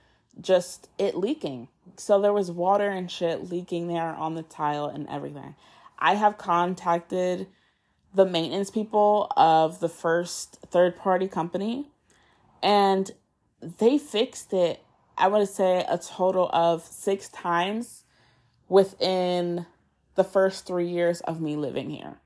just 0.40 0.88
it 0.98 1.16
leaking. 1.16 1.68
So 1.96 2.20
there 2.20 2.32
was 2.32 2.50
water 2.50 2.88
and 2.88 3.10
shit 3.10 3.50
leaking 3.50 3.88
there 3.88 4.14
on 4.14 4.34
the 4.34 4.42
tile 4.42 4.86
and 4.86 5.08
everything. 5.08 5.54
I 5.98 6.14
have 6.14 6.36
contacted 6.36 7.46
the 8.16 8.24
maintenance 8.24 8.70
people 8.70 9.30
of 9.36 9.78
the 9.80 9.90
first 9.90 10.58
third 10.70 10.96
party 10.96 11.28
company 11.28 11.86
and 12.62 13.12
they 13.60 13.98
fixed 13.98 14.54
it, 14.54 14.82
I 15.18 15.28
would 15.28 15.48
say, 15.48 15.84
a 15.88 15.98
total 15.98 16.50
of 16.52 16.82
six 16.82 17.28
times 17.28 18.04
within 18.68 19.66
the 20.14 20.24
first 20.24 20.66
three 20.66 20.88
years 20.88 21.20
of 21.20 21.40
me 21.42 21.56
living 21.56 21.90
here. 21.90 22.16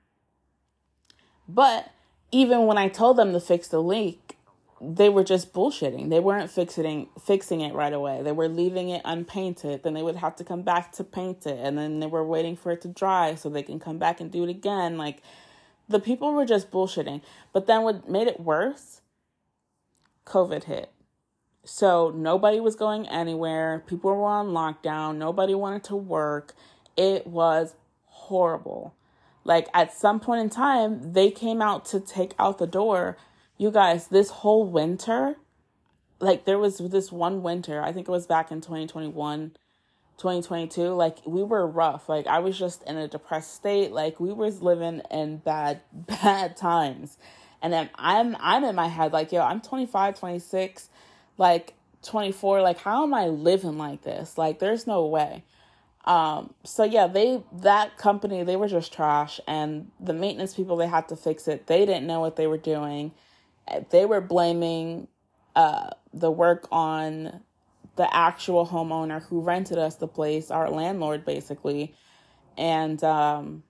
But 1.49 1.91
even 2.31 2.67
when 2.67 2.79
I 2.79 2.89
told 2.89 3.17
them 3.17 3.33
to 3.33 3.41
fix 3.41 3.67
the 3.67 3.83
leak, 3.83 4.37
they 4.81 5.09
were 5.09 5.25
just 5.25 5.53
bullshitting. 5.53 6.09
They 6.09 6.21
weren't 6.21 6.51
fixing 6.51 7.09
fixing 7.23 7.61
it 7.61 7.75
right 7.75 7.93
away. 7.93 8.23
They 8.23 8.33
were 8.33 8.49
leaving 8.49 8.89
it 8.91 9.03
unpainted. 9.05 9.83
Then 9.83 9.95
they 9.95 10.03
would 10.03 10.17
have 10.17 10.37
to 10.37 10.45
come 10.45 10.63
back 10.63 10.93
to 10.93 11.05
paint 11.05 11.47
it, 11.47 11.59
and 11.61 11.77
then 11.77 12.01
they 12.01 12.07
were 12.07 12.25
waiting 12.25 12.57
for 12.57 12.71
it 12.71 12.81
to 12.83 12.89
dry 12.89 13.35
so 13.35 13.51
they 13.51 13.65
can 13.65 13.81
come 13.81 13.99
back 13.99 14.21
and 14.21 14.31
do 14.31 14.45
it 14.45 14.49
again. 14.49 14.97
Like 14.97 15.23
the 15.91 16.01
people 16.01 16.33
were 16.33 16.47
just 16.47 16.71
bullshitting. 16.71 17.21
But 17.53 17.67
then 17.67 17.83
what 17.83 18.09
made 18.09 18.29
it 18.29 18.41
worse? 18.41 19.01
COVID 20.25 20.65
hit. 20.65 20.91
So 21.65 22.11
nobody 22.11 22.61
was 22.61 22.77
going 22.77 23.07
anywhere. 23.09 23.83
People 23.87 24.15
were 24.15 24.25
on 24.25 24.49
lockdown. 24.49 25.17
Nobody 25.17 25.55
wanted 25.55 25.85
to 25.85 25.97
work. 25.97 26.55
It 26.97 27.27
was 27.27 27.75
horrible. 28.07 28.95
Like 29.45 29.69
at 29.75 29.93
some 29.93 30.21
point 30.21 30.41
in 30.41 30.51
time, 30.51 31.13
they 31.13 31.31
came 31.31 31.61
out 31.61 31.85
to 31.87 32.01
take 32.01 32.33
out 32.39 32.59
the 32.59 32.67
door 32.67 33.17
you 33.61 33.71
guys, 33.71 34.07
this 34.07 34.31
whole 34.31 34.65
winter, 34.65 35.37
like 36.19 36.47
there 36.47 36.59
was 36.59 36.79
this 36.79 37.13
one 37.13 37.43
winter, 37.43 37.83
I 37.83 37.93
think 37.93 38.09
it 38.09 38.11
was 38.11 38.27
back 38.27 38.51
in 38.51 38.63
2021, 38.63 39.53
2022, 40.21 40.89
like 40.91 41.19
we 41.25 41.43
were 41.43 41.67
rough. 41.67 42.09
Like 42.09 42.27
I 42.27 42.39
was 42.39 42.59
just 42.59 42.83
in 42.85 42.97
a 42.97 43.09
depressed 43.09 43.55
state. 43.55 43.93
Like 43.93 44.21
we 44.21 44.33
was 44.33 44.63
living 44.63 45.03
in 45.11 45.39
bad, 45.39 45.81
bad 45.93 46.57
times. 46.57 47.19
And 47.63 47.73
then 47.73 47.91
I'm 47.97 48.37
I'm 48.39 48.65
in 48.65 48.75
my 48.75 48.89
head 48.89 49.13
like, 49.13 49.33
yo, 49.33 49.43
I'm 49.43 49.61
25, 49.61 50.19
26, 50.19 50.89
like 51.39 51.75
24, 52.03 52.63
like 52.63 52.79
how 52.79 53.03
am 53.03 53.13
I 53.13 53.27
living 53.29 53.77
like 53.79 54.03
this? 54.03 54.39
Like 54.39 54.59
there's 54.59 54.87
no 54.87 55.07
way. 55.07 55.45
Um, 56.05 56.55
so 56.65 56.85
yeah, 56.85 57.07
they 57.07 57.43
that 57.61 57.99
company, 57.99 58.43
they 58.43 58.57
were 58.57 58.69
just 58.69 58.93
trash 58.93 59.41
and 59.47 59.91
the 60.01 60.15
maintenance 60.15 60.55
people 60.55 60.77
they 60.77 60.87
had 60.87 61.09
to 61.09 61.17
fix 61.17 61.49
it. 61.49 61.67
They 61.67 61.85
didn't 61.85 62.07
know 62.07 62.21
what 62.21 62.37
they 62.37 62.47
were 62.47 62.59
doing 62.59 63.13
they 63.91 64.05
were 64.05 64.21
blaming 64.21 65.09
uh, 65.57 65.91
the 66.13 66.31
work 66.31 66.67
on 66.71 67.41
the 67.97 68.15
actual 68.15 68.67
homeowner 68.67 69.23
who 69.23 69.41
rented 69.41 69.79
us 69.79 69.97
the 69.97 70.09
place, 70.09 70.51
our 70.51 70.71
landlord, 70.71 71.25
basically. 71.25 71.95
And 72.57 73.03
um, 73.05 73.63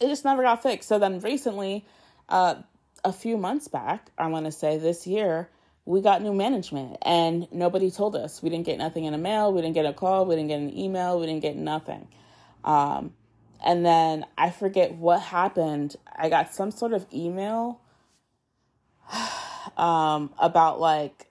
it 0.00 0.08
just 0.08 0.24
never 0.24 0.42
got 0.42 0.62
fixed. 0.62 0.88
So 0.88 0.98
then 0.98 1.20
recently, 1.20 1.86
uh, 2.28 2.56
a 3.04 3.12
few 3.12 3.36
months 3.36 3.68
back, 3.68 4.10
I 4.18 4.26
want 4.28 4.46
to 4.46 4.52
say 4.52 4.78
this 4.78 5.06
year, 5.06 5.48
we 5.84 6.02
got 6.02 6.20
new 6.20 6.34
management 6.34 6.98
and 7.02 7.48
nobody 7.50 7.90
told 7.90 8.14
us. 8.14 8.42
We 8.42 8.50
didn't 8.50 8.66
get 8.66 8.76
nothing 8.76 9.04
in 9.04 9.12
the 9.12 9.18
mail. 9.18 9.52
We 9.52 9.62
didn't 9.62 9.74
get 9.74 9.86
a 9.86 9.94
call. 9.94 10.26
We 10.26 10.36
didn't 10.36 10.48
get 10.48 10.60
an 10.60 10.76
email. 10.76 11.18
We 11.18 11.26
didn't 11.26 11.40
get 11.40 11.56
nothing. 11.56 12.08
Um, 12.62 13.14
and 13.64 13.84
then 13.86 14.26
I 14.36 14.50
forget 14.50 14.94
what 14.94 15.20
happened. 15.20 15.96
I 16.14 16.28
got 16.28 16.52
some 16.52 16.70
sort 16.70 16.92
of 16.92 17.06
email 17.12 17.80
um, 19.78 20.30
about 20.38 20.78
like 20.78 21.27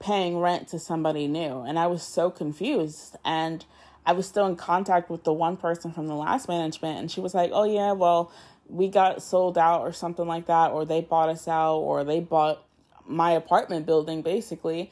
paying 0.00 0.38
rent 0.38 0.68
to 0.68 0.78
somebody 0.78 1.26
new. 1.26 1.60
And 1.62 1.78
I 1.78 1.86
was 1.86 2.02
so 2.02 2.30
confused. 2.30 3.16
And 3.24 3.64
I 4.06 4.12
was 4.12 4.26
still 4.26 4.46
in 4.46 4.56
contact 4.56 5.10
with 5.10 5.24
the 5.24 5.32
one 5.32 5.56
person 5.56 5.92
from 5.92 6.06
the 6.06 6.14
last 6.14 6.48
management. 6.48 6.98
And 6.98 7.10
she 7.10 7.20
was 7.20 7.34
like, 7.34 7.50
oh, 7.52 7.64
yeah, 7.64 7.92
well, 7.92 8.32
we 8.68 8.88
got 8.88 9.22
sold 9.22 9.58
out 9.58 9.80
or 9.82 9.92
something 9.92 10.26
like 10.26 10.46
that. 10.46 10.70
Or 10.70 10.84
they 10.84 11.00
bought 11.00 11.28
us 11.28 11.48
out 11.48 11.78
or 11.78 12.04
they 12.04 12.20
bought 12.20 12.64
my 13.06 13.32
apartment 13.32 13.86
building, 13.86 14.22
basically. 14.22 14.90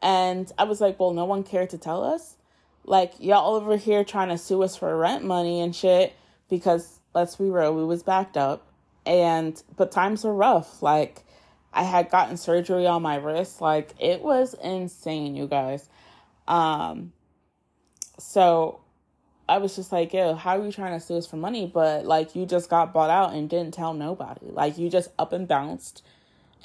And 0.00 0.50
I 0.58 0.64
was 0.64 0.80
like, 0.80 0.98
well, 0.98 1.12
no 1.12 1.24
one 1.24 1.44
cared 1.44 1.70
to 1.70 1.78
tell 1.78 2.02
us. 2.02 2.36
Like, 2.84 3.14
y'all 3.20 3.54
over 3.54 3.76
here 3.76 4.04
trying 4.04 4.30
to 4.30 4.38
sue 4.38 4.62
us 4.64 4.76
for 4.76 4.96
rent 4.96 5.24
money 5.24 5.60
and 5.60 5.74
shit 5.74 6.12
because 6.50 6.98
let's 7.14 7.36
be 7.36 7.48
real, 7.48 7.74
we 7.74 7.84
was 7.84 8.02
backed 8.02 8.36
up. 8.36 8.66
And, 9.06 9.60
but 9.76 9.92
times 9.92 10.24
were 10.24 10.34
rough. 10.34 10.82
Like, 10.82 11.24
I 11.72 11.84
had 11.84 12.10
gotten 12.10 12.36
surgery 12.36 12.86
on 12.86 13.02
my 13.02 13.16
wrist. 13.16 13.60
Like 13.60 13.94
it 13.98 14.22
was 14.22 14.54
insane, 14.62 15.34
you 15.34 15.46
guys. 15.46 15.88
Um 16.46 17.12
so 18.18 18.80
I 19.48 19.58
was 19.58 19.74
just 19.74 19.92
like, 19.92 20.12
yo, 20.12 20.34
how 20.34 20.58
are 20.58 20.64
you 20.64 20.72
trying 20.72 20.98
to 20.98 21.04
sue 21.04 21.16
us 21.16 21.26
for 21.26 21.36
money? 21.36 21.70
But 21.72 22.06
like 22.06 22.34
you 22.34 22.46
just 22.46 22.70
got 22.70 22.92
bought 22.92 23.10
out 23.10 23.34
and 23.34 23.48
didn't 23.50 23.74
tell 23.74 23.94
nobody. 23.94 24.46
Like 24.46 24.78
you 24.78 24.88
just 24.88 25.10
up 25.18 25.32
and 25.32 25.48
bounced 25.48 26.02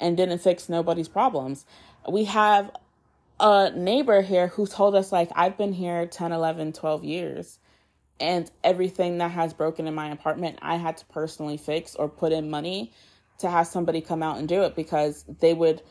and 0.00 0.16
didn't 0.16 0.38
fix 0.38 0.68
nobody's 0.68 1.08
problems. 1.08 1.66
We 2.08 2.24
have 2.24 2.70
a 3.40 3.70
neighbor 3.74 4.22
here 4.22 4.48
who 4.48 4.66
told 4.66 4.94
us 4.94 5.12
like 5.12 5.30
I've 5.34 5.56
been 5.56 5.72
here 5.72 6.06
10, 6.06 6.32
11, 6.32 6.72
12 6.72 7.04
years 7.04 7.58
and 8.20 8.50
everything 8.64 9.18
that 9.18 9.30
has 9.30 9.52
broken 9.52 9.86
in 9.86 9.94
my 9.94 10.10
apartment 10.10 10.58
I 10.60 10.76
had 10.76 10.96
to 10.98 11.06
personally 11.06 11.56
fix 11.56 11.94
or 11.94 12.08
put 12.08 12.32
in 12.32 12.50
money 12.50 12.92
to 13.38 13.50
have 13.50 13.66
somebody 13.66 14.00
come 14.00 14.22
out 14.22 14.38
and 14.38 14.48
do 14.48 14.62
it 14.62 14.74
because 14.74 15.24
they 15.40 15.54
would 15.54 15.82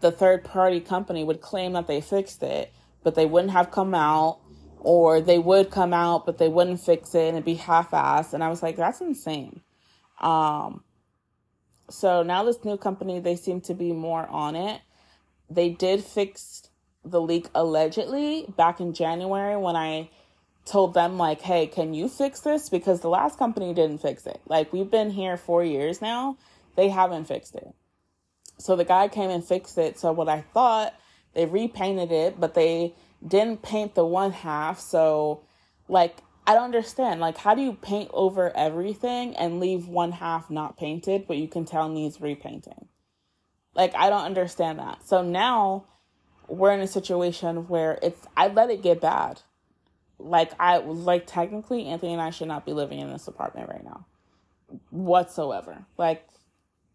the 0.00 0.10
third 0.10 0.44
party 0.44 0.80
company 0.80 1.22
would 1.22 1.40
claim 1.40 1.74
that 1.74 1.86
they 1.86 2.00
fixed 2.00 2.42
it, 2.42 2.72
but 3.02 3.14
they 3.14 3.26
wouldn't 3.26 3.52
have 3.52 3.70
come 3.70 3.94
out 3.94 4.38
or 4.78 5.20
they 5.20 5.38
would 5.38 5.70
come 5.70 5.92
out 5.92 6.24
but 6.24 6.38
they 6.38 6.48
wouldn't 6.48 6.80
fix 6.80 7.14
it 7.14 7.28
and 7.28 7.36
it'd 7.36 7.44
be 7.44 7.54
half 7.54 7.90
assed 7.90 8.32
and 8.32 8.42
I 8.42 8.48
was 8.48 8.62
like, 8.62 8.76
that's 8.76 9.00
insane. 9.00 9.60
Um 10.20 10.82
so 11.90 12.22
now 12.22 12.44
this 12.44 12.64
new 12.64 12.76
company 12.76 13.18
they 13.20 13.36
seem 13.36 13.60
to 13.62 13.74
be 13.74 13.92
more 13.92 14.26
on 14.28 14.56
it. 14.56 14.80
They 15.50 15.70
did 15.70 16.04
fix 16.04 16.68
the 17.04 17.20
leak 17.20 17.48
allegedly 17.54 18.46
back 18.56 18.80
in 18.80 18.94
January 18.94 19.56
when 19.56 19.74
I 19.74 20.10
told 20.66 20.94
them 20.94 21.16
like, 21.18 21.40
"Hey, 21.40 21.66
can 21.66 21.94
you 21.94 22.08
fix 22.08 22.40
this?" 22.40 22.68
because 22.68 23.00
the 23.00 23.08
last 23.08 23.38
company 23.38 23.74
didn't 23.74 23.98
fix 23.98 24.26
it. 24.26 24.40
Like 24.46 24.72
we've 24.72 24.90
been 24.90 25.10
here 25.10 25.36
4 25.36 25.64
years 25.64 26.00
now 26.00 26.36
they 26.80 26.88
haven't 26.88 27.26
fixed 27.26 27.56
it. 27.56 27.68
So 28.56 28.74
the 28.74 28.86
guy 28.86 29.08
came 29.08 29.28
and 29.28 29.44
fixed 29.44 29.76
it. 29.76 29.98
So 29.98 30.12
what 30.12 30.30
I 30.30 30.40
thought, 30.40 30.94
they 31.34 31.44
repainted 31.44 32.10
it, 32.10 32.40
but 32.40 32.54
they 32.54 32.94
didn't 33.26 33.60
paint 33.60 33.94
the 33.94 34.04
one 34.06 34.32
half. 34.32 34.80
So 34.80 35.42
like 35.88 36.16
I 36.46 36.54
don't 36.54 36.64
understand. 36.64 37.20
Like 37.20 37.36
how 37.36 37.54
do 37.54 37.60
you 37.60 37.74
paint 37.74 38.10
over 38.14 38.50
everything 38.56 39.36
and 39.36 39.60
leave 39.60 39.88
one 39.88 40.12
half 40.12 40.50
not 40.50 40.78
painted, 40.78 41.26
but 41.28 41.36
you 41.36 41.48
can 41.48 41.66
tell 41.66 41.90
needs 41.90 42.18
repainting? 42.18 42.88
Like 43.74 43.94
I 43.94 44.08
don't 44.08 44.24
understand 44.24 44.78
that. 44.78 45.06
So 45.06 45.20
now 45.20 45.84
we're 46.48 46.72
in 46.72 46.80
a 46.80 46.86
situation 46.86 47.68
where 47.68 47.98
it's 48.02 48.26
I 48.38 48.48
let 48.48 48.70
it 48.70 48.82
get 48.82 49.02
bad. 49.02 49.42
Like 50.18 50.52
I 50.58 50.78
was 50.78 51.00
like 51.00 51.26
technically 51.26 51.88
Anthony 51.88 52.14
and 52.14 52.22
I 52.22 52.30
should 52.30 52.48
not 52.48 52.64
be 52.64 52.72
living 52.72 53.00
in 53.00 53.10
this 53.10 53.28
apartment 53.28 53.68
right 53.68 53.84
now. 53.84 54.06
Whatsoever. 54.88 55.84
Like 55.98 56.26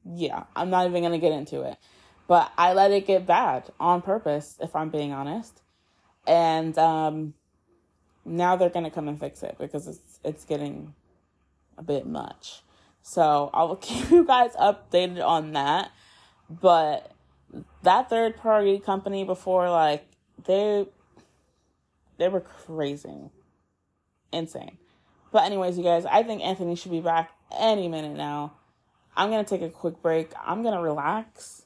yeah, 0.05 0.43
I'm 0.55 0.69
not 0.69 0.87
even 0.87 1.01
going 1.01 1.13
to 1.13 1.19
get 1.19 1.31
into 1.31 1.61
it. 1.61 1.77
But 2.27 2.51
I 2.57 2.73
let 2.73 2.91
it 2.91 3.05
get 3.05 3.25
bad 3.25 3.71
on 3.79 4.01
purpose, 4.01 4.57
if 4.59 4.75
I'm 4.75 4.89
being 4.89 5.11
honest. 5.11 5.61
And 6.25 6.77
um, 6.77 7.33
now 8.23 8.55
they're 8.55 8.69
going 8.69 8.85
to 8.85 8.91
come 8.91 9.07
and 9.07 9.19
fix 9.19 9.43
it 9.43 9.57
because 9.59 9.87
it's 9.87 10.19
it's 10.23 10.43
getting 10.43 10.93
a 11.77 11.83
bit 11.83 12.07
much. 12.07 12.63
So 13.03 13.51
I 13.53 13.63
will 13.63 13.75
keep 13.81 14.09
you 14.09 14.25
guys 14.25 14.51
updated 14.55 15.23
on 15.23 15.53
that. 15.53 15.91
But 16.49 17.11
that 17.83 18.09
third 18.09 18.37
party 18.37 18.79
company 18.79 19.23
before, 19.23 19.69
like 19.69 20.05
they 20.45 20.87
they 22.17 22.27
were 22.27 22.41
crazy, 22.41 23.29
insane. 24.31 24.77
But 25.31 25.43
anyways, 25.43 25.77
you 25.77 25.83
guys, 25.83 26.05
I 26.05 26.23
think 26.23 26.41
Anthony 26.41 26.75
should 26.75 26.91
be 26.91 27.01
back 27.01 27.31
any 27.57 27.87
minute 27.87 28.15
now. 28.15 28.53
I'm 29.17 29.29
going 29.29 29.43
to 29.43 29.49
take 29.49 29.61
a 29.61 29.69
quick 29.69 30.01
break. 30.01 30.31
I'm 30.45 30.61
going 30.61 30.75
to 30.75 30.81
relax 30.81 31.63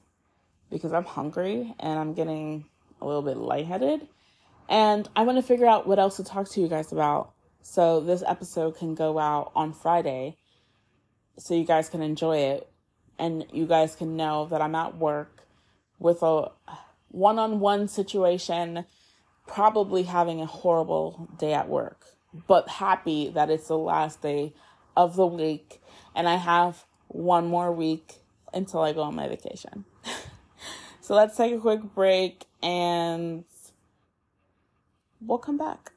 because 0.70 0.94
I'm 0.94 1.06
hungry 1.06 1.74
and 1.80 2.00
I'm 2.00 2.14
getting 2.14 2.66
a 3.02 3.06
little 3.06 3.22
bit 3.22 3.38
lightheaded. 3.38 4.08
And 4.68 5.10
I 5.16 5.24
want 5.24 5.38
to 5.38 5.42
figure 5.42 5.66
out 5.66 5.88
what 5.88 5.98
else 5.98 6.18
to 6.18 6.24
talk 6.24 6.50
to 6.52 6.62
you 6.62 6.68
guys 6.68 6.92
about. 6.92 7.34
So 7.62 8.00
this 8.00 8.24
episode 8.26 8.78
can 8.78 8.94
go 8.94 9.18
out 9.18 9.52
on 9.56 9.74
Friday 9.74 10.38
so 11.38 11.54
you 11.54 11.66
guys 11.66 11.90
can 11.90 12.02
enjoy 12.02 12.38
it 12.38 12.70
and 13.18 13.46
you 13.52 13.66
guys 13.66 13.96
can 13.96 14.16
know 14.16 14.46
that 14.48 14.62
I'm 14.62 14.76
at 14.76 14.98
work 14.98 15.44
with 15.98 16.22
a 16.22 16.52
one 17.10 17.40
on 17.40 17.60
one 17.60 17.88
situation, 17.88 18.86
probably 19.48 20.04
having 20.04 20.42
a 20.42 20.46
horrible 20.46 21.28
day 21.38 21.54
at 21.54 21.68
work, 21.68 22.06
but 22.48 22.70
happy 22.70 23.30
that 23.30 23.50
it's 23.50 23.68
the 23.68 23.78
last 23.78 24.22
day 24.22 24.54
of 24.96 25.16
the 25.16 25.26
week 25.26 25.82
and 26.16 26.30
I 26.30 26.36
have 26.36 26.86
one 27.10 27.48
more 27.48 27.72
week 27.72 28.16
until 28.54 28.82
I 28.82 28.94
go 28.94 29.02
on 29.02 29.16
my 29.16 29.28
vacation. 29.28 29.86
so 31.02 31.16
let's 31.16 31.36
take 31.36 31.54
a 31.54 31.60
quick 31.60 31.82
break 31.94 32.46
and 32.64 33.44
we'll 35.20 35.38
come 35.40 35.58
back. 35.58 35.92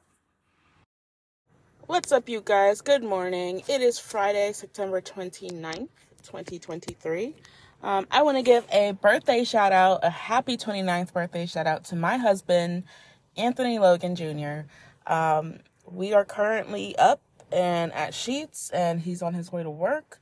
What's 1.85 2.11
up, 2.11 2.27
you 2.27 2.41
guys? 2.43 2.81
Good 2.81 3.03
morning. 3.03 3.61
It 3.67 3.81
is 3.81 3.99
Friday, 3.99 4.51
September 4.53 5.01
29th, 5.01 5.89
2023. 6.23 7.35
Um, 7.83 8.07
I 8.09 8.23
want 8.23 8.37
to 8.37 8.43
give 8.43 8.65
a 8.71 8.93
birthday 8.93 9.43
shout 9.43 9.71
out, 9.71 9.99
a 10.01 10.09
happy 10.09 10.57
29th 10.57 11.13
birthday 11.13 11.45
shout 11.45 11.67
out 11.67 11.83
to 11.85 11.95
my 11.95 12.17
husband, 12.17 12.83
Anthony 13.35 13.77
Logan 13.77 14.15
Jr. 14.15 14.61
Um, 15.05 15.59
we 15.85 16.13
are 16.13 16.25
currently 16.25 16.97
up 16.97 17.21
and 17.51 17.93
at 17.93 18.13
Sheetz, 18.13 18.71
and 18.73 19.01
he's 19.01 19.21
on 19.21 19.33
his 19.33 19.51
way 19.51 19.61
to 19.61 19.69
work. 19.69 20.19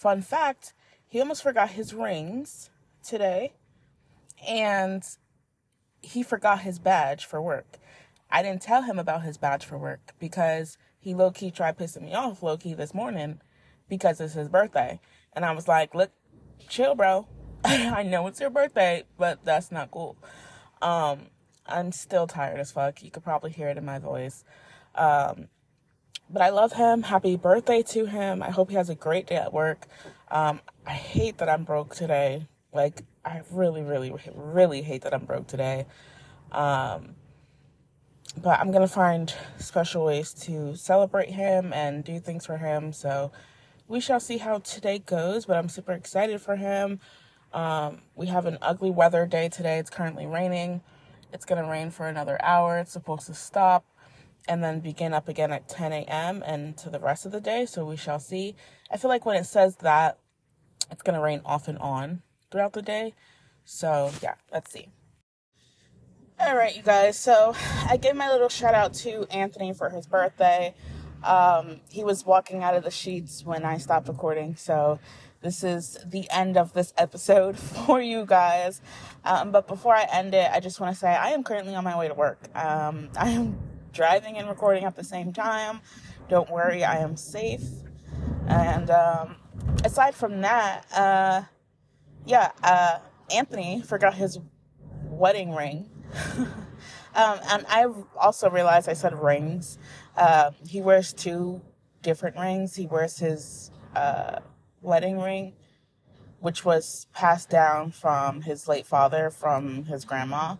Fun 0.00 0.22
fact 0.22 0.72
he 1.06 1.20
almost 1.20 1.42
forgot 1.42 1.72
his 1.72 1.92
rings 1.92 2.70
today, 3.06 3.52
and 4.48 5.04
he 6.00 6.22
forgot 6.22 6.60
his 6.60 6.78
badge 6.78 7.26
for 7.26 7.42
work. 7.42 7.76
I 8.30 8.42
didn't 8.42 8.62
tell 8.62 8.84
him 8.84 8.98
about 8.98 9.24
his 9.24 9.36
badge 9.36 9.62
for 9.62 9.76
work 9.76 10.14
because 10.18 10.78
he 10.98 11.12
low 11.12 11.30
key 11.30 11.50
tried 11.50 11.76
pissing 11.76 12.00
me 12.00 12.14
off 12.14 12.42
low 12.42 12.56
key 12.56 12.72
this 12.72 12.94
morning 12.94 13.42
because 13.90 14.22
it's 14.22 14.32
his 14.32 14.48
birthday. 14.48 15.00
And 15.34 15.44
I 15.44 15.52
was 15.52 15.68
like, 15.68 15.94
look, 15.94 16.12
chill, 16.66 16.94
bro. 16.94 17.28
I 17.66 18.02
know 18.02 18.26
it's 18.26 18.40
your 18.40 18.48
birthday, 18.48 19.04
but 19.18 19.44
that's 19.44 19.70
not 19.70 19.90
cool. 19.90 20.16
Um, 20.80 21.26
I'm 21.66 21.92
still 21.92 22.26
tired 22.26 22.58
as 22.58 22.72
fuck. 22.72 23.02
You 23.02 23.10
could 23.10 23.22
probably 23.22 23.50
hear 23.50 23.68
it 23.68 23.76
in 23.76 23.84
my 23.84 23.98
voice. 23.98 24.44
Um, 24.94 25.48
but 26.32 26.42
I 26.42 26.50
love 26.50 26.72
him. 26.72 27.02
Happy 27.02 27.36
birthday 27.36 27.82
to 27.82 28.06
him. 28.06 28.42
I 28.42 28.50
hope 28.50 28.70
he 28.70 28.76
has 28.76 28.88
a 28.88 28.94
great 28.94 29.26
day 29.26 29.36
at 29.36 29.52
work. 29.52 29.86
Um, 30.30 30.60
I 30.86 30.92
hate 30.92 31.38
that 31.38 31.48
I'm 31.48 31.64
broke 31.64 31.94
today. 31.94 32.46
Like, 32.72 33.02
I 33.24 33.42
really, 33.50 33.82
really, 33.82 34.14
really 34.34 34.82
hate 34.82 35.02
that 35.02 35.12
I'm 35.12 35.24
broke 35.24 35.48
today. 35.48 35.86
Um, 36.52 37.16
but 38.40 38.60
I'm 38.60 38.70
gonna 38.70 38.86
find 38.86 39.34
special 39.58 40.04
ways 40.04 40.32
to 40.44 40.76
celebrate 40.76 41.30
him 41.30 41.72
and 41.72 42.04
do 42.04 42.20
things 42.20 42.46
for 42.46 42.58
him. 42.58 42.92
So 42.92 43.32
we 43.88 43.98
shall 44.00 44.20
see 44.20 44.38
how 44.38 44.58
today 44.58 45.00
goes. 45.00 45.46
But 45.46 45.56
I'm 45.56 45.68
super 45.68 45.92
excited 45.92 46.40
for 46.40 46.54
him. 46.54 47.00
Um, 47.52 48.02
we 48.14 48.26
have 48.26 48.46
an 48.46 48.58
ugly 48.62 48.90
weather 48.90 49.26
day 49.26 49.48
today. 49.48 49.78
It's 49.78 49.90
currently 49.90 50.26
raining. 50.26 50.82
It's 51.32 51.44
gonna 51.44 51.68
rain 51.68 51.90
for 51.90 52.06
another 52.06 52.38
hour. 52.40 52.78
It's 52.78 52.92
supposed 52.92 53.26
to 53.26 53.34
stop 53.34 53.84
and 54.48 54.62
then 54.62 54.80
begin 54.80 55.14
up 55.14 55.28
again 55.28 55.52
at 55.52 55.68
10 55.68 55.92
a.m. 55.92 56.42
and 56.44 56.76
to 56.78 56.90
the 56.90 57.00
rest 57.00 57.26
of 57.26 57.32
the 57.32 57.40
day. 57.40 57.66
So 57.66 57.84
we 57.84 57.96
shall 57.96 58.18
see. 58.18 58.56
I 58.90 58.96
feel 58.96 59.08
like 59.08 59.26
when 59.26 59.36
it 59.36 59.44
says 59.44 59.76
that, 59.76 60.18
it's 60.90 61.02
gonna 61.02 61.20
rain 61.20 61.40
off 61.44 61.68
and 61.68 61.78
on 61.78 62.22
throughout 62.50 62.72
the 62.72 62.82
day. 62.82 63.14
So 63.64 64.10
yeah, 64.22 64.34
let's 64.52 64.72
see. 64.72 64.88
All 66.40 66.56
right, 66.56 66.74
you 66.74 66.82
guys. 66.82 67.18
So 67.18 67.54
I 67.88 67.96
gave 67.96 68.16
my 68.16 68.30
little 68.30 68.48
shout 68.48 68.74
out 68.74 68.94
to 68.94 69.26
Anthony 69.30 69.74
for 69.74 69.90
his 69.90 70.06
birthday. 70.06 70.74
Um, 71.22 71.80
he 71.90 72.02
was 72.02 72.24
walking 72.24 72.62
out 72.62 72.74
of 72.74 72.82
the 72.82 72.90
Sheetz 72.90 73.44
when 73.44 73.64
I 73.64 73.76
stopped 73.76 74.08
recording. 74.08 74.56
So 74.56 74.98
this 75.42 75.62
is 75.62 75.98
the 76.04 76.28
end 76.30 76.56
of 76.56 76.72
this 76.72 76.92
episode 76.96 77.58
for 77.58 78.00
you 78.00 78.24
guys. 78.24 78.80
Um, 79.24 79.52
but 79.52 79.68
before 79.68 79.94
I 79.94 80.06
end 80.12 80.34
it, 80.34 80.50
I 80.50 80.60
just 80.60 80.80
want 80.80 80.94
to 80.94 80.98
say 80.98 81.08
I 81.08 81.30
am 81.30 81.44
currently 81.44 81.74
on 81.74 81.84
my 81.84 81.96
way 81.98 82.08
to 82.08 82.14
work. 82.14 82.38
Um, 82.54 83.10
I 83.18 83.30
am 83.30 83.58
driving 83.92 84.36
and 84.36 84.48
recording 84.48 84.84
at 84.84 84.96
the 84.96 85.04
same 85.04 85.32
time. 85.32 85.80
Don't 86.28 86.50
worry, 86.50 86.84
I 86.84 86.98
am 86.98 87.16
safe. 87.16 87.64
And 88.46 88.90
um, 88.90 89.36
aside 89.84 90.14
from 90.14 90.40
that, 90.42 90.86
uh, 90.92 91.42
yeah, 92.26 92.52
uh, 92.62 92.98
Anthony 93.34 93.82
forgot 93.82 94.14
his 94.14 94.38
wedding 95.04 95.54
ring 95.54 95.90
um, 97.14 97.38
and 97.50 97.64
I 97.68 97.86
also 98.16 98.50
realized 98.50 98.88
I 98.88 98.94
said 98.94 99.20
rings. 99.20 99.78
Uh, 100.16 100.50
he 100.66 100.80
wears 100.80 101.12
two 101.12 101.60
different 102.02 102.36
rings. 102.36 102.74
He 102.74 102.86
wears 102.86 103.18
his 103.18 103.70
uh, 103.94 104.40
wedding 104.82 105.20
ring, 105.20 105.54
which 106.40 106.64
was 106.64 107.06
passed 107.12 107.50
down 107.50 107.92
from 107.92 108.42
his 108.42 108.68
late 108.68 108.86
father 108.86 109.30
from 109.30 109.84
his 109.84 110.04
grandma. 110.04 110.56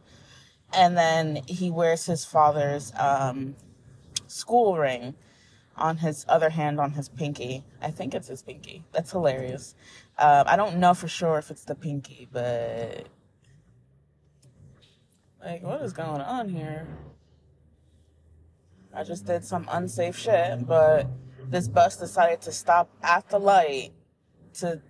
And 0.72 0.96
then 0.96 1.42
he 1.46 1.70
wears 1.70 2.06
his 2.06 2.24
father's 2.24 2.92
um, 2.96 3.56
school 4.26 4.76
ring 4.78 5.14
on 5.76 5.96
his 5.96 6.24
other 6.28 6.50
hand 6.50 6.78
on 6.78 6.92
his 6.92 7.08
pinky. 7.08 7.64
I 7.80 7.90
think 7.90 8.14
it's 8.14 8.28
his 8.28 8.42
pinky. 8.42 8.84
That's 8.92 9.10
hilarious. 9.10 9.74
Um, 10.18 10.44
I 10.46 10.56
don't 10.56 10.76
know 10.76 10.94
for 10.94 11.08
sure 11.08 11.38
if 11.38 11.50
it's 11.50 11.64
the 11.64 11.74
pinky, 11.74 12.28
but 12.30 13.08
like, 15.42 15.62
what 15.62 15.80
is 15.80 15.92
going 15.92 16.20
on 16.20 16.48
here? 16.48 16.86
I 18.94 19.04
just 19.04 19.24
did 19.24 19.44
some 19.44 19.66
unsafe 19.70 20.18
shit, 20.18 20.66
but 20.66 21.06
this 21.44 21.68
bus 21.68 21.96
decided 21.96 22.40
to 22.42 22.52
stop 22.52 22.90
at 23.02 23.28
the 23.28 23.38
light 23.38 23.92
to 24.54 24.82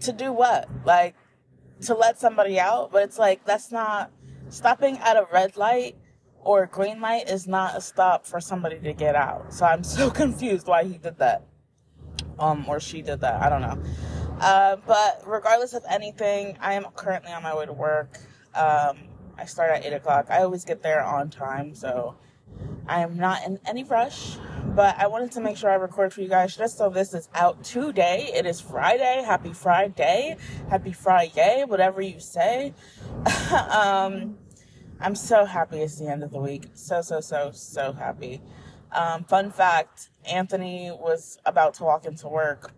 to 0.00 0.12
do 0.12 0.32
what? 0.32 0.68
Like 0.84 1.14
to 1.82 1.94
let 1.94 2.18
somebody 2.18 2.60
out, 2.60 2.92
but 2.92 3.02
it's 3.02 3.18
like 3.18 3.44
that's 3.44 3.72
not 3.72 4.10
stopping 4.50 4.98
at 4.98 5.16
a 5.16 5.26
red 5.32 5.56
light 5.56 5.96
or 6.40 6.62
a 6.62 6.66
green 6.68 7.00
light 7.00 7.28
is 7.28 7.46
not 7.46 7.76
a 7.76 7.80
stop 7.80 8.26
for 8.26 8.40
somebody 8.40 8.78
to 8.78 8.92
get 8.92 9.14
out. 9.14 9.52
So 9.52 9.66
I'm 9.66 9.84
so 9.84 10.10
confused 10.22 10.66
why 10.66 10.84
he 10.84 10.98
did 10.98 11.18
that. 11.18 11.44
Um 12.38 12.64
or 12.68 12.80
she 12.80 13.02
did 13.02 13.20
that. 13.20 13.42
I 13.42 13.48
don't 13.48 13.62
know. 13.62 13.82
Uh, 14.40 14.76
but 14.86 15.22
regardless 15.26 15.74
of 15.74 15.84
anything, 15.90 16.56
I 16.60 16.74
am 16.74 16.84
currently 16.94 17.32
on 17.32 17.42
my 17.42 17.56
way 17.56 17.66
to 17.66 17.72
work. 17.72 18.18
Um, 18.54 18.98
I 19.36 19.44
start 19.46 19.70
at 19.70 19.84
8 19.84 19.94
o'clock. 19.94 20.26
I 20.30 20.42
always 20.42 20.64
get 20.64 20.82
there 20.82 21.02
on 21.02 21.28
time, 21.30 21.74
so 21.74 22.16
I 22.86 23.00
am 23.00 23.16
not 23.16 23.44
in 23.44 23.58
any 23.66 23.84
rush. 23.84 24.36
But 24.74 24.96
I 24.98 25.08
wanted 25.08 25.32
to 25.32 25.40
make 25.40 25.56
sure 25.56 25.70
I 25.70 25.74
record 25.74 26.12
for 26.12 26.20
you 26.20 26.28
guys 26.28 26.56
just 26.56 26.78
so 26.78 26.88
this 26.88 27.14
is 27.14 27.28
out 27.34 27.64
today. 27.64 28.30
It 28.32 28.46
is 28.46 28.60
Friday. 28.60 29.24
Happy 29.26 29.52
Friday. 29.52 30.36
Happy 30.70 30.92
Friday, 30.92 31.64
whatever 31.66 32.00
you 32.00 32.20
say. 32.20 32.74
um, 33.70 34.37
I'm 35.00 35.14
so 35.14 35.44
happy 35.44 35.78
it's 35.78 35.96
the 35.96 36.08
end 36.08 36.22
of 36.22 36.30
the 36.30 36.40
week. 36.40 36.64
So, 36.74 37.02
so, 37.02 37.20
so, 37.20 37.50
so 37.52 37.92
happy. 37.92 38.40
Um, 38.92 39.24
fun 39.24 39.50
fact 39.50 40.10
Anthony 40.24 40.90
was 40.90 41.38
about 41.44 41.74
to 41.74 41.84
walk 41.84 42.06
into 42.06 42.28
work 42.28 42.72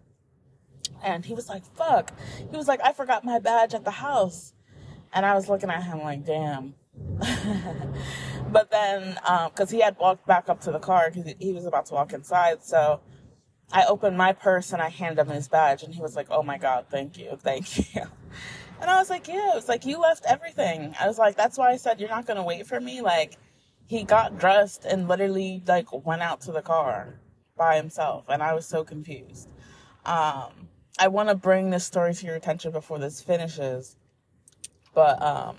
and 1.03 1.25
he 1.25 1.35
was 1.35 1.49
like, 1.49 1.65
fuck. 1.77 2.13
He 2.51 2.57
was 2.57 2.69
like, 2.69 2.81
I 2.85 2.93
forgot 2.93 3.25
my 3.25 3.39
badge 3.39 3.75
at 3.75 3.85
the 3.85 3.91
house. 3.91 4.53
And 5.13 5.27
I 5.27 5.35
was 5.35 5.49
looking 5.49 5.71
at 5.71 5.83
him 5.83 6.01
like, 6.01 6.25
damn. 6.25 6.75
but 8.53 8.71
then, 8.71 9.15
because 9.15 9.73
um, 9.73 9.77
he 9.77 9.81
had 9.81 9.97
walked 9.99 10.27
back 10.27 10.49
up 10.49 10.61
to 10.63 10.73
the 10.73 10.79
car 10.79 11.11
because 11.11 11.35
he 11.39 11.53
was 11.53 11.67
about 11.67 11.87
to 11.87 11.95
walk 11.95 12.13
inside. 12.13 12.63
So 12.63 13.01
I 13.73 13.87
opened 13.87 14.17
my 14.17 14.33
purse 14.33 14.73
and 14.73 14.83
I 14.83 14.89
handed 14.89 15.27
him 15.27 15.33
his 15.33 15.49
badge. 15.49 15.83
And 15.83 15.95
he 15.95 16.01
was 16.01 16.17
like, 16.17 16.27
oh 16.31 16.43
my 16.43 16.59
God, 16.59 16.87
thank 16.91 17.19
you, 17.19 17.39
thank 17.41 17.95
you. 17.95 18.03
And 18.81 18.91
I 18.91 18.99
was 18.99 19.11
like, 19.11 19.29
yeah, 19.29 19.53
it 19.53 19.55
was 19.55 19.69
like, 19.69 19.85
you 19.85 20.01
left 20.01 20.25
everything. 20.27 20.95
I 20.99 21.07
was 21.07 21.19
like, 21.19 21.37
that's 21.37 21.59
why 21.59 21.71
I 21.71 21.77
said 21.77 22.01
you're 22.01 22.09
not 22.09 22.27
going 22.27 22.39
to 22.39 22.43
wait 22.43 22.67
for 22.67 22.81
me. 22.81 23.03
Like, 23.03 23.37
he 23.87 24.05
got 24.05 24.39
dressed 24.39 24.85
and 24.85 25.09
literally, 25.09 25.63
like, 25.67 25.93
went 26.07 26.23
out 26.23 26.41
to 26.43 26.53
the 26.53 26.63
car 26.63 27.21
by 27.57 27.77
himself. 27.77 28.25
And 28.29 28.43
I 28.43 28.55
was 28.55 28.67
so 28.67 28.85
confused. 28.85 29.49
Um, 30.07 30.69
I 30.99 31.09
want 31.09 31.29
to 31.29 31.35
bring 31.35 31.71
this 31.71 31.85
story 31.85 32.15
to 32.15 32.27
your 32.27 32.37
attention 32.37 32.73
before 32.73 32.99
this 32.99 33.21
finishes 33.21 33.97
but 34.95 35.21
um, 35.23 35.57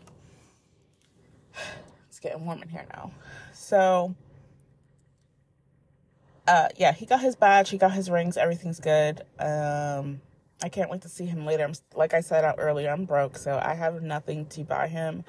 it's 2.09 2.19
getting 2.19 2.45
warm 2.45 2.61
in 2.61 2.69
here 2.69 2.85
now. 2.93 3.11
So, 3.53 4.15
uh, 6.47 6.69
yeah, 6.77 6.91
he 6.91 7.05
got 7.05 7.21
his 7.21 7.35
badge, 7.35 7.69
he 7.69 7.77
got 7.77 7.91
his 7.93 8.09
rings, 8.09 8.37
everything's 8.37 8.79
good. 8.79 9.21
Um, 9.39 10.21
I 10.63 10.69
can't 10.69 10.89
wait 10.91 11.01
to 11.03 11.09
see 11.09 11.25
him 11.25 11.45
later. 11.45 11.63
I'm, 11.65 11.73
like 11.95 12.13
I 12.13 12.21
said 12.21 12.45
out 12.45 12.55
earlier, 12.59 12.89
I'm 12.91 13.05
broke, 13.05 13.37
so 13.37 13.59
I 13.63 13.75
have 13.75 14.01
nothing 14.03 14.45
to 14.47 14.63
buy 14.63 14.87
him 14.87 15.23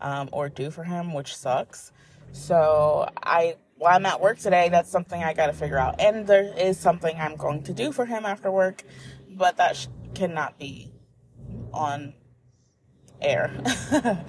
um, 0.00 0.28
or 0.32 0.48
do 0.48 0.70
for 0.70 0.84
him, 0.84 1.14
which 1.14 1.36
sucks. 1.36 1.92
So 2.32 3.08
I, 3.22 3.56
while 3.76 3.96
I'm 3.96 4.06
at 4.06 4.20
work 4.20 4.38
today, 4.38 4.68
that's 4.70 4.90
something 4.90 5.22
I 5.22 5.34
got 5.34 5.48
to 5.48 5.52
figure 5.54 5.78
out. 5.78 6.00
And 6.00 6.26
there 6.26 6.52
is 6.58 6.78
something 6.78 7.16
I'm 7.18 7.36
going 7.36 7.64
to 7.64 7.72
do 7.72 7.92
for 7.92 8.06
him 8.06 8.26
after 8.26 8.50
work, 8.50 8.84
but 9.30 9.56
that 9.58 9.76
sh- 9.76 9.88
cannot 10.14 10.58
be 10.58 10.92
on 11.72 12.14
air. 13.20 13.52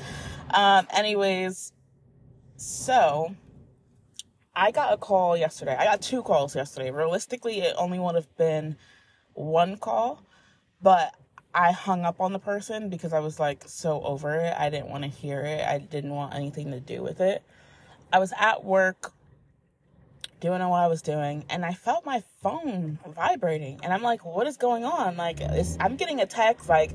um, 0.52 0.88
anyways, 0.96 1.74
So, 2.58 3.36
I 4.56 4.72
got 4.72 4.94
a 4.94 4.98
call 4.98 5.38
yesterday. 5.38 5.76
I 5.78 5.86
got 5.86 6.02
two 6.02 6.24
calls 6.24 6.56
yesterday. 6.56 6.92
Realistically, 6.92 7.62
it 7.62 7.76
only 7.78 8.00
would 8.00 8.16
have 8.16 8.36
been 8.38 8.78
one 9.34 9.78
call, 9.78 10.24
but 10.82 11.16
I 11.54 11.72
hung 11.72 12.06
up 12.06 12.22
on 12.22 12.34
the 12.34 12.40
person 12.40 12.90
because 12.90 13.14
I 13.14 13.20
was 13.20 13.40
like 13.40 13.64
so 13.66 14.02
over 14.04 14.36
it. 14.36 14.54
I 14.58 14.70
didn't 14.70 14.90
want 14.90 15.04
to 15.04 15.10
hear 15.10 15.42
it. 15.42 15.66
I 15.66 15.80
didn't 15.80 16.12
want 16.12 16.36
anything 16.36 16.72
to 16.72 16.80
do 16.80 17.02
with 17.02 17.20
it. 17.20 17.44
I 18.14 18.20
was 18.20 18.32
at 18.40 18.64
work 18.64 19.12
doing 20.40 20.60
what 20.62 20.78
I 20.78 20.88
was 20.88 21.02
doing, 21.02 21.46
and 21.50 21.66
I 21.66 21.74
felt 21.74 22.06
my 22.06 22.24
phone 22.44 23.00
vibrating. 23.08 23.80
And 23.84 23.92
I'm 23.92 24.04
like, 24.04 24.24
what 24.24 24.46
is 24.46 24.56
going 24.58 24.86
on? 24.86 25.18
Like, 25.18 25.40
I'm 25.80 25.96
getting 25.96 26.20
a 26.22 26.28
text, 26.28 26.70
like, 26.70 26.92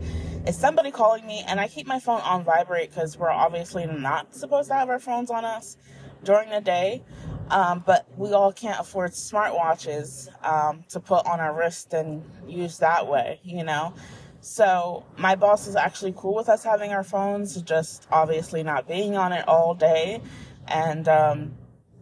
is 0.47 0.57
somebody 0.57 0.91
calling 0.91 1.27
me? 1.27 1.45
And 1.47 1.59
I 1.59 1.67
keep 1.67 1.87
my 1.87 1.99
phone 1.99 2.21
on 2.21 2.45
vibrate 2.45 2.91
because 2.91 3.19
we're 3.19 3.31
obviously 3.31 3.87
not 3.87 4.35
supposed 4.35 4.69
to 4.69 4.75
have 4.75 4.89
our 4.89 5.01
phones 5.01 5.31
on 5.31 5.45
us 5.45 5.77
during 6.25 6.51
the 6.51 6.61
day. 6.61 7.03
Um, 7.51 7.83
but 7.85 8.07
we 8.17 8.33
all 8.33 8.53
can't 8.53 8.81
afford 8.81 9.13
smartwatches 9.13 10.29
um, 10.47 10.85
to 10.89 11.01
put 11.01 11.27
on 11.27 11.39
our 11.39 11.55
wrist 11.55 11.93
and 11.93 12.25
use 12.47 12.79
that 12.79 13.07
way, 13.07 13.41
you 13.43 13.63
know? 13.63 13.95
So 14.41 15.05
my 15.19 15.37
boss 15.37 15.67
is 15.69 15.77
actually 15.77 16.15
cool 16.17 16.35
with 16.35 16.49
us 16.49 16.65
having 16.65 16.93
our 16.93 17.05
phones, 17.05 17.61
just 17.63 18.09
obviously 18.11 18.63
not 18.63 18.89
being 18.89 19.17
on 19.17 19.33
it 19.33 19.47
all 19.47 19.75
day. 19.75 20.21
And 20.67 21.07
um, 21.09 21.55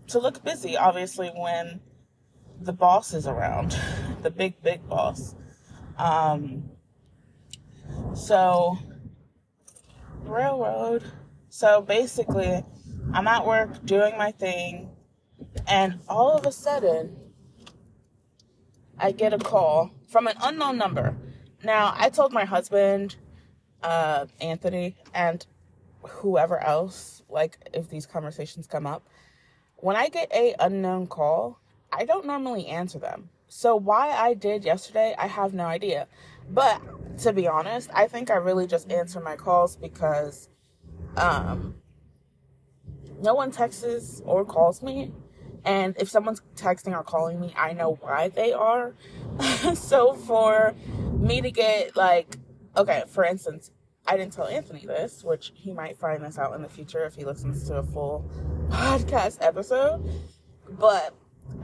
to 0.09 0.19
look 0.19 0.43
busy, 0.45 0.77
obviously, 0.77 1.29
when 1.29 1.81
the 2.61 2.73
boss 2.73 3.13
is 3.13 3.27
around, 3.27 3.79
the 4.23 4.31
big, 4.31 4.63
big 4.63 4.89
boss. 4.89 5.35
Um, 5.99 6.71
so, 8.15 8.79
railroad. 10.23 11.05
So 11.49 11.83
basically, 11.83 12.65
I'm 13.13 13.27
at 13.27 13.47
work 13.47 13.85
doing 13.85 14.17
my 14.17 14.31
thing, 14.31 14.91
and 15.67 16.01
all 16.09 16.33
of 16.33 16.47
a 16.47 16.53
sudden, 16.53 17.17
I 18.99 19.13
get 19.13 19.33
a 19.33 19.39
call 19.39 19.91
from 20.09 20.27
an 20.27 20.37
unknown 20.43 20.77
number. 20.77 21.17
Now, 21.65 21.95
I 21.97 22.11
told 22.11 22.33
my 22.33 22.45
husband, 22.45 23.17
uh, 23.83 24.27
Anthony, 24.41 24.97
and 25.15 25.45
whoever 26.03 26.59
else, 26.63 27.23
like 27.29 27.59
if 27.73 27.89
these 27.89 28.07
conversations 28.07 28.67
come 28.67 28.87
up, 28.87 29.09
when 29.77 29.97
I 29.97 30.09
get 30.09 30.31
a 30.33 30.55
unknown 30.59 31.07
call, 31.07 31.59
I 31.93 32.05
don't 32.05 32.27
normally 32.27 32.67
answer 32.67 32.99
them. 32.99 33.31
So 33.49 33.75
why 33.75 34.11
I 34.11 34.35
did 34.35 34.65
yesterday, 34.65 35.15
I 35.19 35.27
have 35.27 35.55
no 35.55 35.65
idea. 35.65 36.07
But 36.49 36.81
to 37.19 37.33
be 37.33 37.49
honest, 37.49 37.91
I 37.93 38.07
think 38.07 38.31
I 38.31 38.35
really 38.35 38.67
just 38.67 38.91
answer 38.91 39.21
my 39.21 39.37
calls 39.37 39.77
because 39.77 40.49
um 41.17 41.75
no 43.23 43.35
one 43.35 43.51
texts 43.51 44.23
or 44.25 44.45
calls 44.45 44.83
me. 44.83 45.13
And 45.65 45.95
if 45.99 46.09
someone's 46.09 46.41
texting 46.57 46.97
or 46.97 47.03
calling 47.03 47.39
me, 47.39 47.53
I 47.57 47.75
know 47.75 47.99
why 48.01 48.29
they 48.29 48.53
are. 48.53 48.95
so 49.75 50.15
for 50.15 50.75
me 51.13 51.41
to 51.41 51.51
get 51.51 51.97
like 51.97 52.37
okay, 52.77 53.05
for 53.09 53.25
instance, 53.25 53.71
I 54.07 54.17
didn't 54.17 54.33
tell 54.33 54.47
Anthony 54.47 54.87
this, 54.87 55.23
which 55.23 55.53
he 55.55 55.73
might 55.73 55.99
find 55.99 56.25
this 56.25 56.39
out 56.39 56.55
in 56.55 56.63
the 56.63 56.69
future 56.69 57.05
if 57.05 57.15
he 57.15 57.25
listens 57.25 57.67
to 57.69 57.77
a 57.77 57.83
full 57.83 58.29
podcast 58.69 59.39
episode. 59.41 60.09
But 60.69 61.15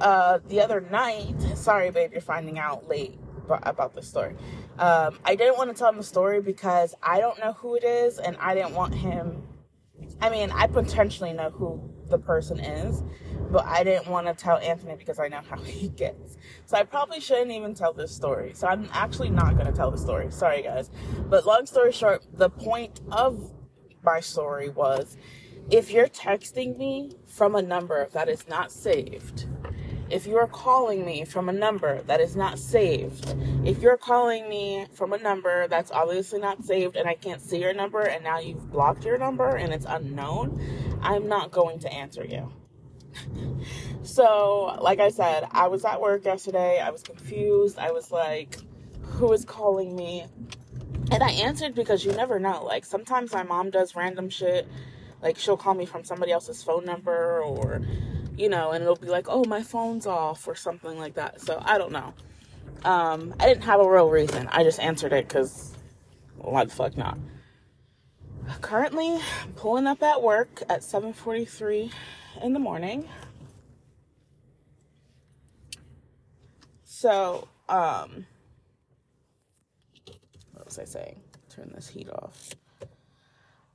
uh, 0.00 0.40
the 0.48 0.60
other 0.60 0.80
night, 0.80 1.40
sorry, 1.54 1.90
babe, 1.90 2.12
you're 2.12 2.20
finding 2.20 2.58
out 2.58 2.88
late 2.88 3.18
about 3.48 3.94
this 3.94 4.08
story. 4.08 4.34
Um, 4.78 5.18
I 5.24 5.36
didn't 5.36 5.56
want 5.56 5.70
to 5.70 5.76
tell 5.76 5.88
him 5.88 5.96
the 5.96 6.02
story 6.02 6.40
because 6.40 6.94
I 7.02 7.20
don't 7.20 7.38
know 7.38 7.52
who 7.54 7.76
it 7.76 7.84
is, 7.84 8.18
and 8.18 8.36
I 8.38 8.54
didn't 8.54 8.74
want 8.74 8.94
him. 8.94 9.42
I 10.20 10.30
mean, 10.30 10.50
I 10.50 10.66
potentially 10.66 11.32
know 11.32 11.50
who 11.50 11.90
the 12.08 12.18
person 12.18 12.58
is, 12.58 13.02
but 13.50 13.64
I 13.66 13.84
didn't 13.84 14.08
want 14.08 14.26
to 14.26 14.34
tell 14.34 14.58
Anthony 14.58 14.96
because 14.96 15.18
I 15.18 15.28
know 15.28 15.40
how 15.48 15.56
he 15.62 15.88
gets. 15.88 16.36
So 16.64 16.76
I 16.76 16.84
probably 16.84 17.20
shouldn't 17.20 17.50
even 17.50 17.74
tell 17.74 17.92
this 17.92 18.14
story. 18.14 18.52
So 18.54 18.66
I'm 18.66 18.88
actually 18.92 19.30
not 19.30 19.54
going 19.54 19.66
to 19.66 19.72
tell 19.72 19.90
the 19.90 19.98
story. 19.98 20.30
Sorry, 20.30 20.62
guys. 20.62 20.90
But 21.28 21.46
long 21.46 21.66
story 21.66 21.92
short, 21.92 22.24
the 22.32 22.50
point 22.50 23.00
of 23.10 23.52
my 24.02 24.20
story 24.20 24.68
was 24.68 25.16
if 25.70 25.90
you're 25.90 26.08
texting 26.08 26.78
me 26.78 27.12
from 27.26 27.54
a 27.56 27.62
number 27.62 28.08
that 28.12 28.28
is 28.28 28.46
not 28.48 28.70
saved, 28.70 29.46
if 30.10 30.26
you're 30.26 30.46
calling 30.46 31.04
me 31.04 31.24
from 31.24 31.48
a 31.48 31.52
number 31.52 32.02
that 32.02 32.20
is 32.20 32.36
not 32.36 32.58
saved, 32.58 33.34
if 33.64 33.82
you're 33.82 33.96
calling 33.96 34.48
me 34.48 34.86
from 34.92 35.12
a 35.12 35.18
number 35.18 35.66
that's 35.68 35.90
obviously 35.90 36.38
not 36.40 36.64
saved 36.64 36.96
and 36.96 37.08
I 37.08 37.14
can't 37.14 37.40
see 37.40 37.60
your 37.60 37.74
number 37.74 38.02
and 38.02 38.22
now 38.22 38.38
you've 38.38 38.70
blocked 38.70 39.04
your 39.04 39.18
number 39.18 39.56
and 39.56 39.72
it's 39.72 39.86
unknown, 39.88 40.60
I'm 41.02 41.28
not 41.28 41.50
going 41.50 41.80
to 41.80 41.92
answer 41.92 42.24
you. 42.24 42.52
so, 44.02 44.78
like 44.80 45.00
I 45.00 45.08
said, 45.08 45.48
I 45.50 45.68
was 45.68 45.84
at 45.84 46.00
work 46.00 46.24
yesterday. 46.24 46.80
I 46.80 46.90
was 46.90 47.02
confused. 47.02 47.78
I 47.78 47.90
was 47.90 48.12
like, 48.12 48.58
who 49.02 49.32
is 49.32 49.44
calling 49.44 49.96
me? 49.96 50.26
And 51.10 51.22
I 51.22 51.30
answered 51.30 51.74
because 51.74 52.04
you 52.04 52.12
never 52.12 52.38
know. 52.38 52.64
Like, 52.64 52.84
sometimes 52.84 53.32
my 53.32 53.42
mom 53.42 53.70
does 53.70 53.96
random 53.96 54.28
shit. 54.28 54.68
Like, 55.22 55.38
she'll 55.38 55.56
call 55.56 55.74
me 55.74 55.86
from 55.86 56.04
somebody 56.04 56.32
else's 56.32 56.62
phone 56.62 56.84
number 56.84 57.42
or 57.42 57.80
you 58.36 58.48
know, 58.48 58.72
and 58.72 58.82
it'll 58.82 58.96
be 58.96 59.08
like, 59.08 59.26
oh, 59.28 59.44
my 59.44 59.62
phone's 59.62 60.06
off 60.06 60.46
or 60.46 60.54
something 60.54 60.98
like 60.98 61.14
that. 61.14 61.40
So 61.40 61.60
I 61.64 61.78
don't 61.78 61.92
know. 61.92 62.12
Um, 62.84 63.34
I 63.40 63.46
didn't 63.46 63.64
have 63.64 63.80
a 63.80 63.90
real 63.90 64.10
reason. 64.10 64.48
I 64.52 64.62
just 64.62 64.78
answered 64.78 65.12
it 65.12 65.26
because 65.26 65.74
why 66.36 66.64
the 66.64 66.70
fuck 66.70 66.96
not? 66.96 67.18
Currently, 68.60 69.18
pulling 69.56 69.86
up 69.86 70.02
at 70.02 70.22
work 70.22 70.62
at 70.68 70.82
7:43 70.82 71.90
in 72.42 72.52
the 72.52 72.58
morning. 72.58 73.08
So, 76.84 77.48
um, 77.68 78.26
what 80.52 80.64
was 80.64 80.78
I 80.78 80.84
saying? 80.84 81.20
Turn 81.48 81.72
this 81.74 81.88
heat 81.88 82.08
off. 82.08 82.50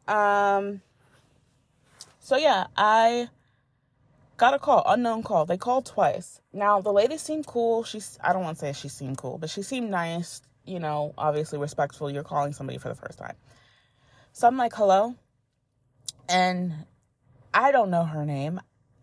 Um, 0.08 0.82
so 2.20 2.38
yeah, 2.38 2.68
I 2.78 3.30
got 4.42 4.56
a 4.56 4.60
call, 4.60 4.82
unknown 4.88 5.22
call. 5.22 5.46
They 5.46 5.56
called 5.56 5.86
twice. 5.86 6.42
Now 6.52 6.82
the 6.82 6.92
lady 6.92 7.20
seemed 7.20 7.46
cool. 7.46 7.84
She's 7.84 8.18
I 8.24 8.34
don't 8.34 8.42
want 8.42 8.58
to 8.58 8.60
say 8.60 8.74
she 8.74 8.88
seemed 8.88 9.20
cool, 9.20 9.38
but 9.38 9.52
she 9.52 9.62
seemed 9.62 9.92
nice, 9.92 10.42
you 10.66 10.80
know, 10.80 11.14
obviously 11.16 11.60
respectful. 11.60 12.10
You're 12.10 12.24
calling 12.24 12.52
somebody 12.52 12.80
for 12.80 12.90
the 12.90 12.96
first 12.96 13.20
time. 13.20 13.36
So 14.34 14.48
I'm 14.48 14.58
like, 14.58 14.74
"Hello?" 14.74 15.14
And 16.28 16.74
I 17.54 17.72
don't 17.72 17.92
know 17.92 18.04
her 18.04 18.26
name. 18.26 18.60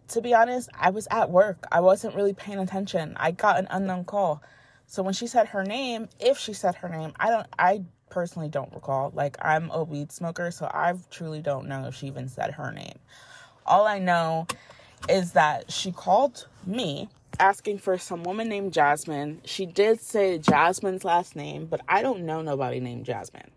To 0.09 0.20
be 0.20 0.34
honest, 0.34 0.70
I 0.74 0.91
was 0.91 1.07
at 1.09 1.30
work. 1.30 1.64
I 1.70 1.82
wasn't 1.82 2.16
really 2.16 2.34
paying 2.34 2.59
attention. 2.59 3.14
I 3.16 3.30
got 3.30 3.61
an 3.61 3.68
unknown 3.70 4.07
call. 4.07 4.43
So 4.86 5.05
when 5.05 5.14
she 5.14 5.28
said 5.28 5.47
her 5.49 5.62
name, 5.62 6.09
if 6.18 6.36
she 6.36 6.53
said 6.53 6.74
her 6.76 6.89
name, 6.89 7.12
I 7.20 7.30
don't 7.30 7.47
I 7.57 7.84
personally 8.11 8.49
don't 8.49 8.74
recall. 8.74 9.12
Like 9.14 9.36
I'm 9.41 9.70
a 9.70 9.84
weed 9.84 10.11
smoker, 10.11 10.51
so 10.51 10.66
I 10.66 10.95
truly 11.11 11.43
don't 11.43 11.68
know 11.68 11.86
if 11.86 11.95
she 11.95 12.09
even 12.09 12.26
said 12.26 12.55
her 12.55 12.72
name. 12.72 12.99
All 13.64 13.86
I 13.86 14.01
know 14.01 14.49
is 15.09 15.32
that 15.32 15.70
she 15.70 15.92
called 15.92 16.46
me 16.66 17.09
asking 17.38 17.78
for 17.78 17.99
some 17.99 18.22
woman 18.24 18.49
named 18.49 18.72
Jasmine. 18.72 19.40
She 19.44 19.66
did 19.66 20.01
say 20.01 20.38
Jasmine's 20.38 21.05
last 21.05 21.36
name, 21.36 21.66
but 21.66 21.80
I 21.88 22.03
don't 22.03 22.26
know 22.26 22.42
nobody 22.42 22.80
named 22.80 23.05
Jasmine. 23.05 23.51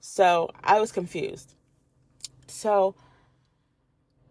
So 0.00 0.50
I 0.62 0.80
was 0.80 0.92
confused. 0.92 1.54
So 2.46 2.94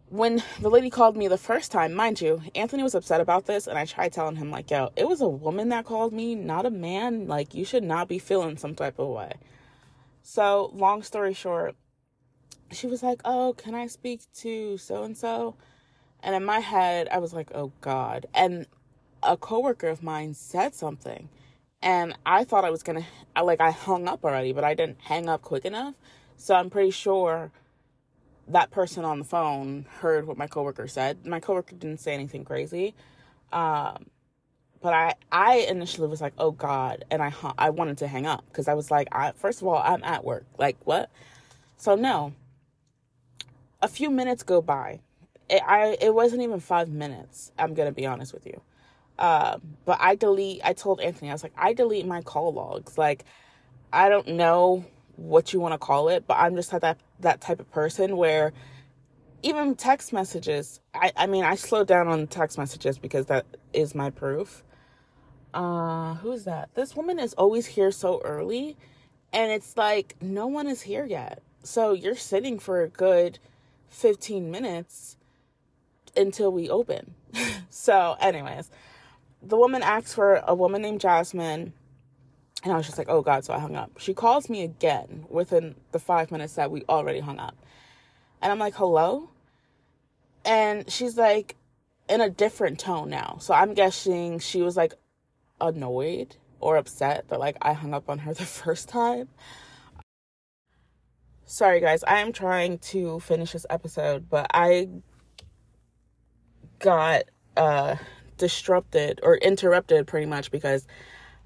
when 0.10 0.44
the 0.60 0.70
lady 0.70 0.90
called 0.90 1.16
me 1.16 1.30
the 1.30 1.38
first 1.38 1.72
time, 1.72 1.94
mind 1.94 2.20
you, 2.20 2.42
Anthony 2.54 2.84
was 2.84 2.96
upset 2.96 3.22
about 3.22 3.46
this, 3.46 3.66
and 3.66 3.78
I 3.78 3.86
tried 3.86 4.12
telling 4.12 4.36
him, 4.36 4.52
like, 4.52 4.70
yo, 4.70 4.92
it 4.98 5.08
was 5.08 5.22
a 5.22 5.28
woman 5.28 5.70
that 5.70 5.86
called 5.86 6.12
me, 6.12 6.36
not 6.36 6.66
a 6.66 6.70
man. 6.70 7.28
Like, 7.28 7.56
you 7.56 7.64
should 7.64 7.84
not 7.84 8.10
be 8.10 8.20
feeling 8.20 8.58
some 8.58 8.76
type 8.76 9.00
of 9.00 9.08
way. 9.08 9.32
So, 10.22 10.72
long 10.74 11.02
story 11.02 11.34
short, 11.34 11.76
she 12.72 12.88
was 12.88 13.02
like, 13.02 13.22
oh, 13.24 13.56
can 13.58 13.74
I 13.74 13.88
speak 13.88 14.22
to 14.40 14.78
so 14.78 15.04
and 15.04 15.18
so? 15.18 15.56
And 16.24 16.36
in 16.36 16.46
my 16.46 16.60
head, 16.60 17.08
I 17.12 17.18
was 17.18 17.34
like, 17.34 17.52
oh 17.54 17.72
God. 17.82 18.26
And 18.34 18.68
a 19.24 19.38
coworker 19.38 19.88
of 19.88 20.04
mine 20.04 20.34
said 20.34 20.76
something. 20.76 21.30
And 21.82 22.16
I 22.26 22.44
thought 22.44 22.64
I 22.64 22.70
was 22.70 22.84
going 22.84 23.04
to, 23.36 23.44
like, 23.44 23.60
I 23.60 23.72
hung 23.72 24.08
up 24.08 24.24
already, 24.24 24.54
but 24.54 24.64
I 24.64 24.76
didn't 24.76 25.02
hang 25.02 25.28
up 25.28 25.42
quick 25.42 25.66
enough. 25.66 25.96
So 26.38 26.56
I'm 26.56 26.70
pretty 26.70 26.92
sure 26.92 27.52
that 28.48 28.70
person 28.70 29.04
on 29.04 29.20
the 29.20 29.26
phone 29.26 29.86
heard 30.00 30.28
what 30.28 30.38
my 30.38 30.48
coworker 30.48 30.88
said. 30.88 31.26
My 31.26 31.40
coworker 31.40 31.76
didn't 31.76 32.00
say 32.00 32.14
anything 32.14 32.46
crazy. 32.46 32.94
Um, 33.52 34.08
but 34.82 34.94
I, 34.94 35.16
I 35.32 35.58
initially 35.70 36.08
was 36.08 36.22
like, 36.22 36.34
oh 36.38 36.52
God. 36.52 37.04
And 37.10 37.22
I, 37.22 37.34
I 37.58 37.72
wanted 37.72 37.98
to 38.00 38.08
hang 38.08 38.28
up 38.28 38.46
because 38.48 38.68
I 38.68 38.76
was 38.76 38.92
like, 38.92 39.08
I, 39.12 39.32
first 39.32 39.62
of 39.62 39.68
all, 39.68 39.82
I'm 39.84 40.04
at 40.04 40.24
work. 40.24 40.46
Like, 40.60 40.78
what? 40.84 41.10
So, 41.78 41.96
no. 41.96 42.34
A 43.82 43.88
few 43.88 44.12
minutes 44.12 44.44
go 44.44 44.62
by 44.62 45.00
it, 45.52 45.62
I 45.68 45.98
it 46.02 46.14
wasn't 46.16 46.42
even 46.42 46.60
five 46.60 46.90
minutes. 46.90 47.52
I'm 47.60 47.74
gonna 47.74 47.92
be 47.92 48.06
honest 48.08 48.34
with 48.34 48.46
you. 48.46 48.62
Uh, 49.20 49.58
but 49.86 49.98
I 50.02 50.16
delete. 50.16 50.62
I 50.64 50.74
told 50.74 51.02
Anthony 51.02 51.30
I 51.30 51.34
was 51.34 51.44
like, 51.44 51.54
I 51.58 51.74
delete 51.74 52.08
my 52.08 52.22
call 52.22 52.54
logs. 52.54 52.98
Like, 52.98 53.26
I 53.94 54.10
don't 54.10 54.30
know 54.30 54.86
what 55.18 55.54
you 55.54 55.60
want 55.60 55.74
to 55.74 55.78
call 55.78 56.10
it, 56.10 56.26
but 56.26 56.38
I'm 56.40 56.56
just 56.56 56.72
that 56.72 56.98
that 57.20 57.42
type 57.42 57.60
of 57.60 57.70
person 57.70 58.18
where 58.18 58.54
even 59.44 59.76
text 59.76 60.14
messages. 60.14 60.80
I, 60.94 61.12
I 61.16 61.28
mean, 61.28 61.44
I 61.44 61.56
slowed 61.56 61.88
down 61.88 62.08
on 62.08 62.28
text 62.28 62.58
messages 62.58 62.98
because 62.98 63.26
that 63.28 63.46
is 63.74 63.94
my 63.94 64.10
proof. 64.10 64.64
Uh, 65.54 66.16
who's 66.16 66.46
that? 66.46 66.74
This 66.76 66.96
woman 66.96 67.20
is 67.20 67.34
always 67.34 67.66
here 67.66 67.92
so 67.92 68.22
early, 68.24 68.78
and 69.34 69.52
it's 69.52 69.76
like 69.76 70.16
no 70.22 70.48
one 70.48 70.68
is 70.68 70.82
here 70.82 71.06
yet. 71.06 71.44
So 71.64 71.92
you're 71.94 72.16
sitting 72.16 72.58
for 72.58 72.82
a 72.82 72.88
good 72.88 73.38
15 73.90 74.50
minutes 74.50 75.18
until 76.16 76.52
we 76.52 76.70
open. 76.70 77.16
so, 77.70 78.16
anyways, 78.20 78.70
the 79.42 79.58
woman 79.58 79.84
asks 79.84 80.14
for 80.14 80.36
a 80.48 80.56
woman 80.56 80.82
named 80.82 81.02
Jasmine. 81.02 81.74
And 82.64 82.72
I 82.72 82.78
was 82.78 82.86
just 82.86 82.98
like, 82.98 83.10
oh 83.10 83.22
God, 83.22 83.44
so 83.44 83.54
I 83.54 83.60
hung 83.60 83.76
up. 83.76 83.92
She 83.98 84.14
calls 84.14 84.50
me 84.50 84.64
again 84.64 85.26
within 85.30 85.76
the 85.92 86.00
five 86.00 86.32
minutes 86.32 86.54
that 86.56 86.70
we 86.70 86.84
already 86.88 87.20
hung 87.20 87.40
up. 87.40 87.56
And 88.40 88.52
I'm 88.52 88.60
like, 88.60 88.76
hello? 88.76 89.30
And 90.46 90.90
she's 90.92 91.18
like, 91.18 91.56
in 92.12 92.20
a 92.20 92.30
different 92.30 92.78
tone 92.78 93.10
now. 93.10 93.38
So 93.40 93.54
I'm 93.54 93.74
guessing 93.74 94.40
she 94.40 94.62
was 94.62 94.76
like 94.76 94.94
annoyed 95.62 96.36
or 96.60 96.76
upset 96.76 97.30
that 97.30 97.40
like 97.40 97.58
I 97.62 97.72
hung 97.74 97.94
up 97.94 98.10
on 98.10 98.20
her 98.20 98.34
the 98.36 98.46
first 98.46 98.90
time. 98.90 99.30
Sorry 101.46 101.80
guys, 101.80 102.04
I 102.04 102.20
am 102.20 102.32
trying 102.32 102.80
to 102.80 103.20
finish 103.22 103.54
this 103.54 103.66
episode, 103.70 104.30
but 104.30 104.48
I 104.54 104.90
got 106.82 107.24
uh 107.58 107.96
disrupted 108.38 109.20
or 109.22 109.38
interrupted 109.38 110.08
pretty 110.08 110.26
much 110.26 110.52
because 110.52 110.88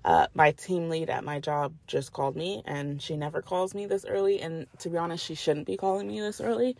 uh, 0.06 0.28
my 0.36 0.52
team 0.52 0.88
lead 0.88 1.10
at 1.10 1.24
my 1.24 1.40
job 1.40 1.74
just 1.88 2.14
called 2.14 2.36
me 2.36 2.62
and 2.66 3.02
she 3.02 3.18
never 3.18 3.42
calls 3.42 3.74
me 3.74 3.88
this 3.88 4.06
early 4.06 4.40
and 4.40 4.68
to 4.78 4.90
be 4.90 4.98
honest 4.98 5.26
she 5.26 5.36
shouldn't 5.36 5.66
be 5.66 5.76
calling 5.76 6.08
me 6.08 6.20
this 6.22 6.40
early. 6.40 6.78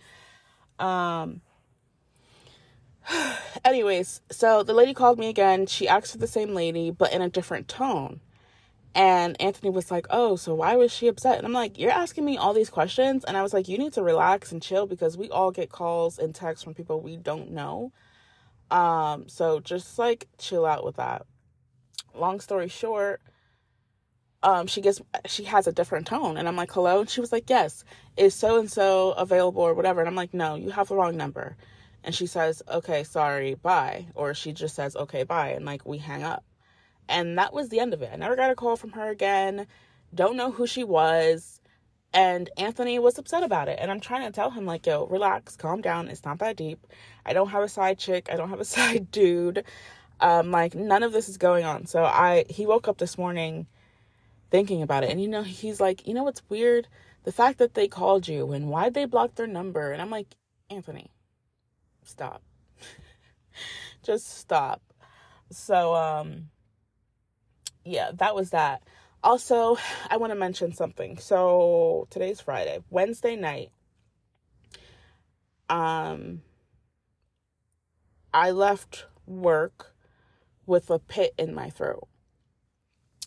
Um 0.80 1.42
anyways 3.66 4.22
so 4.32 4.64
the 4.64 4.74
lady 4.74 4.94
called 4.94 5.20
me 5.20 5.28
again. 5.28 5.66
She 5.66 5.88
asked 5.88 6.12
for 6.12 6.18
the 6.20 6.28
same 6.28 6.54
lady 6.54 6.92
but 6.92 7.12
in 7.12 7.22
a 7.22 7.30
different 7.30 7.68
tone. 7.68 8.22
And 8.94 9.36
anthony 9.42 9.72
was 9.72 9.90
like 9.90 10.06
oh 10.12 10.36
so 10.36 10.54
why 10.54 10.76
was 10.76 10.94
she 10.94 11.08
upset? 11.08 11.40
And 11.40 11.48
i'm 11.48 11.54
like 11.54 11.80
you're 11.80 11.92
asking 11.92 12.24
me 12.24 12.38
all 12.38 12.54
these 12.54 12.70
questions. 12.70 13.26
And 13.26 13.36
i 13.36 13.42
was 13.42 13.54
like 13.54 13.68
you 13.68 13.80
need 13.80 13.94
to 13.94 14.04
relax 14.04 14.52
and 14.52 14.62
chill 14.62 14.86
because 14.86 15.18
we 15.18 15.30
all 15.30 15.50
get 15.52 15.72
calls 15.72 16.20
and 16.20 16.34
texts 16.34 16.64
from 16.64 16.76
people 16.76 17.02
we 17.02 17.18
don't 17.18 17.50
know 17.52 17.92
um 18.72 19.28
so 19.28 19.60
just 19.60 19.98
like 20.00 20.28
chill 20.38 20.66
out 20.66 20.84
with 20.84 20.96
that 20.96 21.26
long 22.14 22.40
story 22.40 22.68
short, 22.68 23.22
um, 24.44 24.68
she 24.68 24.82
gets 24.82 25.02
she 25.26 25.44
has 25.46 25.68
a 25.68 25.72
different 25.72 26.08
tone, 26.08 26.38
and 26.38 26.48
I'm 26.48 26.56
like, 26.56 26.72
hello, 26.72 27.02
and 27.02 27.10
she 27.10 27.22
was 27.22 27.32
like, 27.32 27.50
yes, 27.50 27.84
is 28.18 28.34
so 28.34 28.60
and 28.60 28.72
so 28.72 29.12
available 29.14 29.62
or 29.62 29.74
whatever, 29.74 30.00
and 30.02 30.08
I'm 30.08 30.16
like, 30.16 30.34
no, 30.34 30.56
you 30.56 30.70
have 30.72 30.88
the 30.88 30.96
wrong 30.96 31.18
number, 31.18 31.58
and 32.04 32.14
she 32.14 32.28
says, 32.28 32.62
okay, 32.70 33.04
sorry, 33.04 33.56
bye, 33.56 34.08
or 34.16 34.34
she 34.34 34.54
just 34.54 34.76
says, 34.76 34.96
okay, 34.96 35.24
bye, 35.24 35.50
and 35.50 35.66
like 35.66 35.86
we 35.86 35.98
hang 35.98 36.24
up, 36.24 36.44
and 37.10 37.38
that 37.38 37.54
was 37.54 37.70
the 37.70 37.80
end 37.80 37.94
of 37.94 38.02
it. 38.02 38.12
I 38.14 38.18
never 38.18 38.36
got 38.36 38.52
a 38.52 38.56
call 38.56 38.76
from 38.76 38.92
her 38.92 39.10
again. 39.10 39.68
Don't 40.14 40.38
know 40.38 40.52
who 40.52 40.68
she 40.68 40.84
was. 40.84 41.55
And 42.14 42.50
Anthony 42.58 42.98
was 43.00 43.18
upset 43.18 43.44
about 43.44 43.68
it. 43.68 43.78
And 43.82 43.92
I'm 43.92 44.00
trying 44.00 44.26
to 44.26 44.32
tell 44.32 44.52
him, 44.52 44.66
like, 44.66 44.86
yo, 44.86 45.06
relax, 45.08 45.58
calm 45.58 45.82
down. 45.82 46.08
It's 46.08 46.24
not 46.24 46.40
that 46.40 46.56
deep. 46.56 46.88
I 47.26 47.34
don't 47.34 47.50
have 47.50 47.64
a 47.64 47.68
side 47.68 48.00
chick. 48.00 48.30
I 48.32 48.38
don't 48.38 48.50
have 48.50 48.62
a 48.62 48.66
side 48.78 49.12
dude. 49.12 49.66
Um, 50.20 50.52
like 50.52 50.76
none 50.76 51.04
of 51.04 51.12
this 51.12 51.28
is 51.28 51.38
going 51.38 51.66
on. 51.66 51.86
So 51.86 52.04
I 52.04 52.46
he 52.50 52.66
woke 52.66 52.88
up 52.88 52.98
this 52.98 53.18
morning 53.18 53.68
thinking 54.50 54.82
about 54.82 55.04
it, 55.04 55.10
and 55.10 55.22
you 55.22 55.28
know 55.28 55.44
he's 55.44 55.82
like, 55.82 56.08
you 56.08 56.14
know 56.14 56.24
what's 56.24 56.42
weird? 56.50 56.88
The 57.24 57.32
fact 57.32 57.58
that 57.58 57.74
they 57.74 57.88
called 57.88 58.28
you 58.28 58.52
and 58.54 58.70
why'd 58.70 58.94
they 58.94 59.06
block 59.06 59.36
their 59.36 59.48
number? 59.48 59.92
And 59.92 60.02
I'm 60.02 60.10
like, 60.10 60.28
Anthony, 60.70 61.12
stop, 62.04 62.42
just 64.04 64.38
stop. 64.38 64.82
So 65.52 65.94
um, 65.96 66.50
yeah, 67.84 68.12
that 68.16 68.36
was 68.36 68.52
that. 68.52 68.84
Also, 69.26 69.76
I 70.08 70.18
want 70.18 70.30
to 70.30 70.36
mention 70.38 70.72
something. 70.72 71.18
So 71.18 72.06
today's 72.12 72.40
Friday, 72.40 72.84
Wednesday 72.92 73.36
night. 73.36 73.72
Um, 75.68 76.44
I 78.32 78.52
left 78.52 79.08
work 79.26 79.96
with 80.68 80.92
a 80.92 81.00
pit 81.00 81.34
in 81.40 81.56
my 81.56 81.72
throat. 81.72 82.08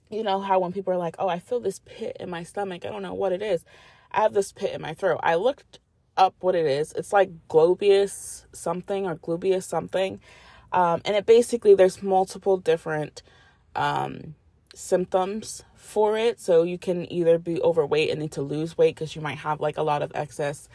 You 0.09 0.23
know 0.23 0.41
how 0.41 0.61
when 0.61 0.73
people 0.73 0.93
are 0.93 0.99
like, 0.99 1.17
oh, 1.19 1.27
I 1.27 1.41
feel 1.41 1.59
this 1.59 1.81
pit 1.85 2.17
in 2.21 2.31
my 2.31 2.45
stomach, 2.45 2.87
I 2.87 2.91
don't 2.91 3.03
know 3.03 3.15
what 3.15 3.33
it 3.33 3.43
is. 3.43 3.65
I 4.13 4.21
have 4.21 4.35
this 4.35 4.53
pit 4.53 4.73
in 4.73 4.81
my 4.81 4.95
throat. 4.95 5.19
I 5.25 5.35
looked 5.35 5.81
up 6.17 6.37
what 6.39 6.55
it 6.55 6.65
is. 6.65 6.93
It's 6.93 7.13
like 7.13 7.49
globius 7.49 8.47
something 8.53 9.05
or 9.05 9.17
glubius 9.17 9.65
something. 9.65 10.21
Um, 10.71 11.03
and 11.05 11.17
it 11.17 11.27
basically, 11.27 11.75
there's 11.75 12.05
multiple 12.05 12.57
different 12.57 13.21
um, 13.75 14.37
symptoms 14.77 15.65
for 15.79 16.19
it. 16.19 16.41
So 16.41 16.63
you 16.63 16.79
can 16.79 17.11
either 17.13 17.39
be 17.39 17.61
overweight 17.63 18.11
and 18.11 18.21
need 18.21 18.33
to 18.33 18.43
lose 18.43 18.77
weight 18.77 18.95
because 18.95 19.17
you 19.17 19.23
might 19.23 19.39
have 19.39 19.61
like 19.61 19.79
a 19.79 19.83
lot 19.83 20.03
of 20.03 20.13
excess 20.15 20.69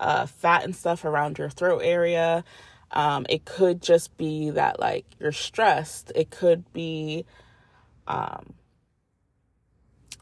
uh, 0.00 0.26
fat 0.26 0.64
and 0.64 0.74
stuff 0.74 1.04
around 1.04 1.38
your 1.38 1.50
throat 1.50 1.80
area. 1.84 2.44
Um, 2.90 3.26
it 3.28 3.44
could 3.44 3.82
just 3.82 4.16
be 4.16 4.50
that 4.50 4.78
like 4.80 5.06
you're 5.18 5.32
stressed. 5.32 6.12
It 6.14 6.30
could 6.30 6.72
be 6.72 7.24
um 8.06 8.54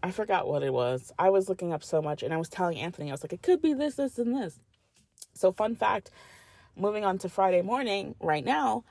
I 0.04 0.10
forgot 0.10 0.46
what 0.46 0.62
it 0.62 0.72
was. 0.72 1.12
I 1.18 1.30
was 1.30 1.48
looking 1.48 1.72
up 1.72 1.82
so 1.82 2.02
much 2.02 2.22
and 2.22 2.34
I 2.34 2.36
was 2.36 2.50
telling 2.50 2.78
Anthony, 2.78 3.08
I 3.08 3.12
was 3.12 3.24
like, 3.24 3.32
it 3.32 3.40
could 3.42 3.62
be 3.62 3.72
this, 3.72 3.94
this, 3.94 4.18
and 4.18 4.36
this. 4.36 4.60
So 5.32 5.50
fun 5.50 5.76
fact, 5.76 6.10
moving 6.76 7.06
on 7.06 7.16
to 7.18 7.30
Friday 7.30 7.62
morning, 7.62 8.14
right 8.20 8.44
now, 8.44 8.84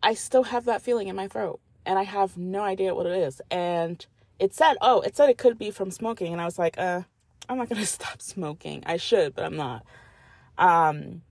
I 0.00 0.14
still 0.14 0.44
have 0.44 0.66
that 0.66 0.82
feeling 0.82 1.08
in 1.08 1.16
my 1.16 1.26
throat. 1.26 1.58
And 1.84 1.98
I 1.98 2.04
have 2.04 2.36
no 2.38 2.62
idea 2.62 2.94
what 2.94 3.06
it 3.06 3.18
is. 3.18 3.42
And 3.50 4.06
it 4.38 4.54
said, 4.54 4.76
oh, 4.80 5.00
it 5.00 5.16
said 5.16 5.30
it 5.30 5.38
could 5.38 5.58
be 5.58 5.70
from 5.70 5.90
smoking. 5.90 6.32
And 6.32 6.40
I 6.40 6.44
was 6.44 6.58
like, 6.58 6.78
uh, 6.78 7.02
I'm 7.48 7.58
not 7.58 7.68
gonna 7.68 7.86
stop 7.98 8.22
smoking. 8.22 8.82
I 8.86 8.96
should, 8.96 9.34
but 9.34 9.44
I'm 9.44 9.56
not. 9.56 9.84
Um 10.56 11.22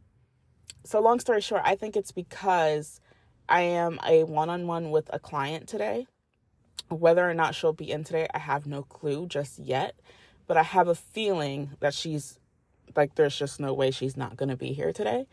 so 0.84 1.02
long 1.02 1.20
story 1.20 1.42
short, 1.42 1.62
I 1.66 1.76
think 1.76 1.98
it's 1.98 2.14
because 2.14 3.02
I 3.50 3.62
am 3.62 4.00
a 4.08 4.24
one-on-one 4.24 4.90
with 4.90 5.10
a 5.12 5.20
client 5.20 5.68
today. 5.68 6.08
Whether 6.90 7.30
or 7.30 7.34
not 7.34 7.56
she'll 7.56 7.74
be 7.74 7.92
in 7.92 8.06
today, 8.06 8.28
I 8.34 8.40
have 8.40 8.66
no 8.66 8.84
clue 8.84 9.28
just 9.28 9.60
yet, 9.60 9.96
but 10.48 10.56
I 10.56 10.64
have 10.64 10.88
a 10.88 10.96
feeling 10.96 11.72
that 11.82 11.94
she's 11.94 12.40
like 12.96 13.16
there's 13.16 13.38
just 13.38 13.60
no 13.60 13.74
way 13.74 13.92
she's 13.92 14.16
not 14.16 14.38
going 14.38 14.50
to 14.50 14.56
be 14.56 14.72
here 14.72 14.94
today. 14.94 15.28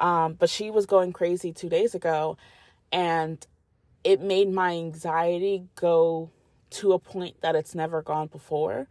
Um, 0.00 0.32
but 0.32 0.48
she 0.48 0.70
was 0.70 0.86
going 0.86 1.12
crazy 1.12 1.52
2 1.52 1.68
days 1.68 1.94
ago 1.94 2.36
and 2.90 3.46
it 4.02 4.20
made 4.20 4.50
my 4.50 4.72
anxiety 4.72 5.64
go 5.74 6.30
to 6.76 6.92
a 6.92 6.98
point 6.98 7.40
that 7.42 7.54
it's 7.54 7.74
never 7.74 8.02
gone 8.02 8.28
before. 8.28 8.88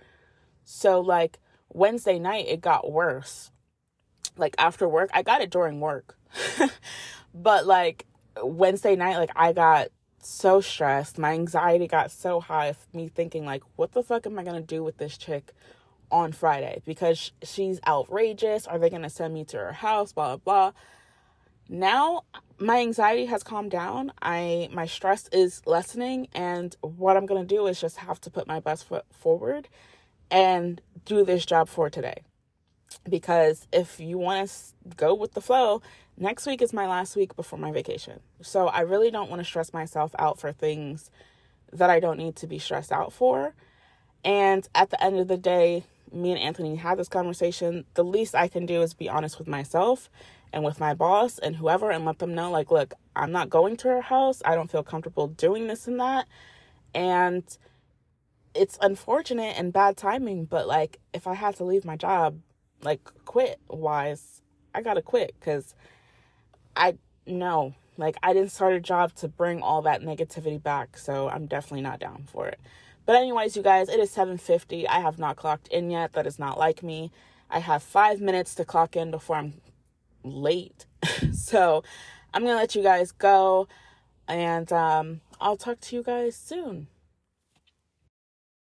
So 0.64 1.00
like 1.00 1.40
Wednesday 1.70 2.20
night 2.20 2.48
it 2.48 2.62
got 2.62 2.92
worse 2.92 3.52
like 4.38 4.56
after 4.58 4.88
work. 4.88 5.10
I 5.14 5.22
got 5.22 5.42
it 5.42 5.50
during 5.50 5.80
work. 5.80 6.18
but 7.34 7.66
like 7.66 8.06
Wednesday 8.42 8.96
night, 8.96 9.18
like 9.18 9.32
I 9.36 9.54
got 9.54 9.90
so 10.20 10.62
stressed. 10.62 11.18
My 11.18 11.34
anxiety 11.34 11.88
got 11.88 12.12
so 12.12 12.40
high 12.40 12.68
of 12.68 12.78
me 12.94 13.08
thinking 13.08 13.46
like, 13.46 13.64
what 13.76 13.94
the 13.94 14.04
fuck 14.04 14.26
am 14.26 14.38
I 14.40 14.44
gonna 14.44 14.62
do 14.62 14.84
with 14.84 14.98
this 14.98 15.18
chick 15.18 15.54
on 16.12 16.32
Friday? 16.32 16.82
Because 16.86 17.32
she's 17.44 17.80
outrageous. 17.88 18.68
Are 18.68 18.80
they 18.80 18.90
gonna 18.90 19.10
send 19.10 19.34
me 19.34 19.46
to 19.46 19.58
her 19.58 19.74
house? 19.74 20.12
Blah 20.12 20.38
blah 20.38 20.72
blah. 20.72 20.72
Now 21.68 22.24
my 22.60 22.80
anxiety 22.80 23.26
has 23.26 23.44
calmed 23.44 23.72
down. 23.72 24.12
I 24.22 24.70
my 24.72 24.86
stress 24.86 25.28
is 25.32 25.62
lessening 25.66 26.28
and 26.34 26.76
what 26.82 27.18
I'm 27.18 27.26
gonna 27.26 27.46
do 27.46 27.68
is 27.68 27.82
just 27.82 27.98
have 27.98 28.22
to 28.22 28.30
put 28.30 28.48
my 28.48 28.60
best 28.60 28.88
foot 28.88 29.06
forward 29.12 29.68
and 30.30 30.82
do 31.06 31.26
this 31.26 31.46
job 31.46 31.68
for 31.68 31.90
today 31.90 32.24
because 33.10 33.68
if 33.72 34.00
you 34.00 34.18
want 34.18 34.50
to 34.50 34.96
go 34.96 35.14
with 35.14 35.34
the 35.34 35.42
flow, 35.42 35.82
next 36.18 36.46
week 36.46 36.62
is 36.62 36.74
my 36.74 36.88
last 36.88 37.16
week 37.16 37.36
before 37.36 37.60
my 37.60 37.72
vacation. 37.72 38.20
So 38.42 38.68
I 38.68 38.82
really 38.82 39.12
don't 39.12 39.30
want 39.30 39.42
to 39.42 39.46
stress 39.46 39.74
myself 39.74 40.16
out 40.18 40.40
for 40.40 40.52
things 40.52 41.12
that 41.74 41.90
I 41.90 42.00
don't 42.00 42.18
need 42.18 42.36
to 42.38 42.48
be 42.48 42.60
stressed 42.60 42.92
out 42.92 43.12
for. 43.12 43.54
And 44.24 44.68
at 44.74 44.90
the 44.90 45.04
end 45.04 45.20
of 45.20 45.28
the 45.28 45.38
day, 45.38 45.84
me 46.12 46.32
and 46.32 46.40
Anthony 46.40 46.76
had 46.76 46.98
this 46.98 47.10
conversation. 47.10 47.86
The 47.96 48.04
least 48.04 48.34
I 48.36 48.48
can 48.48 48.66
do 48.66 48.82
is 48.82 48.94
be 48.94 49.10
honest 49.10 49.38
with 49.38 49.48
myself 49.48 50.10
and 50.56 50.64
with 50.64 50.80
my 50.80 50.94
boss 50.94 51.38
and 51.38 51.58
whoever 51.58 51.92
and 51.92 52.06
let 52.06 52.20
them 52.20 52.34
know 52.34 52.50
like, 52.50 52.72
look, 52.72 52.94
I'm 53.14 53.34
not 53.34 53.50
going 53.50 53.76
to 53.78 53.90
her 53.90 54.02
house. 54.02 54.42
I 54.46 54.56
don't 54.56 54.72
feel 54.72 54.84
comfortable 54.84 55.28
doing 55.28 55.68
this 55.68 55.86
and 55.86 56.00
that. 56.00 56.28
And 56.96 57.44
it's 58.56 58.78
unfortunate 58.82 59.60
and 59.60 59.74
bad 59.74 59.98
timing, 59.98 60.46
but 60.46 60.66
like 60.66 61.00
if 61.14 61.28
I 61.28 61.34
had 61.34 61.58
to 61.58 61.66
leave 61.66 61.84
my 61.84 61.98
job, 61.98 62.40
like 62.82 63.02
quit 63.26 63.60
wise, 63.68 64.42
I 64.74 64.82
gotta 64.82 65.02
quit 65.02 65.36
because 65.38 65.76
I 66.74 66.96
know 67.28 67.76
like 67.98 68.16
I 68.24 68.32
didn't 68.32 68.54
start 68.54 68.74
a 68.76 68.80
job 68.80 69.14
to 69.16 69.28
bring 69.28 69.62
all 69.62 69.82
that 69.82 70.02
negativity 70.02 70.62
back, 70.62 70.98
so 70.98 71.28
I'm 71.28 71.48
definitely 71.48 71.82
not 71.82 72.00
down 72.00 72.28
for 72.32 72.48
it. 72.48 72.62
But 73.06 73.18
anyways, 73.18 73.58
you 73.58 73.62
guys, 73.62 73.90
it 73.90 74.00
is 74.00 74.10
7:50. 74.10 74.88
I 74.88 75.02
have 75.02 75.20
not 75.20 75.36
clocked 75.36 75.68
in 75.68 75.92
yet. 75.92 76.14
That 76.14 76.26
is 76.26 76.40
not 76.40 76.58
like 76.58 76.82
me. 76.82 77.12
I 77.50 77.60
have 77.60 77.84
5 77.84 78.22
minutes 78.22 78.56
to 78.56 78.66
clock 78.66 78.96
in 78.96 79.12
before 79.12 79.36
I'm 79.36 79.54
late. 80.26 80.86
so 81.34 81.84
I'm 82.34 82.44
going 82.44 82.54
to 82.54 82.60
let 82.60 82.76
you 82.76 82.84
guys 82.84 83.12
go 83.12 83.68
and 84.28 84.72
um, 84.74 85.22
I'll 85.40 85.58
talk 85.58 85.80
to 85.82 85.96
you 85.96 86.04
guys 86.04 86.36
soon. 86.36 86.88